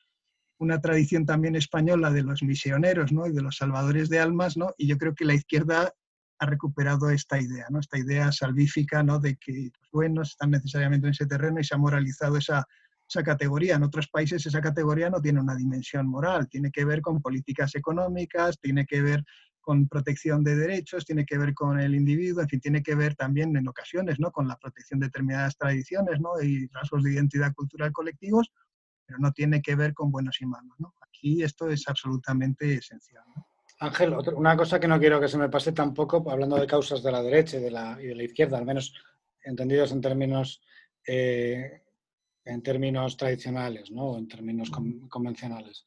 [0.63, 3.27] una tradición también española de los misioneros ¿no?
[3.27, 4.73] y de los salvadores de almas, ¿no?
[4.77, 5.93] y yo creo que la izquierda
[6.39, 7.79] ha recuperado esta idea, ¿no?
[7.79, 9.19] esta idea salvífica ¿no?
[9.19, 12.67] de que los buenos están necesariamente en ese terreno y se ha moralizado esa,
[13.23, 13.75] categoría.
[13.75, 17.75] En otros países esa categoría no tiene una dimensión moral, tiene que ver con políticas
[17.75, 19.23] económicas, tiene que ver
[19.61, 23.13] con protección de derechos, tiene que ver con el individuo, en fin, tiene que ver
[23.13, 24.31] también en ocasiones ¿no?
[24.31, 26.41] con la protección de determinadas tradiciones ¿no?
[26.41, 28.51] y rasgos de identidad cultural colectivos,
[29.05, 30.73] pero no tiene que ver con buenos y malos.
[30.79, 30.93] ¿no?
[31.01, 33.23] Aquí esto es absolutamente esencial.
[33.79, 37.11] Ángel, una cosa que no quiero que se me pase tampoco, hablando de causas de
[37.11, 38.93] la derecha y de la, y de la izquierda, al menos
[39.43, 40.61] entendidos en términos,
[41.05, 41.81] eh,
[42.45, 44.17] en términos tradicionales, ¿no?
[44.17, 44.69] en términos
[45.09, 45.85] convencionales.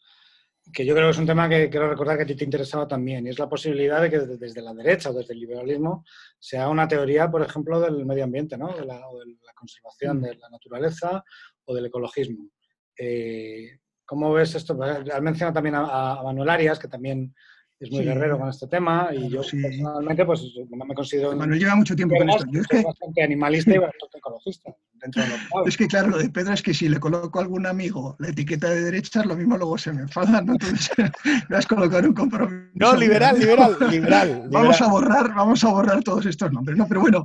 [0.72, 2.88] Que yo creo que es un tema que quiero recordar que a ti te interesaba
[2.88, 6.04] también, y es la posibilidad de que desde la derecha o desde el liberalismo
[6.38, 8.76] se haga una teoría, por ejemplo, del medio ambiente, ¿no?
[8.76, 10.22] de, la, o de la conservación mm.
[10.22, 11.24] de la naturaleza
[11.64, 12.50] o del ecologismo.
[12.98, 14.76] Eh, ¿Cómo ves esto?
[14.76, 17.34] Pues, has mencionado también a, Manuel Arias, que también
[17.78, 21.36] es muy guerrero con este tema, y yo personalmente pues no me considero...
[21.36, 22.44] Manuel lleva mucho tiempo con esto.
[22.50, 22.82] Yo es que...
[22.82, 24.74] bastante animalista y bastante ecologista.
[24.94, 27.42] Dentro de lo es que claro, lo de Pedro es que si le coloco a
[27.42, 30.52] algún amigo la etiqueta de derechas, lo mismo luego se me enfada, ¿no?
[30.52, 30.90] Entonces
[31.50, 32.70] me has colocado un compromiso.
[32.74, 36.86] No, liberal, liberal, liberal, Vamos a borrar, vamos a borrar todos estos nombres, ¿no?
[36.88, 37.24] Pero bueno,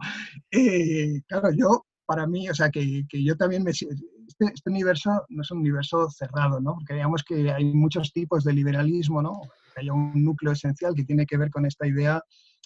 [0.52, 3.72] eh, claro, yo, para mí, o sea, que, que yo también me
[4.41, 6.76] este, este, universo no es un universo cerrado, ¿no?
[6.76, 9.41] Porque digamos que hay muchos tipos de liberalismo, ¿no?
[9.76, 12.23] Hay un núcleo esencial que tiene que ver con esta idea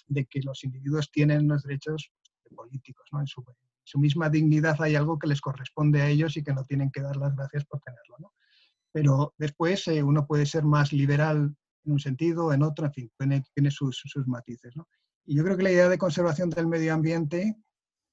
[0.08, 2.10] de que los individuos tienen unos derechos
[2.54, 3.20] políticos, ¿no?
[3.20, 6.90] En su, misma dignidad hay algo que les corresponde a ellos y que no tienen
[6.90, 8.32] que dar las gracias por tenerlo, ¿no?
[8.92, 11.54] Pero después eh, uno puede ser más liberal
[11.84, 14.88] en un sentido, en otro, en fin, tiene, tiene sus, sus matices, ¿no?
[15.24, 17.56] Y yo creo que la idea de conservación del medio ambiente,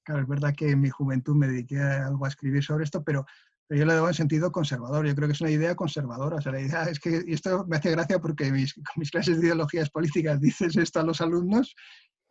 [0.04, 3.02] claro, es verdad que en mi juventud me dediqué a algo a escribir sobre esto,
[3.02, 3.24] pero
[3.70, 5.06] yo le doy en sentido conservador.
[5.06, 6.36] Yo creo que es una idea conservadora.
[6.36, 8.56] O sea, la idea es que, y esto me hace gracia porque con
[8.96, 11.74] mis clases de ideologías políticas dices esto a los alumnos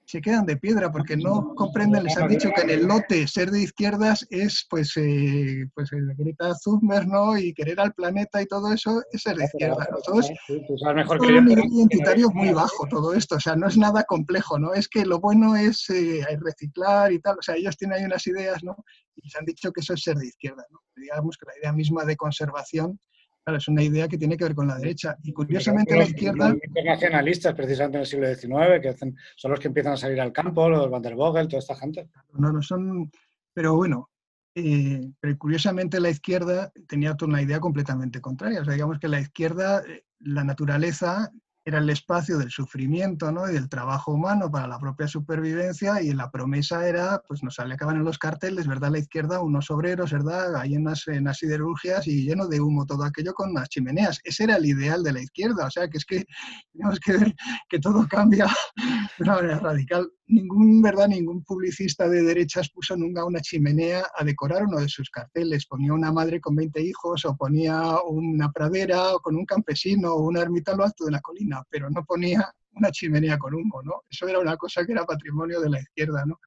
[0.05, 3.51] se quedan de piedra porque no comprenden, les han dicho que en el lote ser
[3.51, 7.37] de izquierdas es pues, eh, pues Greta Thunberg, ¿no?
[7.37, 9.97] Y querer al planeta y todo eso es ser de izquierdas, ¿no?
[9.99, 14.59] Todo es, un nivel identitario muy bajo todo esto, o sea, no es nada complejo,
[14.59, 14.73] ¿no?
[14.73, 18.25] Es que lo bueno es eh, reciclar y tal, o sea, ellos tienen ahí unas
[18.27, 18.75] ideas, ¿no?
[19.15, 20.79] Y les han dicho que eso es ser de izquierda, ¿no?
[20.95, 22.99] Digamos que la idea misma de conservación
[23.43, 25.17] Claro, es una idea que tiene que ver con la derecha.
[25.23, 26.49] Y curiosamente la izquierda...
[26.49, 28.95] Los internacionalistas, precisamente en el siglo XIX, que
[29.35, 32.07] son los que empiezan a salir al campo, los Van der Vogel, toda esta gente.
[32.33, 33.11] No, no son...
[33.53, 34.09] Pero bueno,
[34.55, 38.61] eh, pero curiosamente la izquierda tenía una idea completamente contraria.
[38.61, 41.29] O sea, digamos que la izquierda, eh, la naturaleza
[41.65, 43.49] era el espacio del sufrimiento ¿no?
[43.49, 47.97] y del trabajo humano para la propia supervivencia y la promesa era, pues nos acaban
[47.97, 48.91] en los carteles, ¿verdad?
[48.91, 50.55] La izquierda, unos obreros, ¿verdad?
[50.55, 54.19] Ahí en las, en las siderurgias y lleno de humo todo aquello con las chimeneas.
[54.23, 56.25] Ese era el ideal de la izquierda, o sea que es que
[56.73, 57.35] tenemos que ver
[57.69, 58.47] que todo cambia
[59.17, 61.07] de una manera radical ningún, ¿verdad?
[61.07, 65.65] ningún publicista de derechas puso nunca una chimenea a decorar uno de sus carteles.
[65.65, 70.27] Ponía una madre con 20 hijos o ponía una pradera o con un campesino o
[70.27, 73.81] una ermita en lo alto de la colina, pero no ponía una chimenea con humo,
[73.83, 74.03] ¿no?
[74.09, 76.39] Eso era una cosa que era patrimonio de la izquierda, ¿no?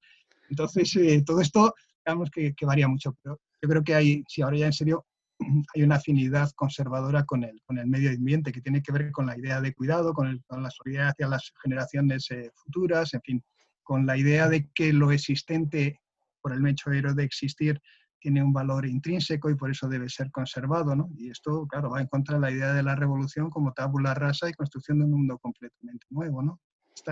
[0.49, 1.75] Entonces, eh, todo esto,
[2.05, 5.07] digamos que, varía mucho, pero yo creo que hay, si ahora ya en serio,
[5.75, 9.27] hay una afinidad conservadora con el, con el medio ambiente que tiene que ver con
[9.27, 13.21] la idea de cuidado, con, el, con la solidaridad hacia las generaciones eh, futuras, en
[13.23, 13.45] fin,
[13.87, 16.01] con la idea de que lo existente,
[16.43, 17.81] por el hecho de existir,
[18.19, 21.09] tiene un valor intrínseco y por eso debe ser conservado, ¿no?
[21.17, 24.49] Y esto, claro, va en contra de la idea de la revolución como tabula rasa
[24.51, 26.61] y construcción de un mundo completamente nuevo, ¿no?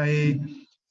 [0.05, 0.41] Eh,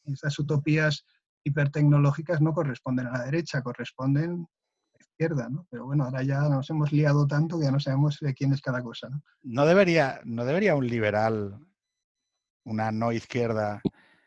[0.05, 1.05] estas utopías
[1.43, 5.67] hipertecnológicas no corresponden a la derecha, corresponden a la izquierda, ¿no?
[5.69, 8.61] Pero bueno, ahora ya nos hemos liado tanto que ya no sabemos de quién es
[8.61, 9.21] cada cosa, ¿no?
[9.41, 11.59] No debería, no debería un liberal,
[12.63, 13.81] una no izquierda,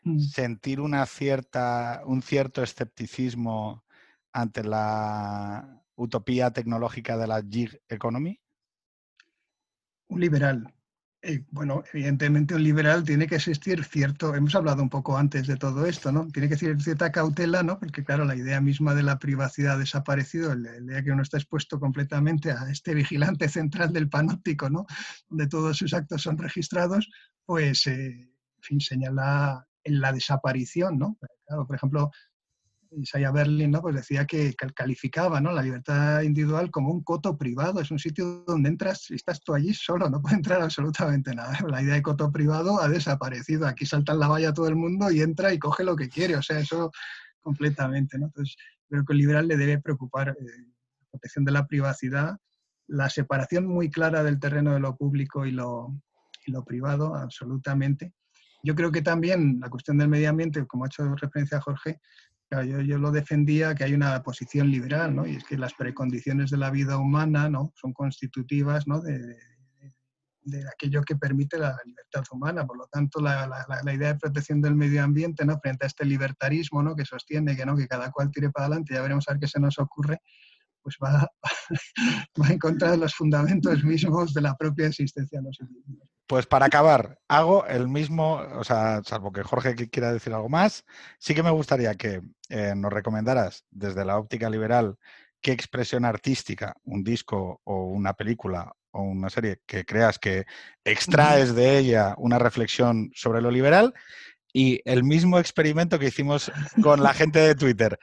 [0.07, 0.19] Mm.
[0.19, 3.83] sentir una cierta, un cierto escepticismo
[4.31, 8.39] ante la utopía tecnológica de la gig economy?
[10.07, 10.73] Un liberal.
[11.23, 15.57] Eh, bueno, evidentemente un liberal tiene que existir cierto, hemos hablado un poco antes de
[15.57, 16.27] todo esto, ¿no?
[16.27, 17.77] Tiene que existir cierta cautela, ¿no?
[17.79, 21.37] Porque claro, la idea misma de la privacidad ha desaparecido, la idea que uno está
[21.37, 24.85] expuesto completamente a este vigilante central del panóptico, ¿no?
[25.27, 27.09] Donde todos sus actos son registrados,
[27.45, 31.17] pues, eh, en fin, señala la desaparición, ¿no?
[31.65, 32.11] por ejemplo,
[32.91, 33.81] Isaiah Berlin ¿no?
[33.81, 35.51] pues decía que, calificaba ¿no?
[35.51, 39.53] la libertad individual como un coto privado, es un sitio donde entras y estás tú
[39.53, 41.57] allí solo, no puede entrar absolutamente nada.
[41.69, 45.11] La idea de coto privado ha desaparecido, aquí salta en la valla todo el mundo
[45.11, 46.91] y entra y coge lo que quiere, o sea, eso
[47.41, 48.17] completamente.
[48.17, 48.27] ¿no?
[48.27, 48.55] Entonces,
[48.89, 52.37] creo que el liberal le debe preocupar eh, la protección de la privacidad,
[52.87, 55.91] la separación muy clara del terreno de lo público y lo
[56.65, 58.13] privado, absolutamente
[58.67, 62.01] yo creo que también la cuestión del medio ambiente, como ha hecho referencia Jorge,
[62.51, 65.25] yo, lo defendía que hay una posición liberal, ¿no?
[65.25, 67.71] y es que las precondiciones de la vida humana ¿no?
[67.75, 68.99] son constitutivas ¿no?
[68.99, 69.37] de,
[70.69, 72.67] aquello que permite la libertad humana.
[72.67, 73.47] Por lo tanto, la,
[73.83, 75.57] la, idea de protección del medio ambiente ¿no?
[75.59, 76.93] frente a este libertarismo ¿no?
[76.93, 77.77] que sostiene que, ¿no?
[77.77, 80.19] que cada cual tire para adelante, ya veremos a ver qué se nos ocurre,
[80.81, 81.25] pues va,
[82.41, 85.39] va a encontrar los fundamentos mismos de la propia existencia.
[85.41, 85.51] No
[86.27, 90.85] pues para acabar, hago el mismo, o sea, salvo que Jorge quiera decir algo más,
[91.19, 94.97] sí que me gustaría que eh, nos recomendaras desde la óptica liberal
[95.41, 100.45] qué expresión artística, un disco o una película o una serie que creas que
[100.83, 103.93] extraes de ella una reflexión sobre lo liberal
[104.51, 106.51] y el mismo experimento que hicimos
[106.83, 107.97] con la gente de Twitter.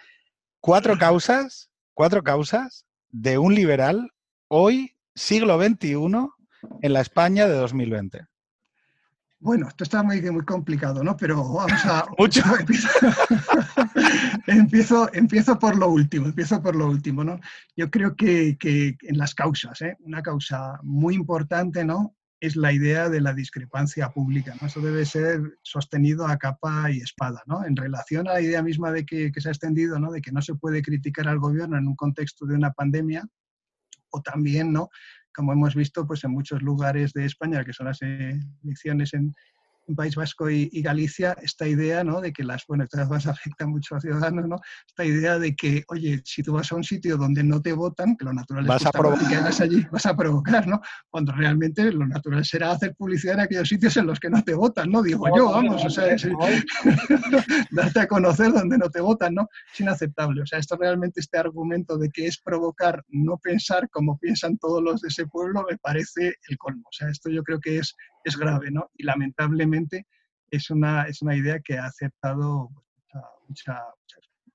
[0.60, 4.10] Cuatro causas, cuatro causas de un liberal
[4.48, 6.06] hoy, siglo XXI,
[6.82, 8.26] en la España de 2020?
[9.44, 11.18] Bueno, esto está muy, muy complicado, ¿no?
[11.18, 12.06] Pero vamos a...
[12.18, 12.42] Mucho.
[14.46, 17.40] Empiezo, empiezo, por lo último, empiezo por lo último, ¿no?
[17.76, 19.96] Yo creo que, que en las causas, ¿eh?
[20.00, 22.14] una causa muy importante, ¿no?
[22.40, 24.66] Es la idea de la discrepancia pública, ¿no?
[24.66, 27.64] Eso debe ser sostenido a capa y espada, ¿no?
[27.64, 30.10] En relación a la idea misma de que, que se ha extendido, ¿no?
[30.10, 33.26] De que no se puede criticar al gobierno en un contexto de una pandemia,
[34.10, 34.90] o también, ¿no?
[35.34, 39.34] Como hemos visto pues, en muchos lugares de España, que son las elecciones en,
[39.86, 42.20] en País Vasco y, Galicia esta idea ¿no?
[42.20, 44.56] de que las, bueno, todas más afecta mucho a ciudadanos, ¿no?
[44.86, 48.16] esta idea de que, oye, si tú vas a un sitio donde no te votan,
[48.16, 49.54] que lo natural vas es a provocar.
[49.54, 50.80] que allí, vas a provocar, ¿no?
[51.08, 54.54] Cuando realmente lo natural será hacer publicidad en aquellos sitios en los que no te
[54.54, 55.02] votan, ¿no?
[55.02, 56.04] Digo yo, vamos, o sea,
[57.70, 59.48] darte a conocer donde no te votan, ¿no?
[59.72, 60.42] Es inaceptable.
[60.42, 64.82] O sea, esto realmente, este argumento de que es provocar no pensar como piensan todos
[64.82, 66.82] los de ese pueblo, me parece el colmo.
[66.88, 67.94] O sea, esto yo creo que es
[68.24, 68.90] es grave, ¿no?
[68.94, 70.06] Y lamentablemente
[70.50, 72.70] es una, es una idea que ha aceptado
[73.48, 73.80] mucha,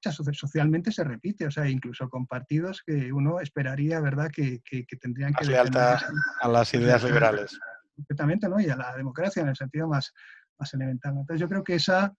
[0.02, 4.86] mucha, socialmente se repite, o sea, incluso con partidos que uno esperaría, ¿verdad?, que, que,
[5.00, 5.46] tendrían que...
[5.46, 6.00] Lealtad
[6.42, 7.60] a las ideas liberales.
[7.96, 8.60] Completamente, ¿no?
[8.60, 10.14] Y a la democracia en el sentido más,
[10.58, 11.18] más elemental.
[11.18, 12.14] Entonces yo creo que esa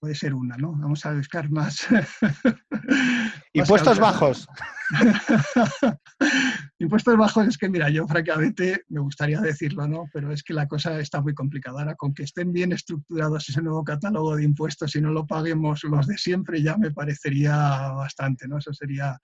[0.00, 0.72] puede ser una, ¿no?
[0.72, 1.86] Vamos a buscar más.
[3.52, 4.46] ¿Y puestos bajos?
[6.80, 10.06] Impuestos bajos es que, mira, yo francamente me gustaría decirlo, ¿no?
[10.12, 11.80] Pero es que la cosa está muy complicada.
[11.80, 15.84] Ahora, con que estén bien estructurados ese nuevo catálogo de impuestos y no lo paguemos
[15.84, 17.54] los de siempre, ya me parecería
[17.92, 18.58] bastante, ¿no?
[18.58, 19.16] Eso sería,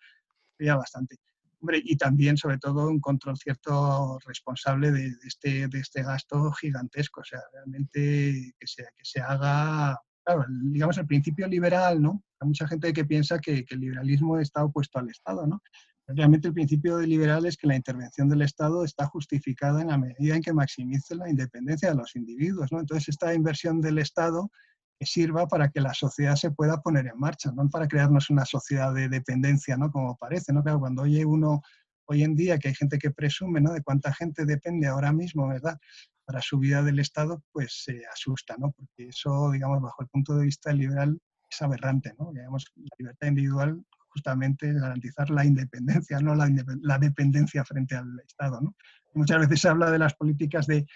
[0.56, 1.16] sería bastante.
[1.60, 7.20] Hombre, y también, sobre todo, un control cierto responsable de, este, de este gasto gigantesco.
[7.20, 12.22] O sea, realmente que se, que se haga, claro, digamos, el principio liberal, ¿no?
[12.38, 15.60] Hay mucha gente que piensa que, que el liberalismo está opuesto al Estado, ¿no?
[16.14, 20.34] Realmente el principio liberal es que la intervención del Estado está justificada en la medida
[20.34, 22.72] en que maximice la independencia de los individuos.
[22.72, 22.80] ¿no?
[22.80, 24.50] Entonces, esta inversión del Estado
[24.98, 28.44] que sirva para que la sociedad se pueda poner en marcha, no para crearnos una
[28.44, 29.90] sociedad de dependencia, ¿no?
[29.90, 30.52] como parece.
[30.52, 30.62] ¿no?
[30.62, 31.62] Claro, cuando oye uno
[32.06, 33.72] hoy en día que hay gente que presume ¿no?
[33.72, 35.78] de cuánta gente depende ahora mismo, ¿verdad?
[36.24, 38.72] Para su vida del Estado, pues se asusta, ¿no?
[38.72, 42.32] Porque eso, digamos, bajo el punto de vista liberal, es aberrante, ¿no?
[42.32, 46.50] Digamos, la libertad individual justamente garantizar la independencia, no la,
[46.82, 48.60] la dependencia frente al Estado.
[48.60, 48.74] ¿no?
[49.14, 50.86] Muchas veces se habla de las políticas de,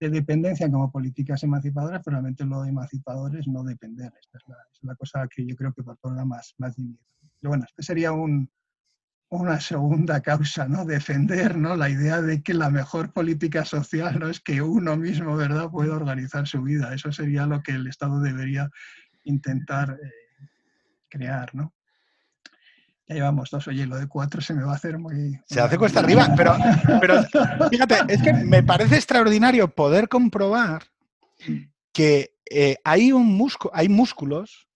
[0.00, 4.12] de dependencia como políticas emancipadoras, pero realmente lo emancipador es no depender.
[4.20, 7.00] Esta es la, es la cosa que yo creo que otorga más, más dignidad.
[7.40, 8.50] Pero bueno, este sería un,
[9.28, 10.84] una segunda causa, ¿no?
[10.84, 11.76] Defender ¿no?
[11.76, 15.96] la idea de que la mejor política social no es que uno mismo, ¿verdad?, pueda
[15.96, 16.94] organizar su vida.
[16.94, 18.70] Eso sería lo que el Estado debería
[19.24, 20.48] intentar eh,
[21.08, 21.74] crear, ¿no?
[23.08, 25.38] Ya llevamos dos, oye, lo de cuatro se me va a hacer muy...
[25.46, 26.56] Se hace cuesta arriba, pero,
[27.00, 27.22] pero
[27.70, 30.82] fíjate, es que me parece extraordinario poder comprobar
[31.92, 34.66] que eh, hay, un músculo, hay músculos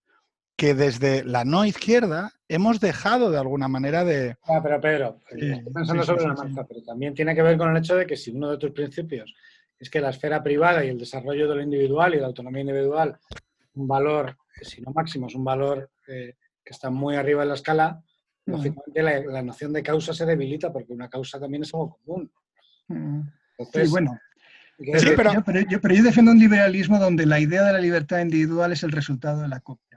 [0.56, 4.36] que desde la no izquierda hemos dejado de alguna manera de...
[4.44, 7.78] Ah, pero Pedro, estoy pensando sobre la marcha, pero también tiene que ver con el
[7.78, 9.34] hecho de que si uno de tus principios
[9.78, 13.18] es que la esfera privada y el desarrollo de lo individual y la autonomía individual,
[13.74, 17.54] un valor, si no máximo, es un valor eh, que está muy arriba en la
[17.54, 18.02] escala,
[18.50, 22.30] lógicamente la, noción de causa se debilita porque una causa también es algo común.
[23.72, 24.18] sí, bueno.
[24.76, 25.32] pero...
[25.34, 28.92] Yo, pero, yo, defiendo un liberalismo donde la idea de la libertad individual es el
[28.92, 29.90] resultado de la cooperación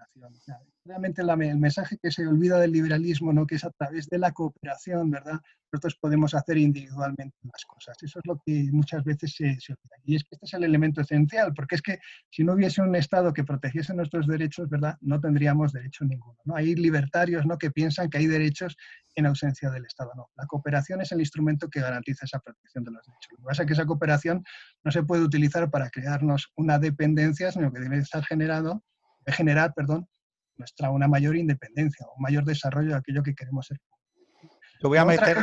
[0.85, 3.47] realmente el mensaje que se olvida del liberalismo, ¿no?
[3.47, 5.39] que es a través de la cooperación, ¿verdad?
[5.71, 7.97] Nosotros podemos hacer individualmente las cosas.
[8.03, 9.95] Eso es lo que muchas veces se, olvida.
[10.05, 11.99] Y es que este es el elemento esencial, porque es que
[12.29, 14.97] si no hubiese un Estado que protegiese nuestros derechos, ¿verdad?
[15.01, 16.37] No tendríamos derecho ninguno.
[16.45, 16.55] ¿no?
[16.55, 17.57] Hay libertarios ¿no?
[17.57, 18.75] que piensan que hay derechos
[19.15, 20.11] en ausencia del Estado.
[20.15, 23.31] No, la cooperación es el instrumento que garantiza esa protección de los derechos.
[23.31, 24.43] Lo que pasa es que esa cooperación
[24.83, 28.83] no se puede utilizar para crearnos una dependencia, sino que debe estar generado,
[29.25, 30.07] generar, perdón,
[30.57, 33.79] nuestra una mayor independencia, un mayor desarrollo de aquello que queremos ser.
[34.81, 35.37] Yo voy a meter,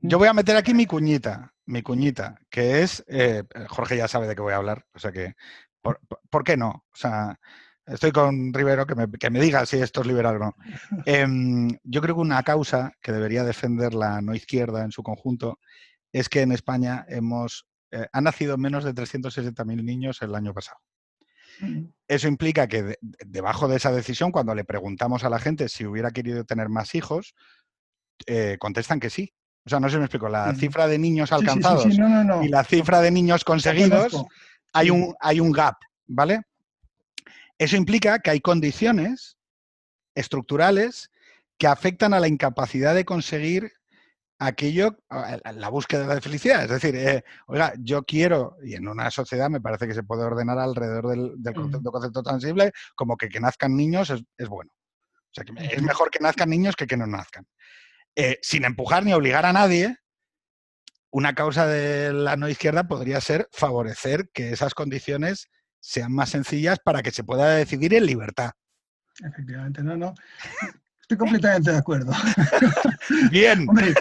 [0.00, 4.26] yo voy a meter aquí mi cuñita, mi cuñita, que es, eh, Jorge ya sabe
[4.26, 5.34] de qué voy a hablar, o sea que,
[5.80, 6.70] ¿por, qué no?
[6.70, 7.38] O sea,
[7.86, 10.56] estoy con Rivero, que me, que me, diga si esto es liberal o no.
[11.06, 15.58] Em, yo creo que una causa que debería defender la no izquierda en su conjunto
[16.12, 20.78] es que en España hemos, eh, han nacido menos de 360.000 niños el año pasado.
[22.08, 26.10] Eso implica que debajo de esa decisión, cuando le preguntamos a la gente si hubiera
[26.10, 27.34] querido tener más hijos,
[28.26, 29.32] eh, contestan que sí.
[29.64, 33.00] O sea, no sé si me explico, la cifra de niños alcanzados y la cifra
[33.00, 34.24] de niños conseguidos,
[34.72, 35.76] hay un, hay un gap,
[36.06, 36.42] ¿vale?
[37.58, 39.36] Eso implica que hay condiciones
[40.14, 41.10] estructurales
[41.58, 43.72] que afectan a la incapacidad de conseguir
[44.46, 46.64] aquello, la búsqueda de felicidad.
[46.64, 50.24] Es decir, eh, oiga, yo quiero, y en una sociedad me parece que se puede
[50.24, 51.54] ordenar alrededor del,
[51.90, 54.70] concepto, tangible, como que que nazcan niños es, bueno.
[54.74, 57.46] O sea, que es mejor que nazcan niños que que no nazcan.
[58.14, 59.96] Eh, sin empujar ni obligar a nadie,
[61.10, 65.48] una causa de la no izquierda podría ser favorecer que esas condiciones
[65.80, 68.52] sean más sencillas para que se pueda decidir en libertad.
[69.20, 70.14] Efectivamente, no, no.
[71.12, 72.12] Estoy completamente de acuerdo.
[73.30, 73.66] Bien.
[73.68, 73.92] Hombre,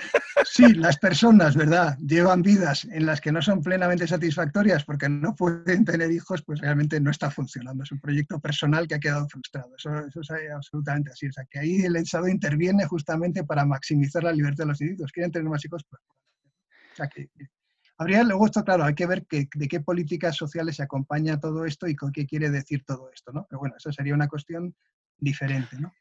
[0.46, 5.36] sí, las personas, ¿verdad?, llevan vidas en las que no son plenamente satisfactorias porque no
[5.36, 7.84] pueden tener hijos, pues realmente no está funcionando.
[7.84, 9.76] Es un proyecto personal que ha quedado frustrado.
[9.78, 11.28] Eso, es absolutamente así.
[11.28, 15.12] O sea, que ahí el Estado interviene justamente para maximizar la libertad de los individuos.
[15.12, 15.84] ¿Quieren tener más hijos?
[15.90, 17.28] Pues, o sea, que,
[17.98, 21.90] habría luego esto, claro, hay que ver de qué políticas sociales se acompaña todo esto
[21.90, 23.46] y con qué quiere decir todo esto, ¿no?
[23.50, 24.74] Pero bueno, eso sería una cuestión
[25.22, 25.78] diferente.
[25.80, 25.94] ¿no?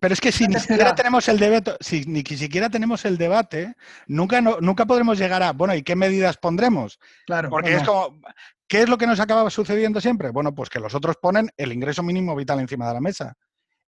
[0.00, 3.74] Pero es que si ni siquiera tenemos el debate, si ni siquiera tenemos el debate,
[4.06, 6.98] nunca, nunca podremos llegar a, bueno, ¿y qué medidas pondremos?
[7.24, 7.48] Claro.
[7.48, 8.20] Porque es como,
[8.68, 10.30] ¿qué es lo que nos acaba sucediendo siempre?
[10.30, 13.34] Bueno, pues que los otros ponen el ingreso mínimo vital encima de la mesa.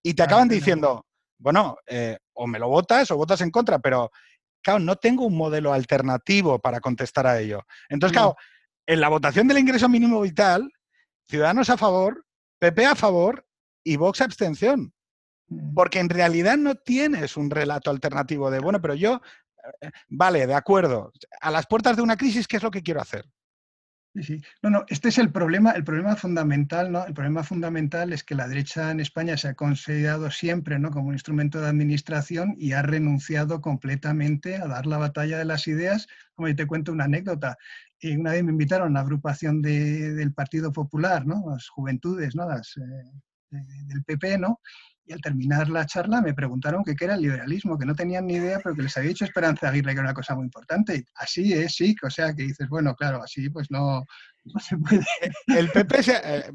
[0.03, 1.07] Y te acaban diciendo,
[1.39, 4.11] bueno, eh, o me lo votas o votas en contra, pero
[4.63, 7.63] claro, no tengo un modelo alternativo para contestar a ello.
[7.89, 8.37] Entonces, claro,
[8.87, 10.71] en la votación del ingreso mínimo vital,
[11.27, 12.27] Ciudadanos a favor,
[12.59, 13.47] PP a favor
[13.85, 14.93] y Vox abstención.
[15.49, 15.75] Mm.
[15.75, 19.21] Porque en realidad no tienes un relato alternativo de, bueno, pero yo
[19.81, 21.13] eh, vale, de acuerdo.
[21.41, 23.25] A las puertas de una crisis, ¿qué es lo que quiero hacer?
[24.15, 24.43] Sí, sí.
[24.63, 27.05] No, no, este es el problema, el problema fundamental, ¿no?
[27.05, 30.93] El problema fundamental es que la derecha en España se ha considerado siempre, ¿no?
[30.93, 35.67] Como un instrumento de administración y ha renunciado completamente a dar la batalla de las
[35.67, 36.07] ideas.
[36.35, 37.59] Como yo te cuento una anécdota.
[38.01, 41.43] Eh, una vez me invitaron a una agrupación del Partido Popular, ¿no?
[41.51, 42.49] Las juventudes, ¿no?
[42.49, 43.11] Las, eh,
[43.51, 44.61] del PP, ¿no?
[45.07, 48.35] Y al terminar la charla me preguntaron qué era el liberalismo, que no tenían ni
[48.35, 51.05] idea, pero que les había dicho Esperanza Aguirre que era una cosa muy importante.
[51.17, 54.05] así es, sí, o sea, que dices, bueno, claro, así pues no,
[54.61, 55.05] se puede.
[55.47, 56.53] El PP, eh,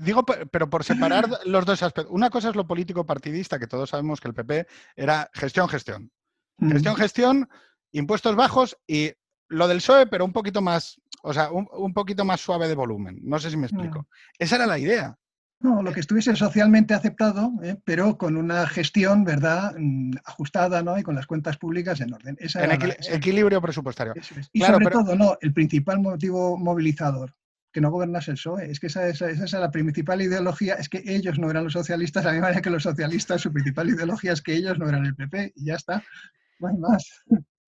[0.00, 2.12] digo, pero por separar los dos aspectos.
[2.12, 4.66] Una cosa es lo político partidista, que todos sabemos que el PP
[4.96, 6.10] era gestión, gestión.
[6.58, 6.72] Mm.
[6.72, 7.48] Gestión, gestión,
[7.92, 9.12] impuestos bajos y
[9.48, 13.20] lo del PSOE, pero un poquito más, o sea, un, poquito más suave de volumen.
[13.22, 14.00] No sé si me explico.
[14.00, 14.06] Mm.
[14.38, 15.16] Esa era la idea.
[15.62, 17.76] No, lo que estuviese socialmente aceptado, ¿eh?
[17.84, 20.98] pero con una gestión, ¿verdad?, mm, ajustada, ¿no?
[20.98, 22.36] Y con las cuentas públicas en orden.
[22.40, 22.70] en
[23.12, 24.12] equilibrio presupuestario.
[24.52, 27.34] Y sobre todo, no, el principal motivo movilizador,
[27.72, 28.70] que no gobernase el PSOE.
[28.72, 31.74] Es que esa, esa, esa, es la principal ideología, es que ellos no eran los
[31.74, 34.88] socialistas, a mí me parece que los socialistas, su principal ideología es que ellos no
[34.88, 36.02] eran el PP, y ya está,
[36.58, 37.22] no hay más.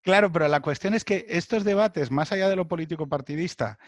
[0.04, 3.78] Claro, pero la cuestión es que estos debates, más allá de lo político partidista,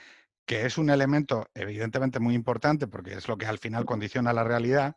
[0.47, 4.45] que es un elemento evidentemente muy importante porque es lo que al final condiciona la
[4.45, 4.95] realidad,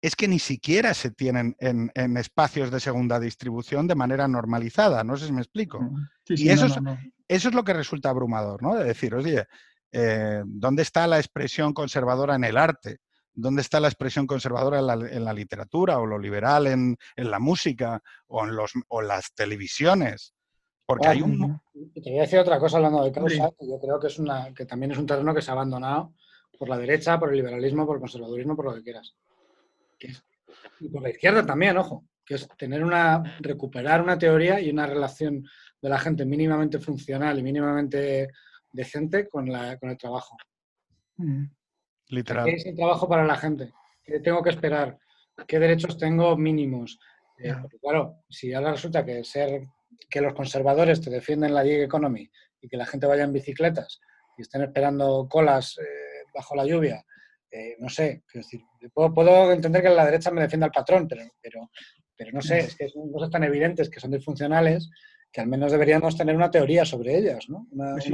[0.00, 5.02] es que ni siquiera se tienen en, espacios de segunda distribución de manera normalizada.
[5.02, 5.80] No sé si me explico.
[6.28, 6.78] y eso, es,
[7.26, 8.76] eso es lo que resulta abrumador, ¿no?
[8.76, 9.44] De decir, oye,
[9.90, 12.98] eh, ¿dónde está la expresión conservadora en el arte?
[13.34, 18.44] ¿Dónde está la expresión conservadora en la, literatura o lo liberal en, la música o
[18.44, 20.34] en, los, o en las televisiones?
[20.88, 21.60] Porque hay un...
[21.92, 24.54] te voy a decir otra cosa hablando de causa, que yo creo que, es una,
[24.54, 26.14] que también es un terreno que se ha abandonado
[26.58, 29.14] por la derecha, por el liberalismo, por el conservadurismo, por lo que quieras.
[30.80, 34.86] y por la izquierda también, ojo, que es tener una, recuperar una teoría y una
[34.86, 35.46] relación
[35.78, 38.30] de la gente mínimamente funcional y mínimamente
[38.72, 40.38] decente con, la, con el trabajo.
[41.18, 41.44] Mm.
[42.08, 42.46] Literal.
[42.46, 43.74] ¿Qué es el trabajo para la gente?
[44.02, 44.98] ¿Qué tengo que esperar?
[45.46, 46.98] ¿Qué derechos tengo mínimos?
[47.36, 49.68] Eh, porque claro, si ahora resulta que ser
[50.10, 52.30] que los conservadores te defienden la gig economy
[52.60, 54.00] y que la gente vaya en bicicletas
[54.36, 57.04] y estén esperando colas eh, bajo la lluvia,
[57.50, 58.60] eh, no sé, decir,
[58.92, 61.70] puedo, entender que la derecha me defienda al patrón, pero, pero,
[62.16, 64.90] pero no sé, es que son cosas tan evidentes que son disfuncionales
[65.32, 67.66] que al menos deberíamos tener una teoría sobre ellas, ¿no?
[67.70, 68.10] Pues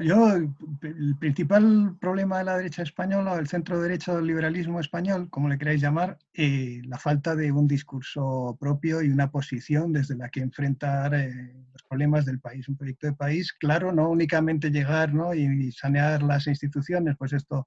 [0.00, 5.48] yo, el principal problema de la derecha española, el centro derecho del liberalismo español, como
[5.48, 10.30] le queráis llamar, eh, la falta de un discurso propio y una posición desde la
[10.30, 15.12] que enfrentar eh, los problemas del país, un proyecto de país, claro, no únicamente llegar
[15.12, 15.34] ¿no?
[15.34, 17.66] y sanear las instituciones, pues esto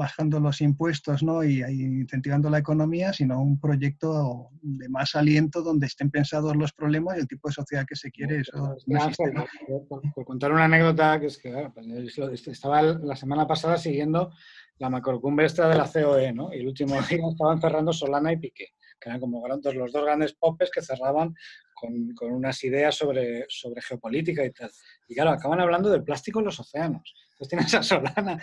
[0.00, 1.44] bajando los impuestos ¿no?
[1.44, 7.16] y, incentivando la economía, sino un proyecto de más aliento donde estén pensados los problemas
[7.16, 8.40] y el tipo de sociedad que se quiere.
[8.40, 8.76] Eso
[10.14, 14.32] por, contar una anécdota, que es que pues, estaba la semana pasada siguiendo
[14.78, 16.50] la macrocumbre esta de la COE, ¿no?
[16.54, 18.68] y el último día estaban cerrando Solana y Piqué,
[18.98, 21.34] que eran como los dos grandes popes que cerraban
[21.74, 24.70] con, con, unas ideas sobre, sobre geopolítica y tal.
[25.08, 28.38] Y claro, acaban hablando del plástico en los océanos pues tienes a Solana.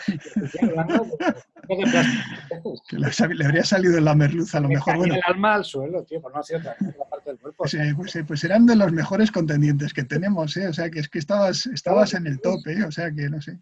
[2.90, 4.98] que le, habría salido la merluza a lo mejor.
[4.98, 5.14] Bueno.
[5.14, 6.76] el alma al suelo, tío, por no hacer otra,
[7.08, 7.58] parte del cuerpo.
[7.60, 10.68] Pues, eh, pues, eh, pues, eran de los mejores contendientes que tenemos, ¿eh?
[10.68, 12.86] O sea, que es que estabas, estabas en el top, ¿eh?
[12.86, 13.60] O sea, que no sé.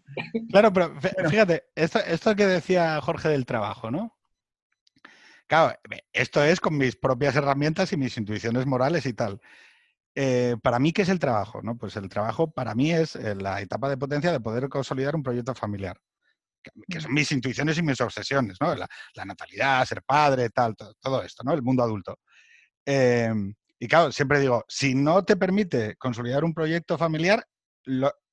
[0.48, 0.98] Claro, pero
[1.28, 4.16] fíjate, esto, esto que decía Jorge del trabajo, ¿no?
[5.48, 5.78] Claro,
[6.14, 9.42] esto es con mis propias herramientas y mis intuiciones morales y tal.
[10.18, 11.60] Eh, para mí, ¿qué es el trabajo?
[11.62, 11.76] ¿no?
[11.76, 15.22] Pues el trabajo para mí es eh, la etapa de potencia de poder consolidar un
[15.22, 16.00] proyecto familiar,
[16.90, 18.74] que, son mis intuiciones y mis obsesiones, ¿no?
[18.74, 18.88] La,
[19.26, 21.52] natalidad, ser padre, tal, todo, esto, ¿no?
[21.52, 22.18] El mundo adulto.
[22.86, 27.46] Em, y claro, siempre digo, si no te permite consolidar un proyecto familiar,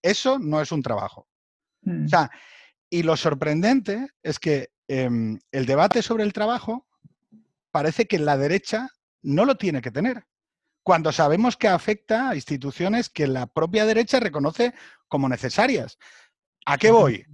[0.02, 1.28] eso no es un trabajo.
[1.86, 2.08] O mm.
[2.08, 2.32] sea,
[2.90, 6.88] y lo sorprendente es que em, el debate sobre el trabajo
[7.72, 8.88] parece que la derecha
[9.22, 10.24] no lo tiene que tener
[10.84, 14.74] cuando sabemos que afecta a instituciones que la propia derecha reconoce
[15.08, 15.98] como necesarias.
[16.66, 17.26] ¿A qué voy?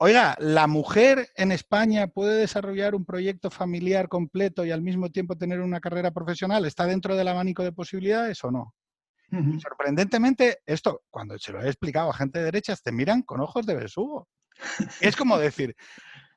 [0.00, 5.36] Oiga, ¿la mujer en España puede desarrollar un proyecto familiar completo y al mismo tiempo
[5.36, 6.64] tener una carrera profesional?
[6.64, 8.74] ¿Está dentro del abanico de posibilidades o no?
[9.60, 13.66] Sorprendentemente, esto, cuando se lo he explicado a gente de derechas, te miran con ojos
[13.66, 14.28] de besugo.
[15.00, 15.74] es como decir,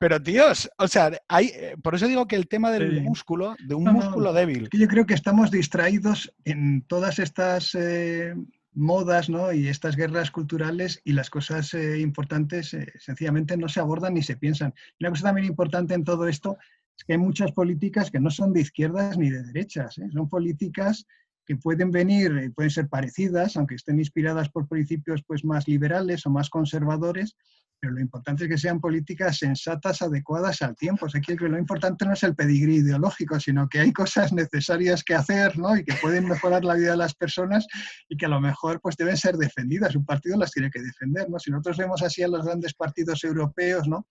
[0.02, 3.76] pero tíos, o sea, hay, eh, por eso digo que el tema del músculo, de
[3.76, 4.68] un músculo débil.
[4.72, 8.34] Yo creo que estamos distraídos en todas estas eh,
[8.72, 9.52] modas ¿no?
[9.52, 14.36] y estas guerras culturales y las cosas eh, importantes sencillamente no se abordan ni se
[14.36, 14.74] piensan.
[14.98, 16.58] Y una cosa también importante en todo esto
[16.98, 21.06] es que hay muchas políticas que no son de izquierdas ni de derechas, son políticas
[21.46, 26.26] que pueden venir, eh, pueden ser parecidas, aunque estén inspiradas por principios pues, más liberales
[26.26, 27.36] o más conservadores,
[27.82, 31.06] pero lo importante es que sean políticas sensatas, adecuadas al tiempo.
[31.06, 35.02] O sea, que lo importante no es el pedigrí ideológico, sino que hay cosas necesarias
[35.02, 35.76] que hacer ¿no?
[35.76, 37.66] y que pueden mejorar la vida de las personas
[38.08, 39.96] y que a lo mejor pues, deben ser defendidas.
[39.96, 41.28] Un partido las tiene que defender.
[41.28, 41.40] ¿no?
[41.40, 44.06] Si nosotros vemos así a los grandes partidos europeos, ¿no?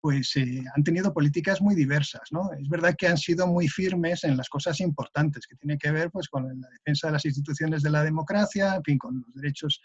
[0.00, 2.22] pues eh, han tenido políticas muy diversas.
[2.32, 2.50] ¿no?
[2.60, 6.10] Es verdad que han sido muy firmes en las cosas importantes, que tiene que ver
[6.10, 9.80] pues, con la defensa de las instituciones de la democracia, en fin, con los derechos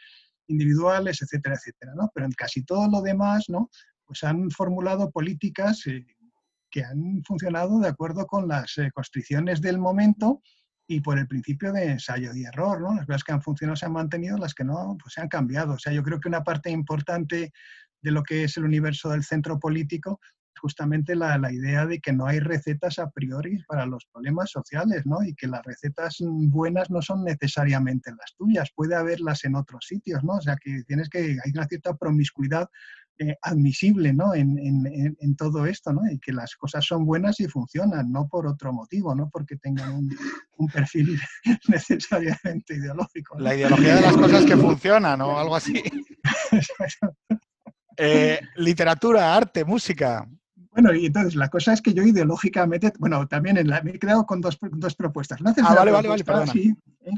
[0.51, 1.93] individuales, etcétera, etcétera.
[1.95, 2.11] ¿no?
[2.13, 3.69] Pero en casi todo lo demás, ¿no?
[4.05, 6.05] pues han formulado políticas eh,
[6.69, 10.41] que han funcionado de acuerdo con las eh, constricciones del momento
[10.87, 12.81] y por el principio de ensayo y error.
[12.81, 12.99] ¿no?
[13.07, 15.73] Las que han funcionado se han mantenido, las que no pues se han cambiado.
[15.73, 17.51] O sea, yo creo que una parte importante
[18.01, 20.19] de lo que es el universo del centro político,
[20.59, 25.05] justamente la, la, idea de que no hay recetas a priori para los problemas sociales,
[25.05, 25.23] ¿no?
[25.23, 30.23] Y que las recetas buenas no son necesariamente las tuyas, puede haberlas en otros sitios,
[30.23, 30.33] ¿no?
[30.33, 32.69] O sea, que tienes que, hay una cierta promiscuidad
[33.19, 34.33] eh, admisible, ¿no?
[34.33, 36.01] En, en, en, todo esto, ¿no?
[36.09, 39.93] Y que las cosas son buenas y funcionan, no por otro motivo, no porque tengan
[39.93, 40.17] un,
[40.57, 41.19] un perfil
[41.67, 43.37] necesariamente ideológico.
[43.39, 45.83] La ideología de las cosas que funcionan, o algo así.
[47.97, 50.27] Eh, literatura, arte, música.
[50.71, 53.99] Bueno, y entonces la cosa es que yo ideológicamente, bueno, también en la, me he
[53.99, 55.41] quedado con dos, dos propuestas.
[55.41, 56.51] ¿No ah, vale, vale, vale, perdona.
[56.51, 57.11] Sí, ¿eh?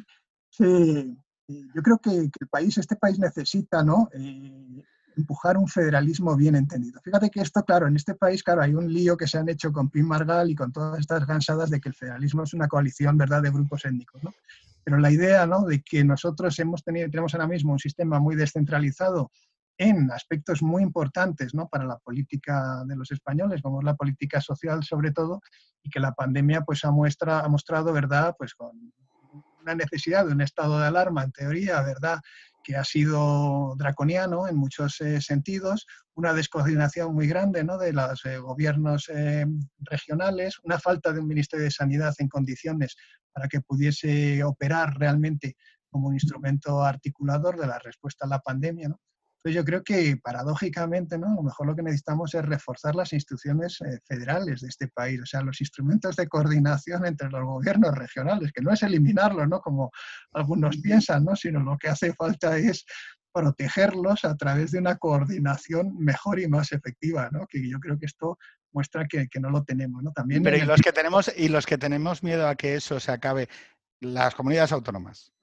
[0.50, 1.18] sí,
[1.48, 4.10] yo creo que, que, el país, este país necesita, ¿no?
[4.14, 4.84] Eh,
[5.16, 7.00] empujar un federalismo bien entendido.
[7.04, 9.72] Fíjate que esto, claro, en este país, claro, hay un lío que se han hecho
[9.72, 13.18] con Pim Margal y con todas estas gansadas de que el federalismo es una coalición,
[13.18, 14.34] ¿verdad?, de grupos étnicos, ¿no?
[14.84, 18.36] Pero la idea, ¿no?, de que nosotros hemos tenido, tenemos ahora mismo un sistema muy
[18.36, 19.32] descentralizado
[19.78, 21.68] en aspectos muy importantes ¿no?
[21.68, 25.42] para la política de los españoles, como es la política social sobre todo,
[25.82, 28.94] y que la pandemia pues, ha, muestra, ha mostrado, ¿verdad?, pues con
[29.62, 32.20] una necesidad de un estado de alarma, en teoría, ¿verdad?,
[32.64, 35.86] que ha sido draconiano en muchos eh, sentidos,
[36.16, 37.78] una descoordinación muy grande ¿no?
[37.78, 39.46] de los eh, gobiernos eh,
[39.80, 42.96] regionales, una falta de un Ministerio de Sanidad en condiciones
[43.34, 45.56] para que pudiese operar realmente
[45.90, 48.90] como un instrumento articulador de la respuesta a la pandemia.
[48.90, 49.00] ¿no?
[49.44, 51.28] Entonces yo creo que paradójicamente, ¿no?
[51.28, 55.20] A lo mejor lo que necesitamos es reforzar las instituciones eh, federales de este país,
[55.22, 59.60] o sea, los instrumentos de coordinación entre los gobiernos regionales, que no es eliminarlos, ¿no?
[59.60, 59.92] Como
[60.32, 61.36] algunos piensan, ¿no?
[61.36, 62.86] Sino lo que hace falta es
[63.34, 67.46] protegerlos a través de una coordinación mejor y más efectiva, ¿no?
[67.46, 68.38] Que yo creo que esto
[68.72, 70.14] muestra que, que no lo tenemos, ¿no?
[70.14, 73.12] También Pero y los que tenemos y los que tenemos miedo a que eso se
[73.12, 73.50] acabe,
[74.00, 75.34] las comunidades autónomas.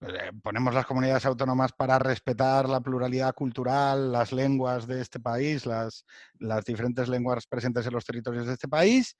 [0.00, 5.66] Eh, ponemos las comunidades autónomas para respetar la pluralidad cultural, las lenguas de este país,
[5.66, 6.04] las,
[6.38, 9.16] las diferentes lenguas presentes en los territorios de este país.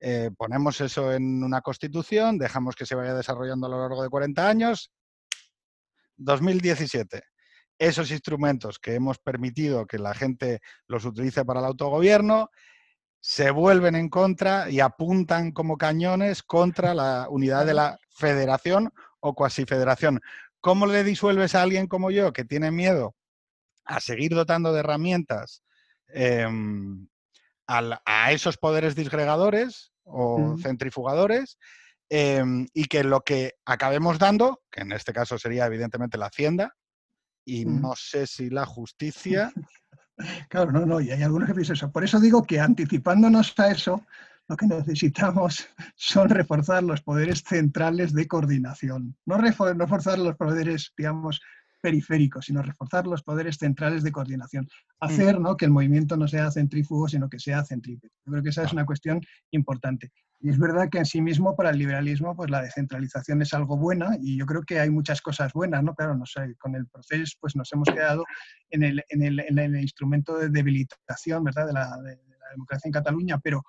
[0.00, 4.08] Eh, ponemos eso en una constitución, dejamos que se vaya desarrollando a lo largo de
[4.08, 4.90] 40 años.
[6.16, 7.22] 2017.
[7.78, 12.50] Esos instrumentos que hemos permitido que la gente los utilice para el autogobierno
[13.20, 19.34] se vuelven en contra y apuntan como cañones contra la unidad de la federación o
[19.34, 20.20] cuasi federación.
[20.60, 23.14] ¿Cómo le disuelves a alguien como yo que tiene miedo
[23.84, 25.62] a seguir dotando de herramientas
[26.08, 27.08] em,
[27.66, 31.58] a, esos poderes disgregadores o centrifugadores
[32.08, 36.74] em, y que lo que acabemos dando, que en este caso sería evidentemente la hacienda,
[37.44, 39.52] y no sé si la justicia.
[40.48, 41.92] Claro, no, no, y hay algunos que piensan eso.
[41.92, 44.04] Por eso digo que anticipándonos a eso,
[44.48, 51.40] lo que necesitamos son reforzar los poderes centrales de coordinación, no, reforzar los poderes, digamos,
[51.80, 54.68] periféricos, sino reforzar los poderes centrales de coordinación.
[55.00, 55.56] Hacer ¿no?
[55.56, 58.12] que el movimiento no sea centrífugo, sino que sea centrípeto.
[58.26, 59.20] Yo creo que esa es una cuestión
[59.52, 60.10] importante.
[60.40, 63.76] Y es verdad que en sí mismo para el liberalismo pues la descentralización es algo
[63.76, 65.94] buena y yo creo que hay muchas cosas buenas, ¿no?
[65.94, 68.24] Claro, no sé, con el proceso pues nos hemos quedado
[68.70, 71.66] en el, en el, en el instrumento de debilitación, ¿verdad?
[71.66, 73.62] De la, de la democracia en Cataluña, pero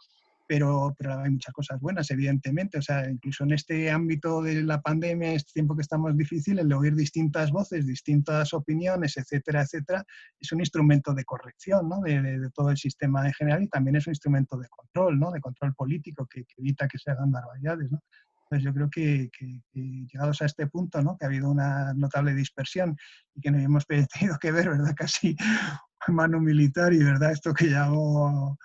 [0.49, 2.79] pero, pero hay muchas cosas buenas, evidentemente.
[2.79, 6.73] O sea, incluso en este ámbito de la pandemia, este tiempo que estamos difícil, el
[6.73, 10.03] oír distintas voces, distintas opiniones, etcétera, etcétera,
[10.39, 12.01] es un instrumento de corrección ¿no?
[12.01, 15.31] de, de, todo el sistema en general y también es un instrumento de control, ¿no?
[15.31, 17.91] de control político que, que evita que se hagan barbaridades.
[17.91, 18.01] ¿no?
[18.45, 19.79] Entonces yo creo que, que, que,
[20.11, 21.15] llegados a este punto, ¿no?
[21.15, 22.97] que ha habido una notable dispersión
[23.35, 23.85] y que no hemos
[24.19, 24.95] tenido que ver, ¿verdad?
[24.97, 25.35] Casi
[26.07, 27.33] mano militar y, ¿verdad?
[27.33, 28.57] Esto que llamo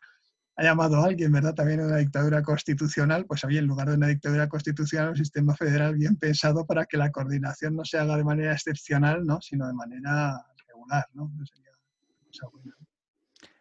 [0.57, 1.55] ha llamado a alguien, ¿verdad?
[1.55, 5.97] También una dictadura constitucional, pues había en lugar de una dictadura constitucional un sistema federal
[5.97, 9.41] bien pensado para que la coordinación no se haga de manera excepcional, ¿no?
[9.41, 11.31] Sino de manera regular, ¿no?
[11.45, 11.71] Sería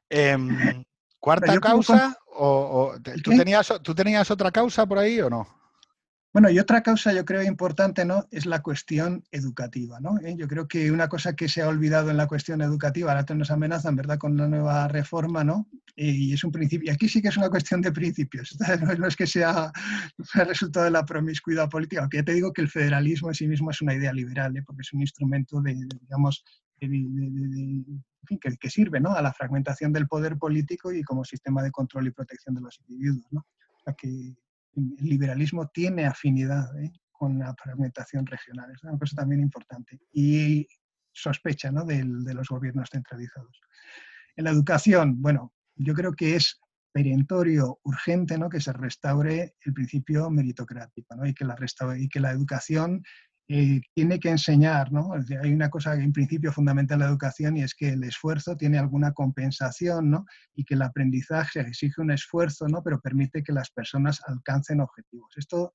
[0.10, 0.86] eh,
[1.20, 2.18] ¿Cuarta causa?
[2.36, 5.48] O, o ¿tú, tenías, ¿Tú tenías otra causa por ahí o no?
[6.34, 8.28] Bueno, y otra causa yo creo importante ¿no?
[8.32, 10.00] es la cuestión educativa.
[10.00, 10.18] ¿no?
[10.20, 10.36] ¿Eh?
[10.36, 13.52] Yo creo que una cosa que se ha olvidado en la cuestión educativa, ahora nos
[13.52, 14.18] amenazan ¿verdad?
[14.18, 15.70] con la nueva reforma, ¿no?
[15.96, 18.58] y es un principio, y aquí sí que es una cuestión de principios,
[18.98, 19.72] no es que sea
[20.34, 23.48] el resultado de la promiscuidad política, aunque ya te digo que el federalismo en sí
[23.48, 24.64] mismo es una idea liberal, ¿eh?
[24.66, 26.44] porque es un instrumento de, digamos,
[26.80, 29.14] que, sirve ¿no?
[29.14, 32.80] a la fragmentación del poder político y como sistema de control y protección de los
[32.80, 33.28] individuos.
[33.30, 33.46] ¿no?
[33.96, 34.34] que
[34.76, 36.92] el liberalismo tiene afinidad ¿eh?
[37.12, 40.00] con la fragmentación regional, es una cosa también importante.
[40.12, 40.68] Y
[41.12, 41.86] sospecha ¿no?
[41.86, 43.62] de, los gobiernos centralizados.
[44.36, 46.60] En la educación, bueno, yo creo que es
[46.92, 48.50] perentorio, urgente, ¿no?
[48.50, 51.26] que se restaure el principio meritocrático ¿no?
[51.26, 51.56] y, que la
[51.98, 53.04] y que la educación
[53.50, 55.12] eh, tiene que enseñar, ¿no?
[55.42, 58.78] Hay una cosa en principio fundamental en la educación y es que el esfuerzo tiene
[58.80, 60.26] alguna compensación, ¿no?
[60.56, 62.82] Y que el aprendizaje exige un esfuerzo, ¿no?
[62.82, 65.34] Pero permite que las personas alcancen objetivos.
[65.36, 65.74] Esto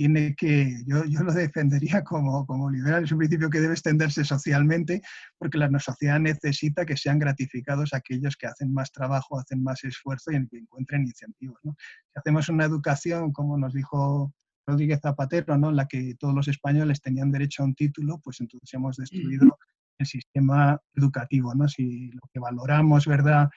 [0.00, 4.24] tiene que, yo, yo lo defendería como, como liberal, es un principio que debe extenderse
[4.24, 5.02] socialmente
[5.38, 10.30] porque la sociedad necesita que sean gratificados aquellos que hacen más trabajo, hacen más esfuerzo
[10.30, 11.58] y que encuentren incentivos.
[11.64, 11.76] ¿no?
[11.78, 14.32] Si hacemos una educación, como nos dijo
[14.70, 15.70] Rodríguez Zapatero, ¿no?
[15.70, 19.58] en la que todos los españoles tenían derecho a un título, pues entonces hemos destruido
[19.98, 21.54] el sistema educativo.
[21.54, 21.68] ¿no?
[21.68, 23.48] Si lo que valoramos, ¿verdad?,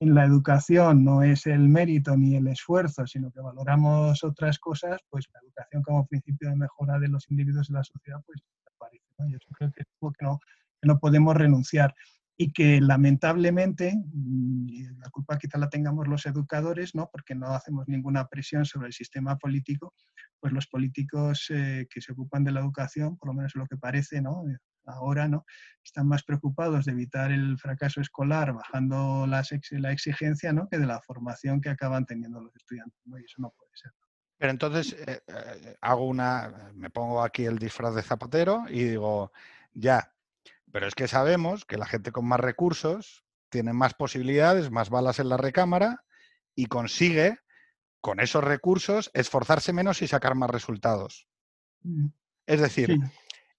[0.00, 5.00] en la educación no es el mérito ni el esfuerzo, sino que valoramos otras cosas,
[5.08, 8.42] pues la educación como principio de mejora de los individuos de la sociedad, pues
[8.74, 9.06] aparece.
[9.16, 9.28] ¿no?
[9.28, 10.40] Yo creo que es algo que no,
[10.80, 11.94] que no podemos renunciar
[12.42, 17.08] y que lamentablemente, mm, la culpa quizá la tengamos los educadores, ¿no?
[17.12, 19.94] porque no hacemos ninguna presión sobre el sistema político,
[20.40, 23.76] pues los políticos eh, que se ocupan de la educación, por lo menos lo que
[23.76, 24.42] parece, ¿no?
[24.86, 25.44] ahora no
[25.84, 30.68] están más preocupados de evitar el fracaso escolar bajando la, la exigencia ¿no?
[30.68, 33.92] que de la formación que acaban teniendo los estudiantes y eso no puede ser
[34.36, 39.30] pero entonces eh, eh, hago una me pongo aquí el disfraz de zapatero y digo
[39.72, 40.12] ya
[40.72, 45.18] pero es que sabemos que la gente con más recursos tiene más posibilidades más balas
[45.18, 46.04] en la recámara
[46.54, 47.38] y consigue
[48.00, 51.28] con esos recursos esforzarse menos y sacar más resultados.
[51.84, 52.06] Mm.
[52.46, 52.96] es decir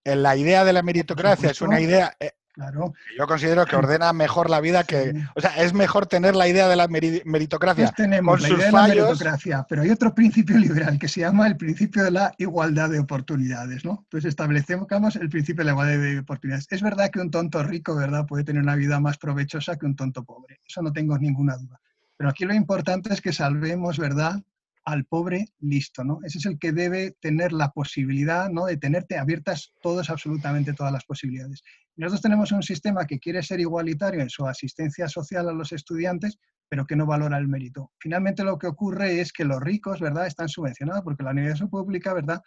[0.06, 2.16] la idea de la meritocracia es una idea...
[2.54, 2.94] Claro.
[3.18, 5.14] Yo considero que ordena mejor la vida que...
[5.36, 8.72] O sea, es mejor tener la idea de la meritocracia pues tenemos la idea de
[8.72, 12.90] la meritocracia, pero hay otro principio liberal que se llama el principio de la igualdad
[12.90, 14.02] de oportunidades, ¿no?
[14.04, 16.68] Entonces establecemos el principio de la igualdad de oportunidades.
[16.70, 19.96] Es verdad que un tonto rico, ¿verdad?, puede tener una vida más provechosa que un
[19.96, 20.60] tonto pobre.
[20.66, 21.80] Eso no tengo ninguna duda.
[22.18, 24.42] Pero aquí lo importante es que salvemos, ¿verdad?,
[24.86, 26.20] al pobre listo, ¿no?
[26.24, 28.66] Ese es el que debe tener la posibilidad, ¿no?
[28.66, 31.64] De tenerte abiertas todas, absolutamente todas las posibilidades.
[31.96, 36.38] Nosotros tenemos un sistema que quiere ser igualitario en su asistencia social a los estudiantes,
[36.68, 37.92] pero que no valora el mérito.
[38.00, 42.14] Finalmente lo que ocurre es que los ricos, ¿verdad?, están subvencionados porque la universidad pública,
[42.14, 42.42] ¿verdad?,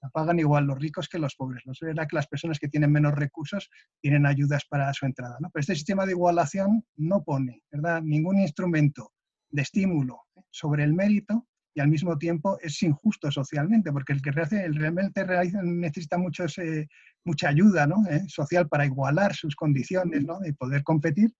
[0.00, 1.64] la pagan igual los ricos que los pobres.
[1.66, 3.70] Es verdad que las personas que tienen menos recursos
[4.00, 5.50] tienen ayudas para su entrada, ¿no?
[5.50, 9.12] Pero este sistema de igualación no pone, ¿verdad?, ningún instrumento
[9.50, 14.30] de estímulo sobre el mérito y al mismo tiempo es injusto socialmente, porque el que
[14.30, 15.26] realmente
[15.64, 16.16] necesita
[16.58, 16.86] eh,
[17.24, 18.06] mucha ayuda ¿no?
[18.08, 18.24] ¿Eh?
[18.28, 20.38] social para igualar sus condiciones ¿no?
[20.38, 21.34] de poder competir,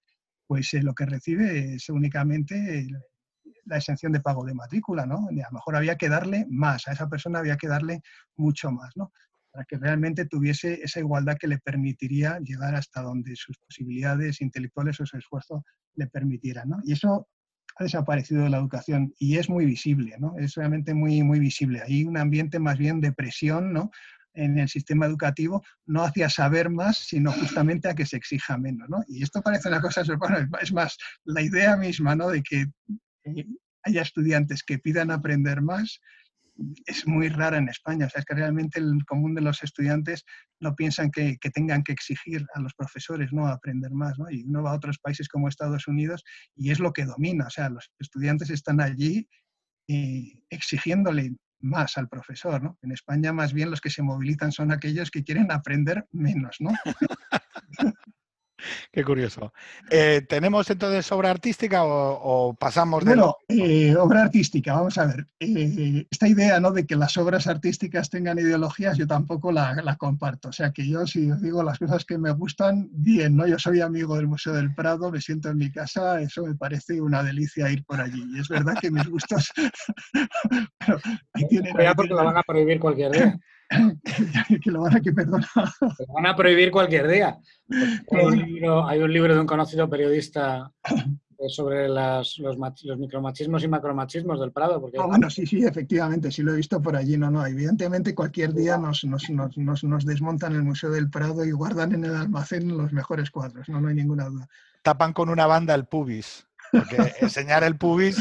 [0.47, 2.89] pues eh, lo que recibe es únicamente
[3.67, 5.07] la exención de pago de matrícula.
[5.07, 5.29] ¿no?
[5.29, 8.03] A lo mejor había que darle más, a esa persona había que darle
[8.37, 9.13] mucho más, ¿no?
[9.53, 14.99] para que realmente tuviese esa igualdad que le permitiría llegar hasta donde sus posibilidades intelectuales
[14.99, 16.71] o su esfuerzo le permitieran.
[16.71, 16.81] ¿no?
[16.83, 17.29] Y eso
[17.77, 20.35] ha desaparecido de la educación y es muy visible, ¿no?
[20.39, 21.83] Es realmente muy, muy visible.
[21.85, 23.91] Hay un ambiente más bien de presión, ¿no?
[24.35, 28.89] en el sistema educativo, no hacia saber más, sino justamente a que se exija menos.
[28.89, 29.05] ¿no?
[29.09, 32.29] Y esto parece una cosa, bueno, es más, la idea misma ¿no?
[32.29, 32.67] de que
[33.25, 33.47] eh,
[33.85, 36.01] haya estudiantes que pidan aprender más
[36.87, 38.07] es muy rara en España.
[38.07, 40.25] O sea, es que realmente el común de los estudiantes
[40.61, 43.47] no piensan que, tengan que exigir a los profesores ¿no?
[43.47, 44.19] aprender más.
[44.19, 44.31] ¿no?
[44.31, 46.25] Y uno va a otros países como Estados Unidos
[46.55, 47.47] y es lo que domina.
[47.47, 49.29] O sea, los estudiantes están allí
[49.89, 52.63] eh, exigiéndole más al profesor.
[52.63, 52.79] ¿no?
[52.83, 56.57] En España más bien los que se movilizan son aquellos que quieren aprender menos.
[56.61, 56.71] ¿no?
[58.93, 59.53] Qué curioso.
[59.91, 63.11] Eh, ¿Tenemos entonces obra artística o, pasamos de...
[63.11, 65.27] Bueno, eh, obra artística, vamos a ver.
[65.41, 66.71] Eh, esta idea ¿no?
[66.71, 70.49] de que las obras artísticas tengan ideologías, yo tampoco la, la, comparto.
[70.49, 73.47] O sea, que yo si os digo las cosas que me gustan, bien, ¿no?
[73.47, 77.01] Yo soy amigo del Museo del Prado, me siento en mi casa, eso me parece
[77.01, 78.25] una delicia ir por allí.
[78.35, 79.51] Y es verdad que mis gustos...
[80.79, 81.01] pero
[81.33, 83.39] ahí tienen, porque lo van a prohibir cualquier día.
[84.63, 85.49] que lo van a que perdona.
[85.81, 87.39] Lo van a prohibir cualquier día.
[87.71, 90.71] Hay un, libro, de un conocido periodista
[91.49, 92.41] sobre los,
[92.99, 94.81] micromachismos y macromachismos del Prado.
[94.81, 94.99] Porque...
[94.99, 97.17] Ah, bueno, sí, sí, efectivamente, sí lo he visto por allí.
[97.17, 102.05] No, no, evidentemente cualquier día nos, nos, desmontan el Museo del Prado y guardan en
[102.05, 104.49] el almacén los mejores cuadros, no, no hay ninguna duda.
[104.83, 108.19] Tapan con una banda el pubis, porque enseñar el pubis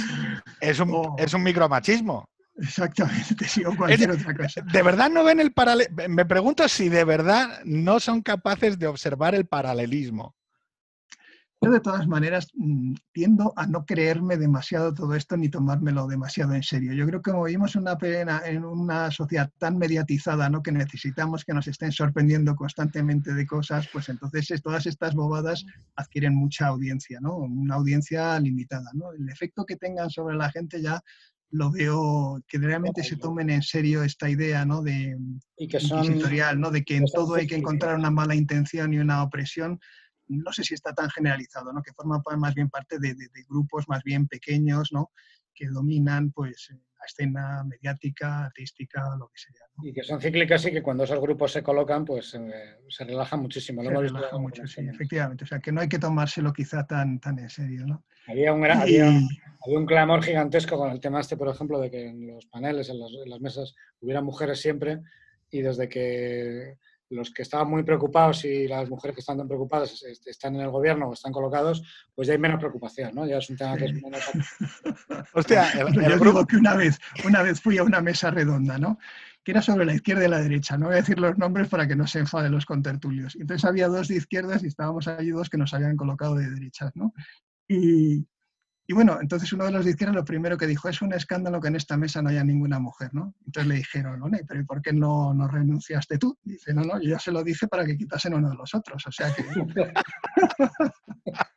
[0.61, 1.15] es un, oh.
[1.17, 2.29] es un micromachismo.
[2.55, 4.61] Exactamente, sí, o cualquier otra cosa.
[4.61, 6.09] ¿De verdad no ven el paralelismo?
[6.09, 10.35] Me pregunto si de verdad no son capaces de observar el paralelismo.
[11.63, 16.53] Yo de todas maneras mm, tiendo a no creerme demasiado todo esto ni tomármelo demasiado
[16.55, 16.91] en serio.
[16.91, 20.61] Yo creo que como vivimos una pena, en una sociedad tan mediatizada, ¿no?
[20.61, 25.63] que necesitamos que nos estén sorprendiendo constantemente de cosas, pues entonces todas estas bobadas
[25.95, 27.37] adquieren mucha audiencia, ¿no?
[27.37, 28.89] una audiencia limitada.
[28.93, 29.13] ¿no?
[29.13, 31.01] El efecto que tengan sobre la gente ya
[31.53, 34.81] lo veo que realmente se tomen en serio esta idea ¿no?
[34.81, 35.15] de
[35.55, 36.19] y que son,
[36.57, 36.71] ¿no?
[36.71, 39.79] de que en todo hay que encontrar una mala intención y una opresión
[40.27, 41.83] no sé si está tan generalizado, ¿no?
[41.83, 43.15] que forma más bien parte de,
[43.47, 45.11] grupos más bien pequeños, ¿no?
[45.53, 46.73] que dominan pues,
[47.03, 49.67] la escena mediática, artística, lo que sea.
[49.83, 53.41] Y que son cíclicas y que cuando esos grupos se colocan, pues eh, se relajan
[53.41, 53.83] muchísimo.
[53.83, 55.43] Se relaja mucho, sí, efectivamente.
[55.43, 57.85] O sea, que no hay que tomárselo quizá tan, tan en serio.
[57.85, 58.05] ¿no?
[58.27, 59.11] Había, un había,
[59.65, 62.99] un clamor gigantesco con el tema este, por ejemplo, de que en los paneles, en
[62.99, 65.01] las mesas, hubiera mujeres siempre
[65.51, 66.77] y desde que
[67.13, 70.69] los que estaban muy preocupados y las mujeres que están tan preocupadas están en el
[70.69, 71.83] gobierno o están colocados,
[72.13, 73.25] pues ya hay menos preocupación, ¿no?
[73.25, 74.21] Ya es un tema que es menos...
[75.33, 78.97] Hostia, el, Yo digo que una vez, una vez fui a una mesa redonda, ¿no?
[79.43, 80.77] que era sobre la izquierda y la derecha.
[80.77, 83.35] No voy a decir los nombres para que no se enfaden los contertulios.
[83.35, 86.91] Entonces había dos de izquierdas y estábamos allí dos que nos habían colocado de derechas,
[86.95, 87.13] ¿no?
[87.67, 88.25] Y,
[88.85, 91.61] y bueno, entonces uno de los de izquierda lo primero que dijo, es un escándalo
[91.61, 93.33] que en esta mesa no haya ninguna mujer, ¿no?
[93.45, 96.37] Entonces le dijeron, no, pero ¿y por qué no, no renunciaste tú?
[96.43, 99.05] dice, no, no, yo ya se lo dije para que quitasen uno de los otros,
[99.07, 99.43] o sea que...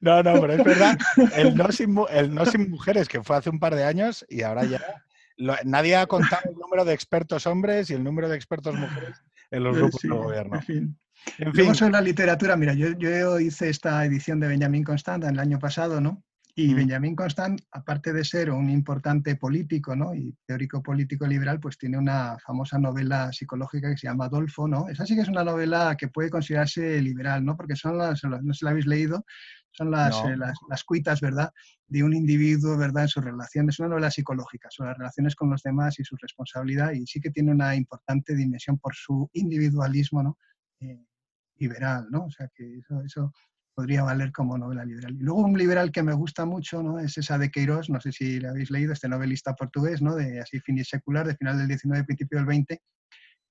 [0.00, 0.98] No, no, pero es verdad,
[1.36, 4.42] el no, sin, el no sin mujeres, que fue hace un par de años y
[4.42, 4.80] ahora ya
[5.64, 9.64] nadie ha contado el número de expertos hombres y el número de expertos mujeres en
[9.64, 10.56] los grupos del gobierno.
[10.56, 10.98] En fin.
[11.38, 11.74] En fin.
[11.74, 16.00] sobre la literatura, mira, yo, yo, hice esta edición de Benjamin Constant el año pasado,
[16.00, 16.22] ¿no?
[16.54, 16.76] Y mm.
[16.76, 20.14] Benjamin Constant, aparte de ser un importante político ¿no?
[20.14, 24.88] y teórico político liberal, pues tiene una famosa novela psicológica que se llama Adolfo, ¿no?
[24.88, 27.56] Esa sí que es una novela que puede considerarse liberal, ¿no?
[27.56, 29.24] Porque son las, no se la habéis leído,
[29.70, 31.52] son las, eh, las, las, cuitas, ¿verdad?
[31.86, 33.04] De un individuo, ¿verdad?
[33.04, 36.92] En sus relaciones, una novela psicológica sobre las relaciones con los demás y su responsabilidad,
[36.92, 40.38] y sí que tiene una importante dimensión por su individualismo, ¿no?
[40.80, 41.06] Eh,
[41.60, 42.24] liberal, ¿no?
[42.24, 43.32] O sea que eso, eso
[43.74, 45.14] podría valer como novela liberal.
[45.14, 46.98] Y luego un liberal que me gusta mucho, ¿no?
[46.98, 50.16] Es esa de Queiroz, no sé si la habéis leído, este novelista portugués, ¿no?
[50.16, 52.82] De así fin y secular, de final del 19, principio del 20,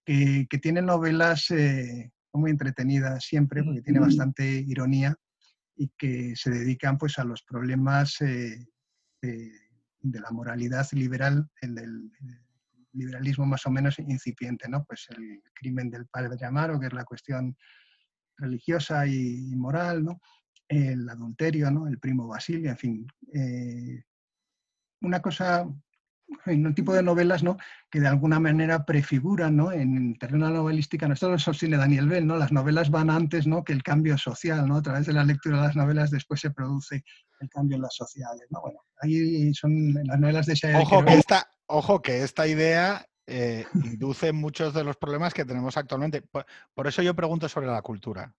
[0.05, 5.15] que, que tiene novelas eh, muy entretenidas siempre, porque tiene bastante ironía
[5.75, 8.67] y que se dedican pues a los problemas eh,
[9.21, 9.51] de,
[10.01, 12.11] de, la moralidad liberal, el del
[12.93, 14.83] liberalismo más o menos incipiente, ¿no?
[14.83, 17.55] Pues el crimen del padre Amaro, que es la cuestión
[18.39, 20.21] religiosa y, moral, ¿no?
[20.67, 21.87] el adulterio, ¿no?
[21.87, 23.07] el primo Basilio, en fin.
[23.33, 24.03] Eh,
[25.01, 25.67] una cosa,
[26.45, 27.57] un tipo de novelas ¿no?
[27.89, 29.71] que de alguna manera prefiguran ¿no?
[29.71, 32.37] en terreno novelística, no esto lo sostiene Daniel Bell, ¿no?
[32.37, 33.63] las novelas van antes ¿no?
[33.63, 34.77] que el cambio social, ¿no?
[34.77, 37.03] a través de la lectura de las novelas después se produce
[37.39, 38.45] el cambio en las sociedades.
[38.51, 38.61] ¿no?
[38.61, 40.75] Bueno, ahí son las novelas de ese...
[40.75, 45.77] Ojo que, esta, ojo que esta idea eh, induce muchos de los problemas que tenemos
[45.77, 46.23] actualmente.
[46.73, 48.33] Por, eso yo pregunto sobre la cultura.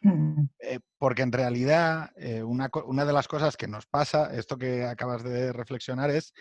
[0.00, 0.44] Mm.
[0.58, 5.22] Eh, porque en realidad eh, una, de las cosas que nos pasa, esto que acabas
[5.24, 6.34] de reflexionar, es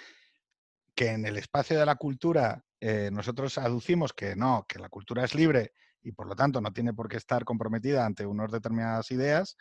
[0.95, 2.63] que en el espacio de la cultura
[3.11, 5.71] nosotros aducimos que no, que la cultura es libre
[6.01, 9.55] y por lo tanto no tiene por qué estar comprometida ante unas determinadas ideas,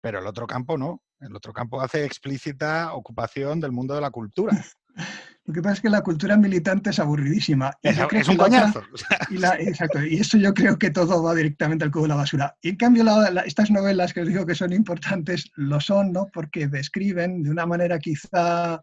[0.00, 1.00] pero el otro campo no.
[1.20, 4.52] El otro campo hace explícita ocupación del mundo de la cultura.
[5.46, 7.72] Lo que pasa es que la cultura militante es aburridísima.
[7.82, 8.82] Y es, un coñazo.
[9.30, 9.36] y
[9.66, 12.56] exacto, y eso yo creo que todo va directamente al cubo de la basura.
[12.62, 13.04] Y en cambio,
[13.44, 16.28] estas novelas que os digo que son importantes, lo son, ¿no?
[16.32, 18.80] Porque describen de una manera quizá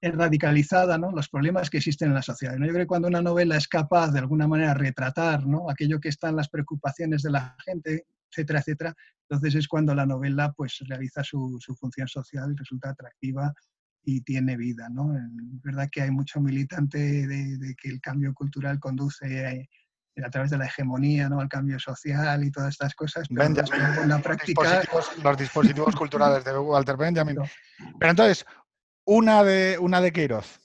[0.00, 1.10] radicalizada ¿no?
[1.10, 2.56] los problemas que existen en la sociedad.
[2.56, 2.66] ¿no?
[2.66, 5.68] Yo creo que cuando una novela es capaz de alguna manera retratar ¿no?
[5.68, 8.94] aquello que están las preocupaciones de la gente, etcétera, etcétera,
[9.28, 13.52] entonces es cuando la novela pues, realiza su, su función social y resulta atractiva
[14.02, 14.88] y tiene vida.
[14.90, 15.14] ¿no?
[15.16, 20.50] Es verdad que hay mucho militante de, que el cambio cultural conduce a, a, través
[20.50, 21.40] de la hegemonía ¿no?
[21.40, 23.28] al cambio social y todas estas cosas.
[23.28, 23.44] Pero
[24.02, 24.82] en la práctica...
[25.22, 27.38] Los dispositivos, culturales de Walter Benjamin.
[27.98, 28.46] Pero entonces,
[29.04, 30.60] una de, una de Queiroz.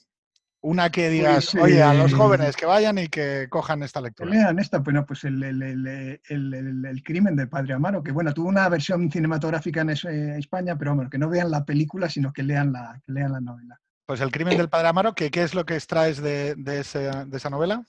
[0.64, 4.30] Una que digas, pues, oye, a los jóvenes que vayan y que cojan esta lectura.
[4.30, 9.10] lean esta, bueno, pues el, el, crimen del padre Amaro, que bueno, tuvo una versión
[9.10, 13.32] cinematográfica en España, pero bueno, que no vean la película, sino que lean la, lean
[13.32, 13.78] la novela.
[14.06, 17.50] Pues el crimen del padre Amaro, ¿qué, qué es lo que extraes de, de, esa
[17.50, 17.84] novela?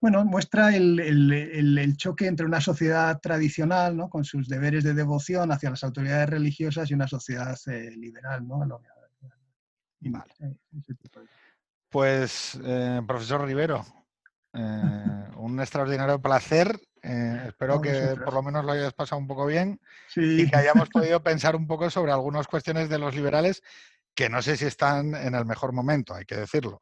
[0.00, 4.10] Bueno, muestra el, choque entre una sociedad tradicional, ¿no?
[4.10, 8.66] con sus deberes de devoción hacia las autoridades religiosas y una sociedad eh, liberal, ¿no?
[10.00, 10.34] Vale.
[11.92, 13.84] Pues, eh, profesor Rivero,
[14.54, 14.58] eh,
[15.36, 16.80] un extraordinario placer.
[17.02, 19.80] Eh, espero que por lo menos lo hayas pasado un poco bien
[20.16, 23.62] y que hayamos podido pensar un poco sobre algunas cuestiones de los liberales
[24.14, 26.80] que no sé si están en el mejor momento, hay que decirlo.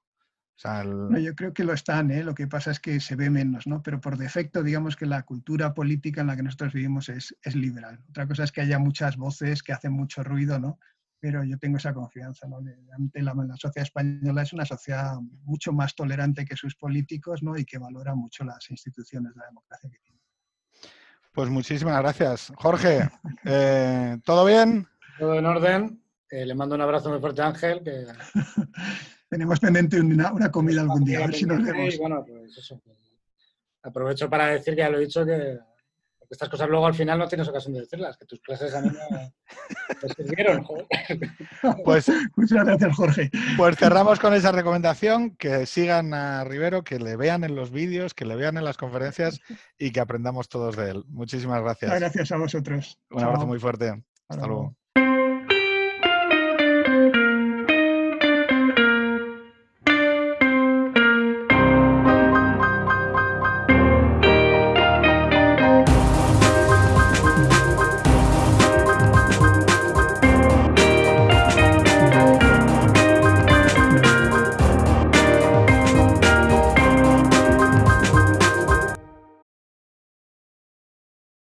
[1.18, 3.82] yo creo que lo están, lo que pasa es que se ve menos, ¿no?
[3.82, 7.56] Pero por defecto, digamos que la cultura política en la que nosotros vivimos es, es
[7.56, 7.98] liberal.
[8.10, 10.78] Otra cosa es que haya muchas voces que hacen mucho ruido, ¿no?
[11.20, 12.48] Pero yo tengo esa confianza.
[12.48, 12.58] ¿no?
[12.96, 17.56] Ante la, sociedad española es una sociedad mucho más tolerante que sus políticos ¿no?
[17.56, 20.20] y que valora mucho las instituciones de la democracia que tiene.
[21.32, 22.52] Pues muchísimas gracias.
[22.56, 23.08] Jorge,
[23.44, 24.88] eh, ¿todo bien?
[25.18, 26.02] Todo en orden.
[26.30, 27.82] Eh, le mando un abrazo muy fuerte a Ángel.
[27.84, 28.06] Que...
[29.28, 31.98] Tenemos pendiente una, comida algún día, a ver si nos vemos.
[31.98, 32.80] bueno, pues eso.
[33.82, 35.58] Aprovecho para decir que ya lo he dicho que
[36.30, 38.90] estas cosas luego al final no tienes ocasión de decirlas, que tus clases a mí
[39.10, 40.64] me, sirvieron.
[41.84, 43.30] Pues, Muchas gracias, Jorge.
[43.56, 48.14] Pues cerramos con esa recomendación, que sigan a Rivero, que le vean en los vídeos,
[48.14, 49.40] que le vean en las conferencias
[49.78, 51.04] y que aprendamos todos de él.
[51.08, 51.98] Muchísimas gracias.
[51.98, 52.98] Gracias a vosotros.
[53.10, 54.02] Un abrazo muy fuerte.
[54.28, 54.79] Hasta luego.